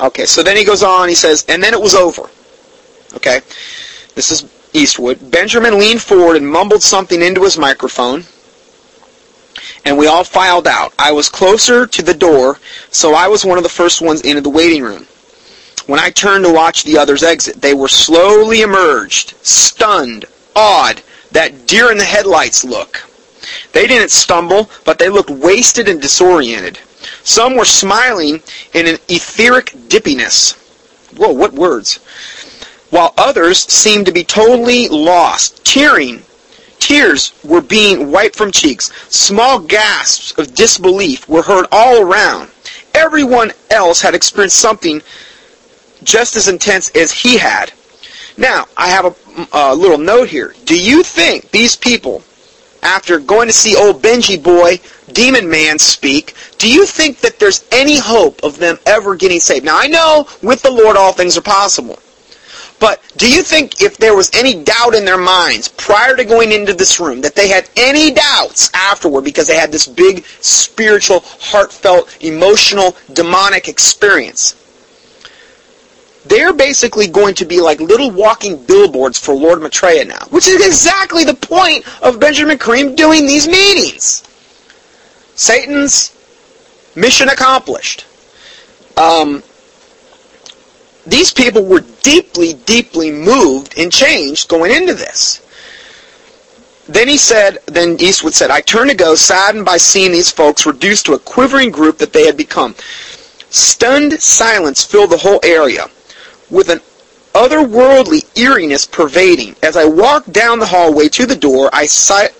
Okay, 0.00 0.26
so 0.26 0.42
then 0.42 0.56
he 0.56 0.64
goes 0.64 0.82
on, 0.82 1.08
he 1.08 1.14
says, 1.14 1.44
and 1.48 1.62
then 1.62 1.74
it 1.74 1.80
was 1.80 1.94
over. 1.94 2.30
Okay, 3.14 3.40
this 4.14 4.30
is 4.30 4.46
Eastwood. 4.72 5.30
Benjamin 5.30 5.78
leaned 5.78 6.02
forward 6.02 6.36
and 6.36 6.48
mumbled 6.48 6.82
something 6.82 7.20
into 7.20 7.42
his 7.42 7.58
microphone, 7.58 8.24
and 9.84 9.98
we 9.98 10.06
all 10.06 10.24
filed 10.24 10.68
out. 10.68 10.92
I 10.98 11.12
was 11.12 11.28
closer 11.28 11.86
to 11.86 12.02
the 12.02 12.14
door, 12.14 12.58
so 12.90 13.14
I 13.14 13.28
was 13.28 13.44
one 13.44 13.58
of 13.58 13.64
the 13.64 13.70
first 13.70 14.00
ones 14.00 14.20
into 14.20 14.40
the 14.40 14.50
waiting 14.50 14.82
room. 14.82 15.06
When 15.88 15.98
I 15.98 16.10
turned 16.10 16.44
to 16.44 16.52
watch 16.52 16.84
the 16.84 16.98
others 16.98 17.22
exit, 17.22 17.62
they 17.62 17.72
were 17.72 17.88
slowly 17.88 18.60
emerged, 18.60 19.32
stunned, 19.42 20.26
awed, 20.54 21.00
that 21.32 21.66
deer 21.66 21.90
in 21.90 21.96
the 21.96 22.04
headlights 22.04 22.62
look. 22.62 23.08
They 23.72 23.86
didn't 23.86 24.10
stumble, 24.10 24.68
but 24.84 24.98
they 24.98 25.08
looked 25.08 25.30
wasted 25.30 25.88
and 25.88 25.98
disoriented. 25.98 26.78
Some 27.24 27.56
were 27.56 27.64
smiling 27.64 28.42
in 28.74 28.86
an 28.86 28.98
etheric 29.08 29.72
dippiness. 29.88 30.52
Whoa, 31.16 31.32
what 31.32 31.54
words? 31.54 31.94
While 32.90 33.14
others 33.16 33.60
seemed 33.60 34.04
to 34.04 34.12
be 34.12 34.24
totally 34.24 34.88
lost, 34.88 35.64
tearing. 35.64 36.22
Tears 36.80 37.32
were 37.42 37.62
being 37.62 38.12
wiped 38.12 38.36
from 38.36 38.52
cheeks. 38.52 38.92
Small 39.08 39.58
gasps 39.58 40.32
of 40.32 40.54
disbelief 40.54 41.26
were 41.26 41.40
heard 41.40 41.64
all 41.72 42.02
around. 42.02 42.50
Everyone 42.92 43.52
else 43.70 44.02
had 44.02 44.14
experienced 44.14 44.58
something 44.58 45.00
just 46.02 46.36
as 46.36 46.48
intense 46.48 46.90
as 46.90 47.12
he 47.12 47.38
had. 47.38 47.72
Now, 48.36 48.66
I 48.76 48.88
have 48.88 49.06
a, 49.06 49.48
a, 49.52 49.74
little 49.74 49.98
note 49.98 50.28
here. 50.28 50.54
Do 50.64 50.80
you 50.80 51.02
think 51.02 51.50
these 51.50 51.74
people, 51.76 52.22
after 52.82 53.18
going 53.18 53.48
to 53.48 53.52
see 53.52 53.76
old 53.76 54.00
Benji 54.00 54.40
boy, 54.40 54.80
Demon 55.12 55.50
Man 55.50 55.78
speak, 55.78 56.34
do 56.56 56.70
you 56.72 56.86
think 56.86 57.18
that 57.20 57.40
there's 57.40 57.64
any 57.72 57.98
hope 57.98 58.42
of 58.44 58.58
them 58.58 58.78
ever 58.86 59.16
getting 59.16 59.40
saved? 59.40 59.64
Now, 59.64 59.78
I 59.78 59.88
know 59.88 60.28
with 60.42 60.62
the 60.62 60.70
Lord 60.70 60.96
all 60.96 61.12
things 61.12 61.36
are 61.36 61.42
possible. 61.42 61.98
But 62.80 63.02
do 63.16 63.28
you 63.28 63.42
think 63.42 63.82
if 63.82 63.96
there 63.96 64.14
was 64.14 64.30
any 64.34 64.62
doubt 64.62 64.94
in 64.94 65.04
their 65.04 65.18
minds 65.18 65.66
prior 65.68 66.14
to 66.14 66.24
going 66.24 66.52
into 66.52 66.74
this 66.74 67.00
room, 67.00 67.20
that 67.22 67.34
they 67.34 67.48
had 67.48 67.68
any 67.76 68.12
doubts 68.12 68.70
afterward 68.72 69.24
because 69.24 69.48
they 69.48 69.56
had 69.56 69.72
this 69.72 69.88
big 69.88 70.24
spiritual, 70.40 71.20
heartfelt, 71.24 72.16
emotional, 72.20 72.96
demonic 73.12 73.68
experience? 73.68 74.54
They're 76.28 76.52
basically 76.52 77.08
going 77.08 77.34
to 77.34 77.44
be 77.44 77.60
like 77.60 77.80
little 77.80 78.10
walking 78.10 78.62
billboards 78.64 79.18
for 79.18 79.34
Lord 79.34 79.60
Maitreya 79.60 80.04
now, 80.04 80.26
which 80.30 80.46
is 80.46 80.64
exactly 80.66 81.24
the 81.24 81.34
point 81.34 81.84
of 82.02 82.20
Benjamin 82.20 82.58
Creme 82.58 82.94
doing 82.94 83.26
these 83.26 83.46
meetings. 83.46 84.24
Satan's 85.34 86.14
mission 86.94 87.28
accomplished. 87.28 88.06
Um, 88.96 89.42
these 91.06 91.32
people 91.32 91.64
were 91.64 91.84
deeply, 92.02 92.54
deeply 92.54 93.10
moved 93.10 93.78
and 93.78 93.92
changed 93.92 94.48
going 94.48 94.72
into 94.72 94.94
this. 94.94 95.44
Then 96.88 97.06
he 97.06 97.18
said, 97.18 97.58
then 97.66 97.96
Eastwood 98.00 98.34
said, 98.34 98.50
I 98.50 98.60
turned 98.62 98.90
to 98.90 98.96
go, 98.96 99.14
saddened 99.14 99.64
by 99.64 99.76
seeing 99.76 100.10
these 100.10 100.30
folks 100.30 100.66
reduced 100.66 101.06
to 101.06 101.14
a 101.14 101.18
quivering 101.18 101.70
group 101.70 101.98
that 101.98 102.12
they 102.12 102.26
had 102.26 102.36
become. 102.36 102.74
Stunned 103.50 104.20
silence 104.20 104.84
filled 104.84 105.10
the 105.10 105.18
whole 105.18 105.40
area 105.42 105.86
with 106.50 106.68
an 106.68 106.80
otherworldly 107.34 108.24
eeriness 108.36 108.86
pervading. 108.86 109.54
As 109.62 109.76
I 109.76 109.84
walked 109.84 110.32
down 110.32 110.58
the 110.58 110.66
hallway 110.66 111.08
to 111.10 111.26
the 111.26 111.36
door, 111.36 111.70
I 111.72 111.86
si- 111.86 112.34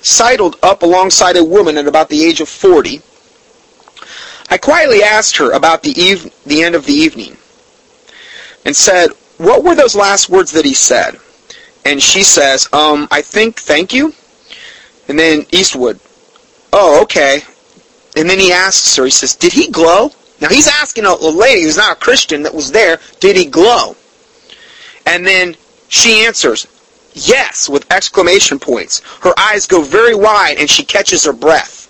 sidled 0.00 0.56
up 0.62 0.82
alongside 0.82 1.36
a 1.36 1.44
woman 1.44 1.76
at 1.76 1.86
about 1.86 2.08
the 2.08 2.24
age 2.24 2.40
of 2.40 2.48
40. 2.48 3.02
I 4.48 4.58
quietly 4.58 5.02
asked 5.02 5.36
her 5.36 5.52
about 5.52 5.82
the, 5.82 5.90
eve- 5.90 6.32
the 6.44 6.62
end 6.62 6.74
of 6.74 6.86
the 6.86 6.92
evening 6.92 7.36
and 8.64 8.74
said, 8.74 9.10
what 9.38 9.64
were 9.64 9.74
those 9.74 9.94
last 9.94 10.28
words 10.28 10.50
that 10.52 10.64
he 10.64 10.74
said? 10.74 11.18
And 11.84 12.02
she 12.02 12.22
says, 12.22 12.68
um, 12.72 13.08
I 13.10 13.22
think 13.22 13.58
thank 13.58 13.92
you. 13.92 14.14
And 15.08 15.18
then 15.18 15.46
Eastwood, 15.50 15.98
oh, 16.72 17.02
okay. 17.02 17.42
And 18.16 18.28
then 18.28 18.38
he 18.38 18.52
asks 18.52 18.96
her, 18.96 19.04
he 19.04 19.10
says, 19.10 19.34
did 19.34 19.52
he 19.52 19.70
glow? 19.70 20.10
Now 20.40 20.48
he's 20.48 20.68
asking 20.68 21.04
a, 21.04 21.14
lady 21.14 21.62
who's 21.62 21.76
not 21.76 21.96
a 21.96 22.00
Christian 22.00 22.42
that 22.44 22.54
was 22.54 22.72
there, 22.72 22.98
did 23.20 23.36
he 23.36 23.44
glow? 23.44 23.96
And 25.06 25.26
then 25.26 25.56
she 25.88 26.24
answers, 26.24 26.66
yes, 27.12 27.68
with 27.68 27.90
exclamation 27.92 28.58
points. 28.58 29.02
Her 29.22 29.32
eyes 29.38 29.66
go 29.66 29.82
very 29.82 30.14
wide 30.14 30.56
and 30.58 30.70
she 30.70 30.84
catches 30.84 31.24
her 31.24 31.32
breath. 31.32 31.88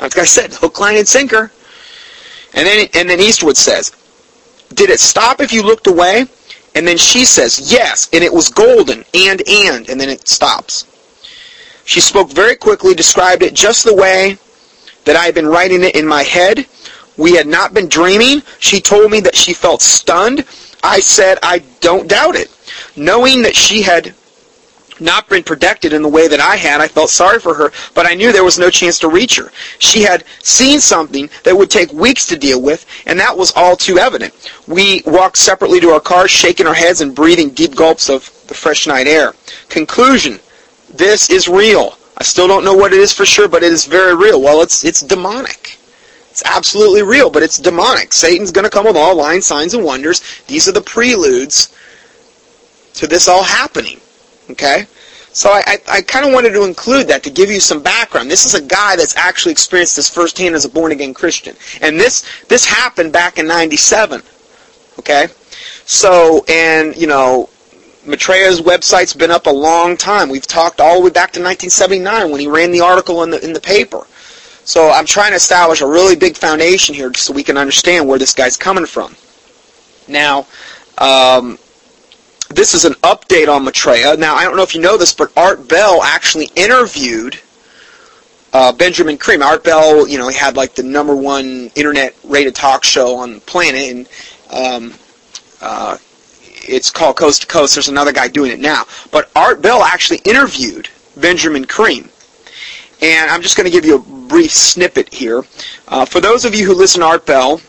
Like 0.00 0.18
I 0.18 0.24
said, 0.24 0.52
hook, 0.52 0.80
line, 0.80 0.96
and 0.96 1.08
sinker. 1.08 1.52
And 2.54 2.66
then, 2.66 2.88
and 2.94 3.08
then 3.08 3.20
Eastwood 3.20 3.56
says, 3.56 3.92
did 4.74 4.90
it 4.90 5.00
stop 5.00 5.40
if 5.40 5.52
you 5.52 5.62
looked 5.62 5.86
away? 5.86 6.26
And 6.74 6.86
then 6.86 6.98
she 6.98 7.24
says, 7.24 7.72
yes, 7.72 8.08
and 8.12 8.22
it 8.22 8.32
was 8.32 8.50
golden, 8.50 9.04
and, 9.14 9.42
and, 9.48 9.88
and 9.88 9.98
then 9.98 10.10
it 10.10 10.28
stops. 10.28 10.84
She 11.86 12.00
spoke 12.00 12.30
very 12.30 12.56
quickly, 12.56 12.94
described 12.94 13.42
it 13.42 13.54
just 13.54 13.84
the 13.84 13.94
way 13.94 14.36
that 15.06 15.16
I 15.16 15.24
had 15.24 15.34
been 15.34 15.46
writing 15.46 15.82
it 15.82 15.96
in 15.96 16.06
my 16.06 16.22
head. 16.22 16.66
We 17.16 17.34
had 17.34 17.46
not 17.46 17.72
been 17.72 17.88
dreaming. 17.88 18.42
She 18.58 18.80
told 18.80 19.10
me 19.10 19.20
that 19.20 19.34
she 19.34 19.54
felt 19.54 19.80
stunned. 19.80 20.44
I 20.82 21.00
said, 21.00 21.38
I 21.42 21.60
don't 21.80 22.08
doubt 22.08 22.36
it. 22.36 22.50
Knowing 22.94 23.42
that 23.42 23.56
she 23.56 23.80
had 23.82 24.14
not 25.00 25.28
been 25.28 25.42
protected 25.42 25.92
in 25.92 26.02
the 26.02 26.08
way 26.08 26.28
that 26.28 26.40
I 26.40 26.56
had. 26.56 26.80
I 26.80 26.88
felt 26.88 27.10
sorry 27.10 27.38
for 27.38 27.54
her, 27.54 27.72
but 27.94 28.06
I 28.06 28.14
knew 28.14 28.32
there 28.32 28.44
was 28.44 28.58
no 28.58 28.70
chance 28.70 28.98
to 29.00 29.08
reach 29.08 29.36
her. 29.36 29.50
She 29.78 30.02
had 30.02 30.24
seen 30.42 30.80
something 30.80 31.28
that 31.44 31.56
would 31.56 31.70
take 31.70 31.92
weeks 31.92 32.26
to 32.28 32.36
deal 32.36 32.60
with, 32.62 32.86
and 33.06 33.18
that 33.18 33.36
was 33.36 33.52
all 33.54 33.76
too 33.76 33.98
evident. 33.98 34.34
We 34.66 35.02
walked 35.06 35.38
separately 35.38 35.80
to 35.80 35.90
our 35.90 36.00
cars, 36.00 36.30
shaking 36.30 36.66
our 36.66 36.74
heads 36.74 37.00
and 37.00 37.14
breathing 37.14 37.50
deep 37.50 37.74
gulps 37.74 38.08
of 38.08 38.30
the 38.46 38.54
fresh 38.54 38.86
night 38.86 39.06
air. 39.06 39.34
Conclusion, 39.68 40.40
this 40.88 41.30
is 41.30 41.48
real. 41.48 41.98
I 42.18 42.24
still 42.24 42.48
don't 42.48 42.64
know 42.64 42.74
what 42.74 42.92
it 42.92 42.98
is 42.98 43.12
for 43.12 43.26
sure, 43.26 43.48
but 43.48 43.62
it 43.62 43.72
is 43.72 43.86
very 43.86 44.14
real. 44.14 44.40
Well, 44.40 44.62
it's 44.62 44.84
it's 44.84 45.00
demonic. 45.00 45.78
It's 46.30 46.42
absolutely 46.44 47.02
real, 47.02 47.30
but 47.30 47.42
it's 47.42 47.58
demonic. 47.58 48.12
Satan's 48.12 48.52
going 48.52 48.64
to 48.64 48.70
come 48.70 48.84
with 48.84 48.96
all 48.96 49.16
lying 49.16 49.40
signs 49.40 49.72
and 49.72 49.84
wonders. 49.84 50.22
These 50.46 50.68
are 50.68 50.72
the 50.72 50.82
preludes 50.82 51.74
to 52.94 53.06
this 53.06 53.26
all 53.26 53.42
happening. 53.42 54.00
Okay? 54.50 54.86
So 55.32 55.50
I, 55.50 55.62
I, 55.66 55.78
I 55.88 56.02
kind 56.02 56.26
of 56.26 56.32
wanted 56.32 56.50
to 56.50 56.64
include 56.64 57.08
that 57.08 57.22
to 57.24 57.30
give 57.30 57.50
you 57.50 57.60
some 57.60 57.82
background. 57.82 58.30
This 58.30 58.46
is 58.46 58.54
a 58.54 58.62
guy 58.62 58.96
that's 58.96 59.16
actually 59.16 59.52
experienced 59.52 59.96
this 59.96 60.08
firsthand 60.08 60.54
as 60.54 60.64
a 60.64 60.68
born-again 60.68 61.14
Christian. 61.14 61.56
And 61.80 61.98
this, 61.98 62.24
this 62.48 62.64
happened 62.64 63.12
back 63.12 63.38
in 63.38 63.46
97. 63.46 64.22
Okay? 64.98 65.28
So, 65.84 66.44
and, 66.48 66.96
you 66.96 67.06
know, 67.06 67.48
Maitreya's 68.06 68.60
website's 68.60 69.14
been 69.14 69.30
up 69.30 69.46
a 69.46 69.50
long 69.50 69.96
time. 69.96 70.28
We've 70.28 70.46
talked 70.46 70.80
all 70.80 70.98
the 70.98 71.04
way 71.04 71.10
back 71.10 71.32
to 71.32 71.40
1979 71.40 72.30
when 72.30 72.40
he 72.40 72.46
ran 72.46 72.70
the 72.70 72.80
article 72.80 73.22
in 73.22 73.30
the, 73.30 73.44
in 73.44 73.52
the 73.52 73.60
paper. 73.60 74.06
So 74.64 74.90
I'm 74.90 75.06
trying 75.06 75.30
to 75.30 75.36
establish 75.36 75.80
a 75.80 75.86
really 75.86 76.16
big 76.16 76.36
foundation 76.36 76.94
here 76.94 77.12
so 77.14 77.32
we 77.32 77.44
can 77.44 77.56
understand 77.56 78.08
where 78.08 78.18
this 78.18 78.34
guy's 78.34 78.56
coming 78.56 78.86
from. 78.86 79.14
Now, 80.08 80.46
um, 80.98 81.58
this 82.50 82.74
is 82.74 82.84
an 82.84 82.94
update 82.94 83.48
on 83.48 83.64
Maitreya. 83.64 84.16
Now, 84.16 84.34
I 84.34 84.44
don't 84.44 84.56
know 84.56 84.62
if 84.62 84.74
you 84.74 84.80
know 84.80 84.96
this, 84.96 85.14
but 85.14 85.32
Art 85.36 85.68
Bell 85.68 86.02
actually 86.02 86.50
interviewed 86.54 87.38
uh, 88.52 88.72
Benjamin 88.72 89.18
Creme. 89.18 89.42
Art 89.42 89.64
Bell, 89.64 90.08
you 90.08 90.18
know, 90.18 90.28
he 90.28 90.36
had 90.36 90.56
like 90.56 90.74
the 90.74 90.82
number 90.82 91.14
one 91.14 91.70
internet 91.74 92.16
rated 92.24 92.54
talk 92.54 92.84
show 92.84 93.16
on 93.16 93.34
the 93.34 93.40
planet, 93.40 93.82
and 93.90 94.08
um, 94.50 94.94
uh, 95.60 95.98
it's 96.68 96.90
called 96.90 97.16
Coast 97.16 97.42
to 97.42 97.46
Coast. 97.46 97.74
There's 97.74 97.88
another 97.88 98.12
guy 98.12 98.28
doing 98.28 98.50
it 98.50 98.60
now. 98.60 98.84
But 99.10 99.30
Art 99.34 99.62
Bell 99.62 99.82
actually 99.82 100.20
interviewed 100.24 100.88
Benjamin 101.16 101.64
Creme. 101.64 102.08
And 103.02 103.30
I'm 103.30 103.42
just 103.42 103.56
going 103.56 103.66
to 103.66 103.70
give 103.70 103.84
you 103.84 103.96
a 103.96 104.28
brief 104.28 104.52
snippet 104.52 105.12
here. 105.12 105.44
Uh, 105.88 106.04
for 106.04 106.20
those 106.20 106.44
of 106.44 106.54
you 106.54 106.66
who 106.66 106.74
listen 106.74 107.00
to 107.00 107.06
Art 107.06 107.26
Bell, 107.26 107.60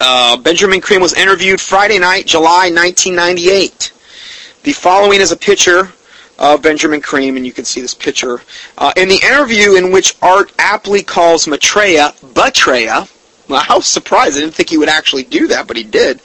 uh, 0.00 0.36
Benjamin 0.36 0.80
Creme 0.80 1.00
was 1.00 1.14
interviewed 1.14 1.60
Friday 1.60 1.98
night, 1.98 2.26
July 2.26 2.70
1998. 2.70 3.92
The 4.64 4.72
following 4.72 5.20
is 5.20 5.32
a 5.32 5.36
picture 5.36 5.92
of 6.38 6.62
Benjamin 6.62 7.00
Creme, 7.00 7.36
and 7.36 7.46
you 7.46 7.52
can 7.52 7.64
see 7.64 7.80
this 7.80 7.94
picture. 7.94 8.42
Uh, 8.76 8.92
in 8.96 9.08
the 9.08 9.20
interview 9.24 9.76
in 9.76 9.92
which 9.92 10.16
Art 10.20 10.52
aptly 10.58 11.02
calls 11.02 11.46
Maitreya 11.46 12.14
Betraya, 12.34 13.08
well, 13.48 13.64
was 13.76 13.86
surprised. 13.86 14.36
I 14.36 14.40
didn't 14.40 14.54
think 14.54 14.70
he 14.70 14.78
would 14.78 14.88
actually 14.88 15.24
do 15.24 15.46
that, 15.48 15.66
but 15.66 15.76
he 15.76 15.84
did. 15.84 16.20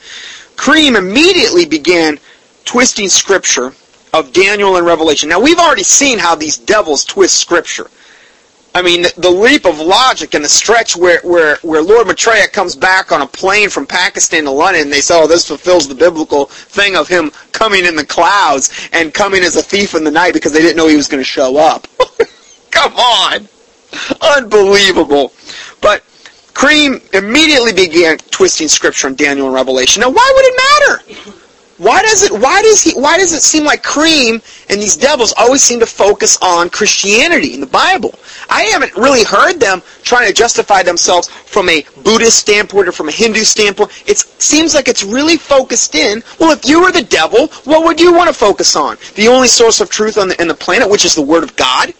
Creme 0.58 0.96
immediately 0.96 1.64
began 1.64 2.18
twisting 2.64 3.08
Scripture 3.08 3.72
of 4.12 4.32
Daniel 4.32 4.76
and 4.76 4.84
Revelation. 4.84 5.28
Now, 5.28 5.40
we've 5.40 5.58
already 5.58 5.84
seen 5.84 6.18
how 6.18 6.34
these 6.34 6.58
devils 6.58 7.04
twist 7.04 7.36
Scripture. 7.36 7.88
I 8.74 8.82
mean, 8.82 9.06
the 9.16 9.30
leap 9.30 9.64
of 9.64 9.78
logic 9.78 10.34
and 10.34 10.44
the 10.44 10.48
stretch 10.48 10.96
where, 10.96 11.20
where, 11.22 11.56
where 11.62 11.80
Lord 11.80 12.08
Maitreya 12.08 12.48
comes 12.48 12.74
back 12.74 13.12
on 13.12 13.22
a 13.22 13.26
plane 13.26 13.70
from 13.70 13.86
Pakistan 13.86 14.44
to 14.44 14.50
London 14.50 14.82
and 14.82 14.92
they 14.92 15.00
say, 15.00 15.18
oh, 15.18 15.26
this 15.28 15.46
fulfills 15.46 15.88
the 15.88 15.94
biblical 15.94 16.46
thing 16.46 16.96
of 16.96 17.08
him 17.08 17.30
coming 17.52 17.86
in 17.86 17.96
the 17.96 18.04
clouds 18.04 18.88
and 18.92 19.14
coming 19.14 19.42
as 19.42 19.56
a 19.56 19.62
thief 19.62 19.94
in 19.94 20.02
the 20.04 20.10
night 20.10 20.34
because 20.34 20.52
they 20.52 20.60
didn't 20.60 20.76
know 20.76 20.88
he 20.88 20.96
was 20.96 21.08
going 21.08 21.20
to 21.20 21.24
show 21.24 21.56
up. 21.56 21.86
Come 22.72 22.94
on! 22.94 23.48
Unbelievable. 24.20 25.32
Creme 26.58 27.00
immediately 27.12 27.72
began 27.72 28.18
twisting 28.32 28.66
scripture 28.66 29.06
in 29.06 29.14
Daniel 29.14 29.46
and 29.46 29.54
Revelation. 29.54 30.00
Now, 30.00 30.10
why 30.10 30.32
would 30.34 30.44
it 30.44 30.56
matter? 30.56 31.32
Why 31.76 32.02
does 32.02 32.24
it 32.24 32.32
why 32.32 32.62
does 32.62 32.82
he 32.82 33.00
why 33.00 33.16
does 33.16 33.32
it 33.32 33.42
seem 33.42 33.62
like 33.62 33.84
Creme 33.84 34.42
and 34.68 34.82
these 34.82 34.96
devils 34.96 35.32
always 35.38 35.62
seem 35.62 35.78
to 35.78 35.86
focus 35.86 36.36
on 36.42 36.68
Christianity 36.68 37.54
in 37.54 37.60
the 37.60 37.68
Bible? 37.68 38.12
I 38.50 38.62
haven't 38.62 38.92
really 38.96 39.22
heard 39.22 39.60
them 39.60 39.82
trying 40.02 40.26
to 40.26 40.34
justify 40.34 40.82
themselves 40.82 41.28
from 41.28 41.68
a 41.68 41.86
Buddhist 42.02 42.40
standpoint 42.40 42.88
or 42.88 42.92
from 42.92 43.08
a 43.08 43.12
Hindu 43.12 43.44
standpoint. 43.44 43.92
It 44.08 44.18
seems 44.18 44.74
like 44.74 44.88
it's 44.88 45.04
really 45.04 45.36
focused 45.36 45.94
in, 45.94 46.24
well, 46.40 46.50
if 46.50 46.68
you 46.68 46.82
were 46.82 46.90
the 46.90 47.04
devil, 47.04 47.46
what 47.66 47.84
would 47.84 48.00
you 48.00 48.12
want 48.12 48.26
to 48.26 48.34
focus 48.34 48.74
on? 48.74 48.96
The 49.14 49.28
only 49.28 49.46
source 49.46 49.80
of 49.80 49.90
truth 49.90 50.18
on 50.18 50.30
the, 50.30 50.42
in 50.42 50.48
the 50.48 50.54
planet, 50.54 50.90
which 50.90 51.04
is 51.04 51.14
the 51.14 51.22
Word 51.22 51.44
of 51.44 51.54
God? 51.54 51.94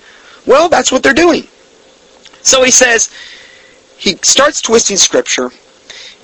Well, 0.47 0.69
that's 0.69 0.91
what 0.91 1.05
they're 1.05 1.15
doing. 1.15 1.47
So 2.43 2.65
he 2.65 2.73
says, 2.73 3.11
he 3.99 4.17
starts 4.23 4.63
twisting 4.63 4.97
Scripture, 4.97 5.51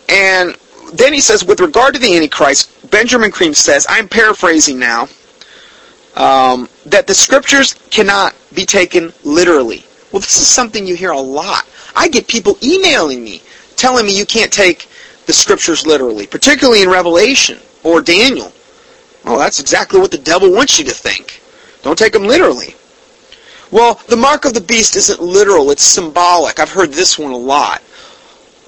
and 0.08 0.56
then 0.92 1.12
he 1.12 1.20
says, 1.20 1.44
with 1.44 1.60
regard 1.60 1.94
to 1.94 2.00
the 2.00 2.14
Antichrist, 2.14 2.90
Benjamin 2.90 3.30
Creme 3.30 3.54
says, 3.54 3.86
I'm 3.88 4.08
paraphrasing 4.08 4.78
now, 4.78 5.08
um, 6.14 6.68
that 6.86 7.06
the 7.06 7.14
scriptures 7.14 7.74
cannot 7.90 8.34
be 8.54 8.64
taken 8.64 9.12
literally. 9.24 9.84
Well, 10.12 10.20
this 10.20 10.40
is 10.40 10.46
something 10.46 10.86
you 10.86 10.94
hear 10.94 11.10
a 11.10 11.20
lot. 11.20 11.66
I 11.96 12.08
get 12.08 12.28
people 12.28 12.56
emailing 12.62 13.24
me 13.24 13.42
telling 13.76 14.06
me 14.06 14.16
you 14.16 14.26
can't 14.26 14.52
take 14.52 14.88
the 15.26 15.32
scriptures 15.32 15.86
literally, 15.86 16.26
particularly 16.26 16.82
in 16.82 16.88
Revelation 16.88 17.58
or 17.82 18.00
Daniel. 18.00 18.52
Well, 19.24 19.38
that's 19.38 19.60
exactly 19.60 20.00
what 20.00 20.10
the 20.10 20.18
devil 20.18 20.52
wants 20.52 20.78
you 20.78 20.84
to 20.84 20.92
think. 20.92 21.40
Don't 21.82 21.98
take 21.98 22.12
them 22.12 22.24
literally. 22.24 22.74
Well, 23.74 24.00
the 24.08 24.16
mark 24.16 24.46
of 24.46 24.54
the 24.54 24.60
beast 24.62 24.96
isn't 24.96 25.20
literal, 25.20 25.70
it's 25.70 25.82
symbolic. 25.82 26.58
I've 26.58 26.70
heard 26.70 26.92
this 26.92 27.18
one 27.18 27.32
a 27.32 27.36
lot 27.36 27.82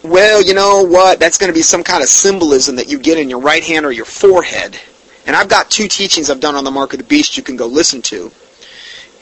well, 0.07 0.43
you 0.43 0.55
know 0.55 0.83
what? 0.83 1.19
That's 1.19 1.39
going 1.39 1.51
to 1.51 1.55
be 1.55 1.63
some 1.63 1.83
kind 1.83 2.03
of 2.03 2.09
symbolism 2.09 2.77
that 2.77 2.89
you 2.89 2.99
get 2.99 3.19
in 3.19 3.29
your 3.29 3.41
right 3.41 3.63
hand 3.63 3.85
or 3.85 3.93
your 3.93 4.05
forehead. 4.05 4.79
And 5.27 5.35
I've 5.35 5.49
got 5.49 5.71
two 5.71 5.89
teachings 5.89 6.31
I've 6.31 6.41
done 6.41 6.55
on 6.55 6.65
the 6.65 6.71
mark 6.71 6.93
of 6.93 6.99
the 6.99 7.05
beast 7.05 7.37
you 7.37 7.43
can 7.43 7.57
go 7.57 7.67
listen 7.67 8.03
to. 8.03 8.31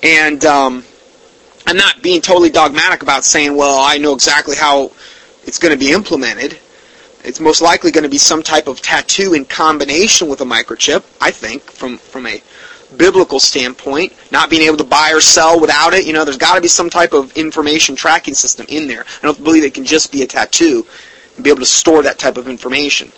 And 0.02 0.44
um, 0.44 0.84
I'm 1.66 1.76
not 1.76 2.02
being 2.02 2.20
totally 2.20 2.50
dogmatic 2.50 3.02
about 3.02 3.24
saying, 3.24 3.56
well, 3.56 3.78
I 3.80 3.98
know 3.98 4.14
exactly 4.14 4.56
how 4.56 4.92
it's 5.44 5.58
going 5.58 5.72
to 5.72 5.78
be 5.78 5.92
implemented. 5.92 6.58
It's 7.24 7.40
most 7.40 7.62
likely 7.62 7.90
going 7.90 8.04
to 8.04 8.10
be 8.10 8.18
some 8.18 8.42
type 8.42 8.66
of 8.68 8.82
tattoo 8.82 9.32
in 9.34 9.46
combination 9.46 10.28
with 10.28 10.40
a 10.42 10.44
microchip, 10.44 11.02
I 11.20 11.30
think, 11.30 11.62
from, 11.62 11.96
from 11.96 12.26
a 12.26 12.42
biblical 12.96 13.40
standpoint, 13.40 14.12
not 14.30 14.50
being 14.50 14.62
able 14.62 14.76
to 14.76 14.84
buy 14.84 15.12
or 15.12 15.20
sell 15.20 15.58
without 15.60 15.94
it. 15.94 16.06
You 16.06 16.12
know, 16.12 16.24
there's 16.24 16.36
got 16.36 16.56
to 16.56 16.60
be 16.60 16.68
some 16.68 16.90
type 16.90 17.12
of 17.12 17.36
information 17.36 17.96
tracking 17.96 18.34
system 18.34 18.66
in 18.68 18.86
there. 18.86 19.04
I 19.22 19.22
don't 19.22 19.42
believe 19.42 19.64
it 19.64 19.74
can 19.74 19.84
just 19.84 20.12
be 20.12 20.22
a 20.22 20.26
tattoo 20.26 20.86
and 21.34 21.44
be 21.44 21.50
able 21.50 21.60
to 21.60 21.66
store 21.66 22.02
that 22.02 22.18
type 22.18 22.36
of 22.36 22.46
information. 22.46 23.10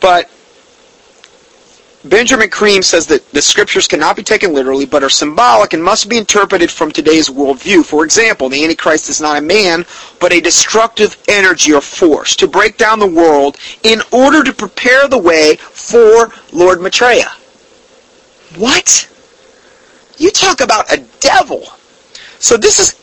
But 0.00 0.30
Benjamin 2.04 2.50
Creme 2.50 2.82
says 2.82 3.06
that 3.06 3.30
the 3.30 3.40
scriptures 3.40 3.86
cannot 3.86 4.16
be 4.16 4.24
taken 4.24 4.52
literally, 4.52 4.86
but 4.86 5.04
are 5.04 5.10
symbolic 5.10 5.72
and 5.72 5.82
must 5.82 6.08
be 6.08 6.18
interpreted 6.18 6.68
from 6.68 6.90
today's 6.90 7.28
worldview. 7.28 7.84
For 7.84 8.04
example, 8.04 8.48
the 8.48 8.64
Antichrist 8.64 9.08
is 9.08 9.20
not 9.20 9.38
a 9.38 9.40
man, 9.40 9.86
but 10.18 10.32
a 10.32 10.40
destructive 10.40 11.16
energy 11.28 11.72
or 11.72 11.80
force 11.80 12.34
to 12.36 12.48
break 12.48 12.76
down 12.76 12.98
the 12.98 13.06
world 13.06 13.56
in 13.84 14.02
order 14.10 14.42
to 14.42 14.52
prepare 14.52 15.06
the 15.06 15.18
way 15.18 15.56
for 15.56 16.32
Lord 16.52 16.80
Maitreya. 16.80 17.30
What? 18.56 19.08
You 20.18 20.30
talk 20.30 20.60
about 20.60 20.92
a 20.92 21.04
devil. 21.20 21.62
So 22.40 22.56
this 22.56 22.80
is 22.80 22.98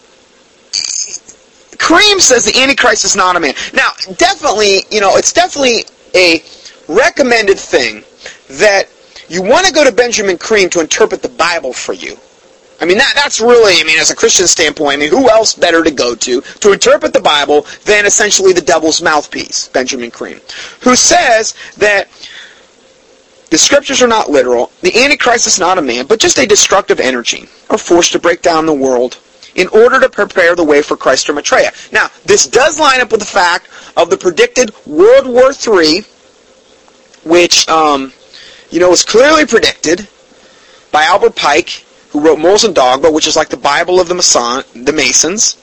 Creme 1.77 2.19
says 2.19 2.43
the 2.43 2.61
Antichrist 2.61 3.05
is 3.05 3.15
not 3.15 3.37
a 3.37 3.39
man. 3.39 3.53
Now, 3.73 3.91
definitely, 4.17 4.83
you 4.91 4.99
know, 4.99 5.15
it's 5.15 5.31
definitely 5.31 5.85
a 6.13 6.43
recommended 6.89 7.57
thing 7.57 8.03
that 8.49 8.89
you 9.27 9.41
want 9.41 9.65
to 9.67 9.73
go 9.73 9.83
to 9.83 9.91
Benjamin 9.91 10.37
Creme 10.37 10.69
to 10.71 10.79
interpret 10.79 11.21
the 11.21 11.29
Bible 11.29 11.73
for 11.73 11.93
you. 11.93 12.17
I 12.81 12.85
mean, 12.85 12.97
that, 12.97 13.11
that's 13.15 13.41
really, 13.41 13.79
I 13.79 13.83
mean, 13.83 13.99
as 13.99 14.09
a 14.09 14.15
Christian 14.15 14.47
standpoint, 14.47 14.93
I 14.93 14.97
mean, 14.97 15.09
who 15.09 15.29
else 15.29 15.53
better 15.53 15.83
to 15.83 15.91
go 15.91 16.15
to 16.15 16.41
to 16.41 16.71
interpret 16.71 17.13
the 17.13 17.19
Bible 17.19 17.65
than 17.83 18.05
essentially 18.05 18.53
the 18.53 18.61
devil's 18.61 19.01
mouthpiece, 19.01 19.67
Benjamin 19.67 20.11
Creme, 20.11 20.39
who 20.81 20.95
says 20.95 21.55
that 21.77 22.07
the 23.49 23.57
scriptures 23.57 24.01
are 24.01 24.07
not 24.07 24.29
literal. 24.29 24.71
The 24.81 25.03
Antichrist 25.03 25.47
is 25.47 25.59
not 25.59 25.77
a 25.77 25.81
man, 25.81 26.05
but 26.05 26.19
just 26.19 26.37
a 26.37 26.45
destructive 26.45 26.99
energy 26.99 27.49
or 27.69 27.77
force 27.77 28.09
to 28.11 28.19
break 28.19 28.41
down 28.41 28.65
the 28.65 28.73
world 28.73 29.17
in 29.55 29.67
order 29.69 29.99
to 29.99 30.09
prepare 30.09 30.55
the 30.55 30.63
way 30.63 30.81
for 30.81 30.95
Christ 30.95 31.29
or 31.29 31.33
Maitreya. 31.33 31.71
Now, 31.91 32.09
this 32.25 32.47
does 32.47 32.79
line 32.79 33.01
up 33.01 33.11
with 33.11 33.19
the 33.19 33.25
fact 33.25 33.67
of 33.97 34.09
the 34.09 34.17
predicted 34.17 34.71
World 34.85 35.27
War 35.27 35.51
III, 35.51 36.03
which, 37.23 37.67
um, 37.67 38.13
you 38.69 38.79
know, 38.79 38.87
it 38.87 38.91
was 38.91 39.03
clearly 39.03 39.45
predicted 39.45 40.07
by 40.91 41.03
Albert 41.03 41.35
Pike, 41.35 41.85
who 42.09 42.21
wrote 42.21 42.39
Morals 42.39 42.63
and 42.63 42.75
Dogma, 42.75 43.11
which 43.11 43.27
is 43.27 43.35
like 43.35 43.49
the 43.49 43.57
Bible 43.57 43.99
of 43.99 44.07
the, 44.07 44.15
Mason, 44.15 44.63
the 44.83 44.93
Masons. 44.93 45.57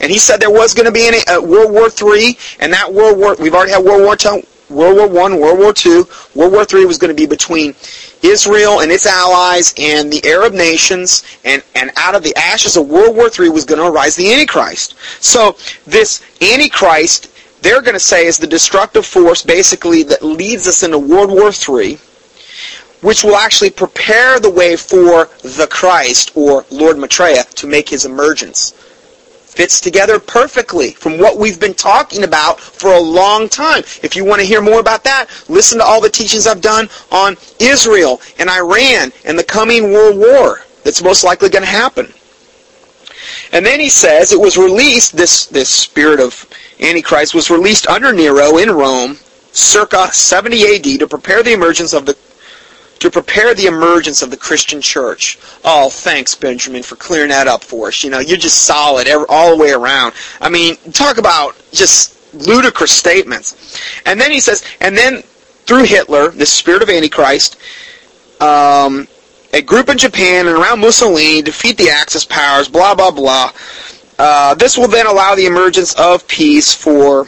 And 0.00 0.10
he 0.10 0.18
said 0.18 0.40
there 0.40 0.50
was 0.50 0.74
going 0.74 0.86
to 0.86 0.92
be 0.92 1.08
a 1.28 1.40
World 1.40 1.72
War 1.72 1.88
III, 1.88 2.36
and 2.60 2.72
that 2.72 2.92
World 2.92 3.18
War, 3.18 3.36
we've 3.38 3.54
already 3.54 3.72
had 3.72 3.84
World 3.84 4.02
War 4.02 4.16
II, 4.20 4.44
World 4.70 4.96
War 4.96 5.08
One, 5.08 5.40
World 5.40 5.58
War 5.58 5.72
Two, 5.72 6.08
World 6.34 6.52
War 6.52 6.64
Three 6.64 6.84
was 6.84 6.98
going 6.98 7.14
to 7.14 7.20
be 7.20 7.26
between 7.26 7.74
Israel 8.22 8.80
and 8.80 8.90
its 8.90 9.06
allies 9.06 9.74
and 9.78 10.12
the 10.12 10.26
Arab 10.26 10.54
nations, 10.54 11.22
and, 11.44 11.62
and 11.74 11.90
out 11.96 12.14
of 12.14 12.22
the 12.22 12.34
ashes 12.36 12.76
of 12.76 12.88
World 12.88 13.14
War 13.14 13.30
III 13.38 13.50
was 13.50 13.64
going 13.64 13.80
to 13.80 13.86
arise 13.86 14.16
the 14.16 14.32
Antichrist. 14.32 14.96
So 15.20 15.56
this 15.86 16.24
Antichrist, 16.40 17.30
they're 17.60 17.82
going 17.82 17.94
to 17.94 18.00
say, 18.00 18.26
is 18.26 18.38
the 18.38 18.46
destructive 18.46 19.04
force 19.04 19.42
basically 19.42 20.02
that 20.04 20.22
leads 20.22 20.66
us 20.66 20.82
into 20.82 20.98
World 20.98 21.30
War 21.30 21.50
III, 21.50 21.98
which 23.04 23.22
will 23.22 23.36
actually 23.36 23.68
prepare 23.68 24.40
the 24.40 24.50
way 24.50 24.76
for 24.76 25.26
the 25.42 25.68
Christ, 25.70 26.32
or 26.34 26.64
Lord 26.70 26.96
Maitreya, 26.96 27.44
to 27.56 27.66
make 27.66 27.86
his 27.86 28.06
emergence 28.06 28.72
fits 29.54 29.80
together 29.80 30.18
perfectly 30.18 30.90
from 30.92 31.18
what 31.18 31.38
we've 31.38 31.60
been 31.60 31.74
talking 31.74 32.24
about 32.24 32.58
for 32.58 32.92
a 32.92 32.98
long 32.98 33.48
time. 33.48 33.84
If 34.02 34.16
you 34.16 34.24
want 34.24 34.40
to 34.40 34.46
hear 34.46 34.60
more 34.60 34.80
about 34.80 35.04
that, 35.04 35.26
listen 35.48 35.78
to 35.78 35.84
all 35.84 36.00
the 36.00 36.08
teachings 36.08 36.46
I've 36.46 36.62
done 36.62 36.88
on 37.12 37.36
Israel 37.60 38.20
and 38.38 38.50
Iran 38.50 39.12
and 39.24 39.38
the 39.38 39.44
coming 39.44 39.92
world 39.92 40.16
war 40.16 40.62
that's 40.82 41.02
most 41.02 41.24
likely 41.24 41.50
going 41.50 41.62
to 41.62 41.70
happen. 41.70 42.12
And 43.52 43.64
then 43.64 43.80
he 43.80 43.90
says 43.90 44.32
it 44.32 44.40
was 44.40 44.56
released, 44.56 45.16
this, 45.16 45.46
this 45.46 45.68
spirit 45.68 46.20
of 46.20 46.48
Antichrist 46.80 47.34
was 47.34 47.50
released 47.50 47.86
under 47.86 48.12
Nero 48.12 48.56
in 48.58 48.70
Rome 48.70 49.18
circa 49.52 50.12
70 50.12 50.74
AD 50.74 50.98
to 50.98 51.06
prepare 51.06 51.44
the 51.44 51.52
emergence 51.52 51.92
of 51.92 52.06
the 52.06 52.16
to 53.00 53.10
prepare 53.10 53.54
the 53.54 53.66
emergence 53.66 54.22
of 54.22 54.30
the 54.30 54.36
Christian 54.36 54.80
church. 54.80 55.38
Oh, 55.64 55.90
thanks, 55.90 56.34
Benjamin, 56.34 56.82
for 56.82 56.96
clearing 56.96 57.30
that 57.30 57.48
up 57.48 57.62
for 57.62 57.88
us. 57.88 58.02
You 58.02 58.10
know, 58.10 58.20
you're 58.20 58.36
just 58.36 58.62
solid 58.62 59.08
all 59.28 59.56
the 59.56 59.62
way 59.62 59.72
around. 59.72 60.14
I 60.40 60.48
mean, 60.48 60.76
talk 60.92 61.18
about 61.18 61.56
just 61.72 62.14
ludicrous 62.34 62.92
statements. 62.92 63.78
And 64.06 64.20
then 64.20 64.30
he 64.30 64.40
says, 64.40 64.64
and 64.80 64.96
then 64.96 65.22
through 65.66 65.84
Hitler, 65.84 66.30
the 66.30 66.46
spirit 66.46 66.82
of 66.82 66.90
Antichrist, 66.90 67.56
um, 68.40 69.08
a 69.52 69.62
group 69.62 69.88
in 69.88 69.98
Japan 69.98 70.48
and 70.48 70.56
around 70.56 70.80
Mussolini 70.80 71.42
defeat 71.42 71.76
the 71.76 71.90
Axis 71.90 72.24
powers, 72.24 72.68
blah, 72.68 72.94
blah, 72.94 73.10
blah. 73.10 73.52
Uh, 74.18 74.54
this 74.54 74.76
will 74.76 74.88
then 74.88 75.06
allow 75.06 75.34
the 75.34 75.46
emergence 75.46 75.94
of 75.94 76.26
peace 76.26 76.74
for 76.74 77.26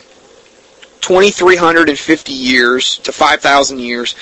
2,350 1.01 2.33
years 2.33 2.99
to 2.99 3.13
5,000 3.13 3.79
years 3.79 4.17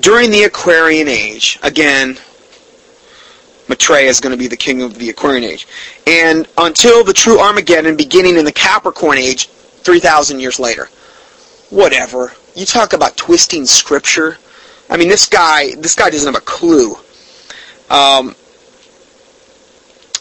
during 0.00 0.30
the 0.30 0.44
Aquarian 0.44 1.08
Age, 1.08 1.58
again, 1.62 2.18
Maitreya 3.68 4.08
is 4.08 4.20
going 4.20 4.32
to 4.32 4.38
be 4.38 4.48
the 4.48 4.56
king 4.56 4.82
of 4.82 4.98
the 4.98 5.10
Aquarian 5.10 5.44
Age. 5.44 5.66
And 6.06 6.46
until 6.58 7.04
the 7.04 7.12
true 7.12 7.40
Armageddon 7.40 7.96
beginning 7.96 8.36
in 8.36 8.44
the 8.44 8.52
Capricorn 8.52 9.18
Age, 9.18 9.48
3,000 9.84 10.40
years 10.40 10.58
later. 10.58 10.88
Whatever. 11.70 12.32
You 12.54 12.66
talk 12.66 12.92
about 12.92 13.16
twisting 13.16 13.66
scripture. 13.66 14.38
I 14.88 14.96
mean, 14.96 15.08
this 15.08 15.26
guy, 15.26 15.74
this 15.76 15.94
guy 15.94 16.10
doesn't 16.10 16.32
have 16.32 16.40
a 16.40 16.44
clue. 16.44 16.96
Um, 17.90 18.34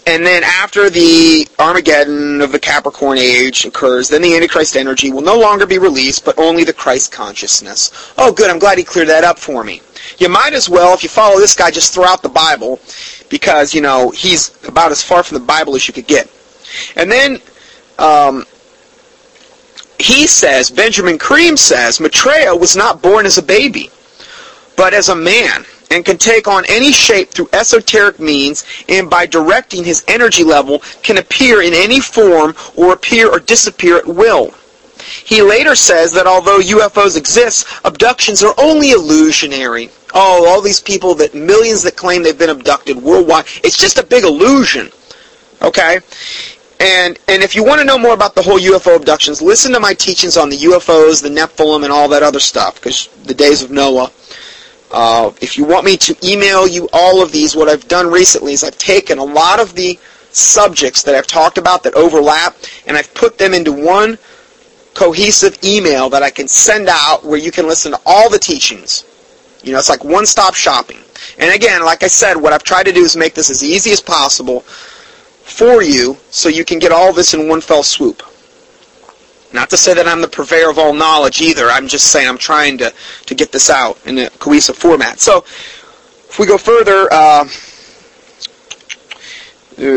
and 0.05 0.25
then 0.25 0.43
after 0.43 0.89
the 0.89 1.47
Armageddon 1.59 2.41
of 2.41 2.51
the 2.51 2.59
Capricorn 2.59 3.17
Age 3.17 3.63
occurs, 3.63 4.09
then 4.09 4.21
the 4.21 4.35
Antichrist 4.35 4.75
energy 4.75 5.11
will 5.11 5.21
no 5.21 5.39
longer 5.39 5.65
be 5.65 5.77
released, 5.77 6.25
but 6.25 6.37
only 6.37 6.65
the 6.65 6.73
Christ 6.73 7.11
consciousness. 7.11 8.13
Oh, 8.17 8.31
good. 8.33 8.49
I'm 8.49 8.59
glad 8.59 8.77
he 8.77 8.83
cleared 8.83 9.07
that 9.07 9.23
up 9.23 9.39
for 9.39 9.63
me. 9.63 9.81
You 10.17 10.27
might 10.27 10.53
as 10.53 10.69
well, 10.69 10.93
if 10.93 11.03
you 11.03 11.09
follow 11.09 11.39
this 11.39 11.55
guy, 11.55 11.71
just 11.71 11.93
throw 11.93 12.03
out 12.03 12.21
the 12.21 12.29
Bible, 12.29 12.81
because, 13.29 13.73
you 13.73 13.79
know, 13.79 14.09
he's 14.09 14.51
about 14.67 14.91
as 14.91 15.01
far 15.01 15.23
from 15.23 15.39
the 15.39 15.45
Bible 15.45 15.75
as 15.75 15.87
you 15.87 15.93
could 15.93 16.07
get. 16.07 16.29
And 16.97 17.09
then, 17.09 17.39
um, 17.97 18.45
he 19.99 20.27
says, 20.27 20.69
Benjamin 20.69 21.17
Creme 21.17 21.55
says, 21.55 22.01
Maitreya 22.01 22.53
was 22.53 22.75
not 22.75 23.01
born 23.01 23.25
as 23.25 23.37
a 23.37 23.43
baby, 23.43 23.89
but 24.75 24.93
as 24.93 25.07
a 25.07 25.15
man 25.15 25.65
and 25.93 26.03
can 26.03 26.17
take 26.17 26.47
on 26.47 26.65
any 26.67 26.91
shape 26.91 27.29
through 27.29 27.47
esoteric 27.53 28.19
means 28.19 28.65
and 28.89 29.09
by 29.09 29.25
directing 29.27 29.83
his 29.83 30.03
energy 30.07 30.43
level 30.43 30.79
can 31.03 31.19
appear 31.19 31.61
in 31.61 31.73
any 31.73 31.99
form 31.99 32.55
or 32.75 32.93
appear 32.93 33.29
or 33.29 33.39
disappear 33.39 33.97
at 33.97 34.07
will. 34.07 34.53
He 35.23 35.41
later 35.41 35.75
says 35.75 36.11
that 36.13 36.25
although 36.25 36.59
UFOs 36.59 37.15
exist, 37.15 37.67
abductions 37.85 38.41
are 38.41 38.55
only 38.57 38.91
illusionary. 38.91 39.89
Oh, 40.13 40.47
all 40.47 40.61
these 40.61 40.79
people 40.79 41.13
that 41.15 41.35
millions 41.35 41.83
that 41.83 41.95
claim 41.95 42.23
they've 42.23 42.37
been 42.37 42.49
abducted 42.49 42.97
worldwide, 42.97 43.45
it's 43.63 43.77
just 43.77 43.99
a 43.99 44.03
big 44.03 44.23
illusion. 44.23 44.91
Okay? 45.61 45.99
And 46.79 47.19
and 47.27 47.43
if 47.43 47.55
you 47.55 47.63
want 47.63 47.79
to 47.79 47.85
know 47.85 47.97
more 47.97 48.13
about 48.13 48.35
the 48.35 48.41
whole 48.41 48.59
UFO 48.59 48.95
abductions, 48.95 49.41
listen 49.41 49.71
to 49.73 49.79
my 49.79 49.93
teachings 49.93 50.37
on 50.37 50.49
the 50.49 50.57
UFOs, 50.57 51.21
the 51.21 51.29
Nephilim, 51.29 51.83
and 51.83 51.93
all 51.93 52.09
that 52.09 52.23
other 52.23 52.39
stuff, 52.39 52.75
because 52.75 53.07
the 53.23 53.33
days 53.33 53.61
of 53.61 53.71
Noah. 53.71 54.11
Uh, 54.93 55.33
if 55.41 55.57
you 55.57 55.65
want 55.65 55.83
me 55.83 55.97
to 55.97 56.15
email 56.23 56.67
you 56.67 56.87
all 56.93 57.23
of 57.23 57.31
these, 57.31 57.55
what 57.55 57.67
I've 57.67 57.87
done 57.87 58.07
recently 58.07 58.53
is 58.53 58.63
I've 58.63 58.77
taken 58.77 59.17
a 59.17 59.23
lot 59.23 59.59
of 59.59 59.73
the 59.73 59.99
subjects 60.29 61.01
that 61.03 61.15
I've 61.15 61.25
talked 61.25 61.57
about 61.57 61.81
that 61.83 61.95
overlap, 61.95 62.55
and 62.85 62.95
I've 62.95 63.11
put 63.15 63.39
them 63.39 63.55
into 63.55 63.71
one 63.71 64.19
cohesive 64.93 65.57
email 65.63 66.09
that 66.09 66.21
I 66.21 66.29
can 66.29 66.47
send 66.47 66.87
out 66.89 67.25
where 67.25 67.39
you 67.39 67.51
can 67.51 67.67
listen 67.67 67.93
to 67.93 67.99
all 68.05 68.29
the 68.29 68.37
teachings. 68.37 69.05
You 69.63 69.71
know, 69.71 69.79
it's 69.79 69.89
like 69.89 70.03
one-stop 70.03 70.53
shopping. 70.53 70.99
And 71.39 71.53
again, 71.53 71.83
like 71.83 72.03
I 72.03 72.07
said, 72.07 72.35
what 72.35 72.53
I've 72.53 72.63
tried 72.63 72.83
to 72.83 72.91
do 72.91 73.01
is 73.01 73.15
make 73.15 73.33
this 73.33 73.49
as 73.49 73.63
easy 73.63 73.91
as 73.91 73.99
possible 73.99 74.59
for 74.61 75.81
you 75.81 76.17
so 76.29 76.49
you 76.49 76.65
can 76.65 76.77
get 76.77 76.91
all 76.91 77.11
this 77.13 77.33
in 77.33 77.47
one 77.47 77.61
fell 77.61 77.81
swoop. 77.81 78.21
Not 79.53 79.69
to 79.69 79.77
say 79.77 79.93
that 79.93 80.07
I'm 80.07 80.21
the 80.21 80.27
purveyor 80.27 80.69
of 80.69 80.79
all 80.79 80.93
knowledge 80.93 81.39
either. 81.39 81.67
I'm 81.67 81.87
just 81.87 82.11
saying 82.11 82.27
I'm 82.27 82.39
trying 82.39 82.79
to, 82.79 82.93
to 83.27 83.35
get 83.35 83.51
this 83.51 83.69
out 83.69 83.99
in 84.05 84.17
a 84.17 84.29
cohesive 84.31 84.75
format. 84.75 85.19
So, 85.19 85.45
if 86.27 86.39
we 86.39 86.47
go 86.47 86.57
further, 86.57 87.07
uh, 87.11 87.47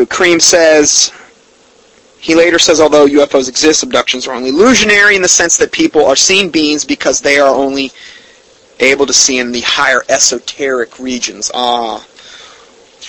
Creme 0.09 0.39
says, 0.39 1.11
he 2.19 2.35
later 2.35 2.59
says, 2.59 2.79
although 2.79 3.07
UFOs 3.07 3.49
exist, 3.49 3.81
abductions 3.81 4.27
are 4.27 4.35
only 4.35 4.49
illusionary 4.49 5.15
in 5.15 5.21
the 5.23 5.27
sense 5.27 5.57
that 5.57 5.71
people 5.71 6.05
are 6.05 6.15
seeing 6.15 6.49
beings 6.49 6.85
because 6.85 7.21
they 7.21 7.39
are 7.39 7.53
only 7.53 7.91
able 8.79 9.07
to 9.07 9.13
see 9.13 9.39
in 9.39 9.51
the 9.51 9.61
higher 9.61 10.03
esoteric 10.09 10.99
regions. 10.99 11.49
Ah, 11.53 12.05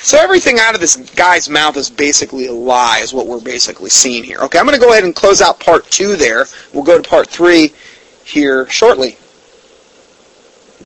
so 0.02 0.18
everything 0.18 0.58
out 0.58 0.74
of 0.74 0.80
this 0.80 0.96
guy's 0.96 1.48
mouth 1.48 1.76
is 1.76 1.90
basically 1.90 2.46
a 2.46 2.52
lie, 2.52 3.00
is 3.02 3.12
what 3.12 3.26
we're 3.26 3.40
basically 3.40 3.90
seeing 3.90 4.24
here. 4.24 4.38
Okay, 4.40 4.58
I'm 4.58 4.66
going 4.66 4.78
to 4.78 4.84
go 4.84 4.92
ahead 4.92 5.04
and 5.04 5.14
close 5.14 5.40
out 5.40 5.60
part 5.60 5.90
two 5.90 6.16
there. 6.16 6.46
We'll 6.72 6.84
go 6.84 7.00
to 7.00 7.08
part 7.08 7.28
three 7.28 7.72
here 8.24 8.68
shortly. 8.68 9.16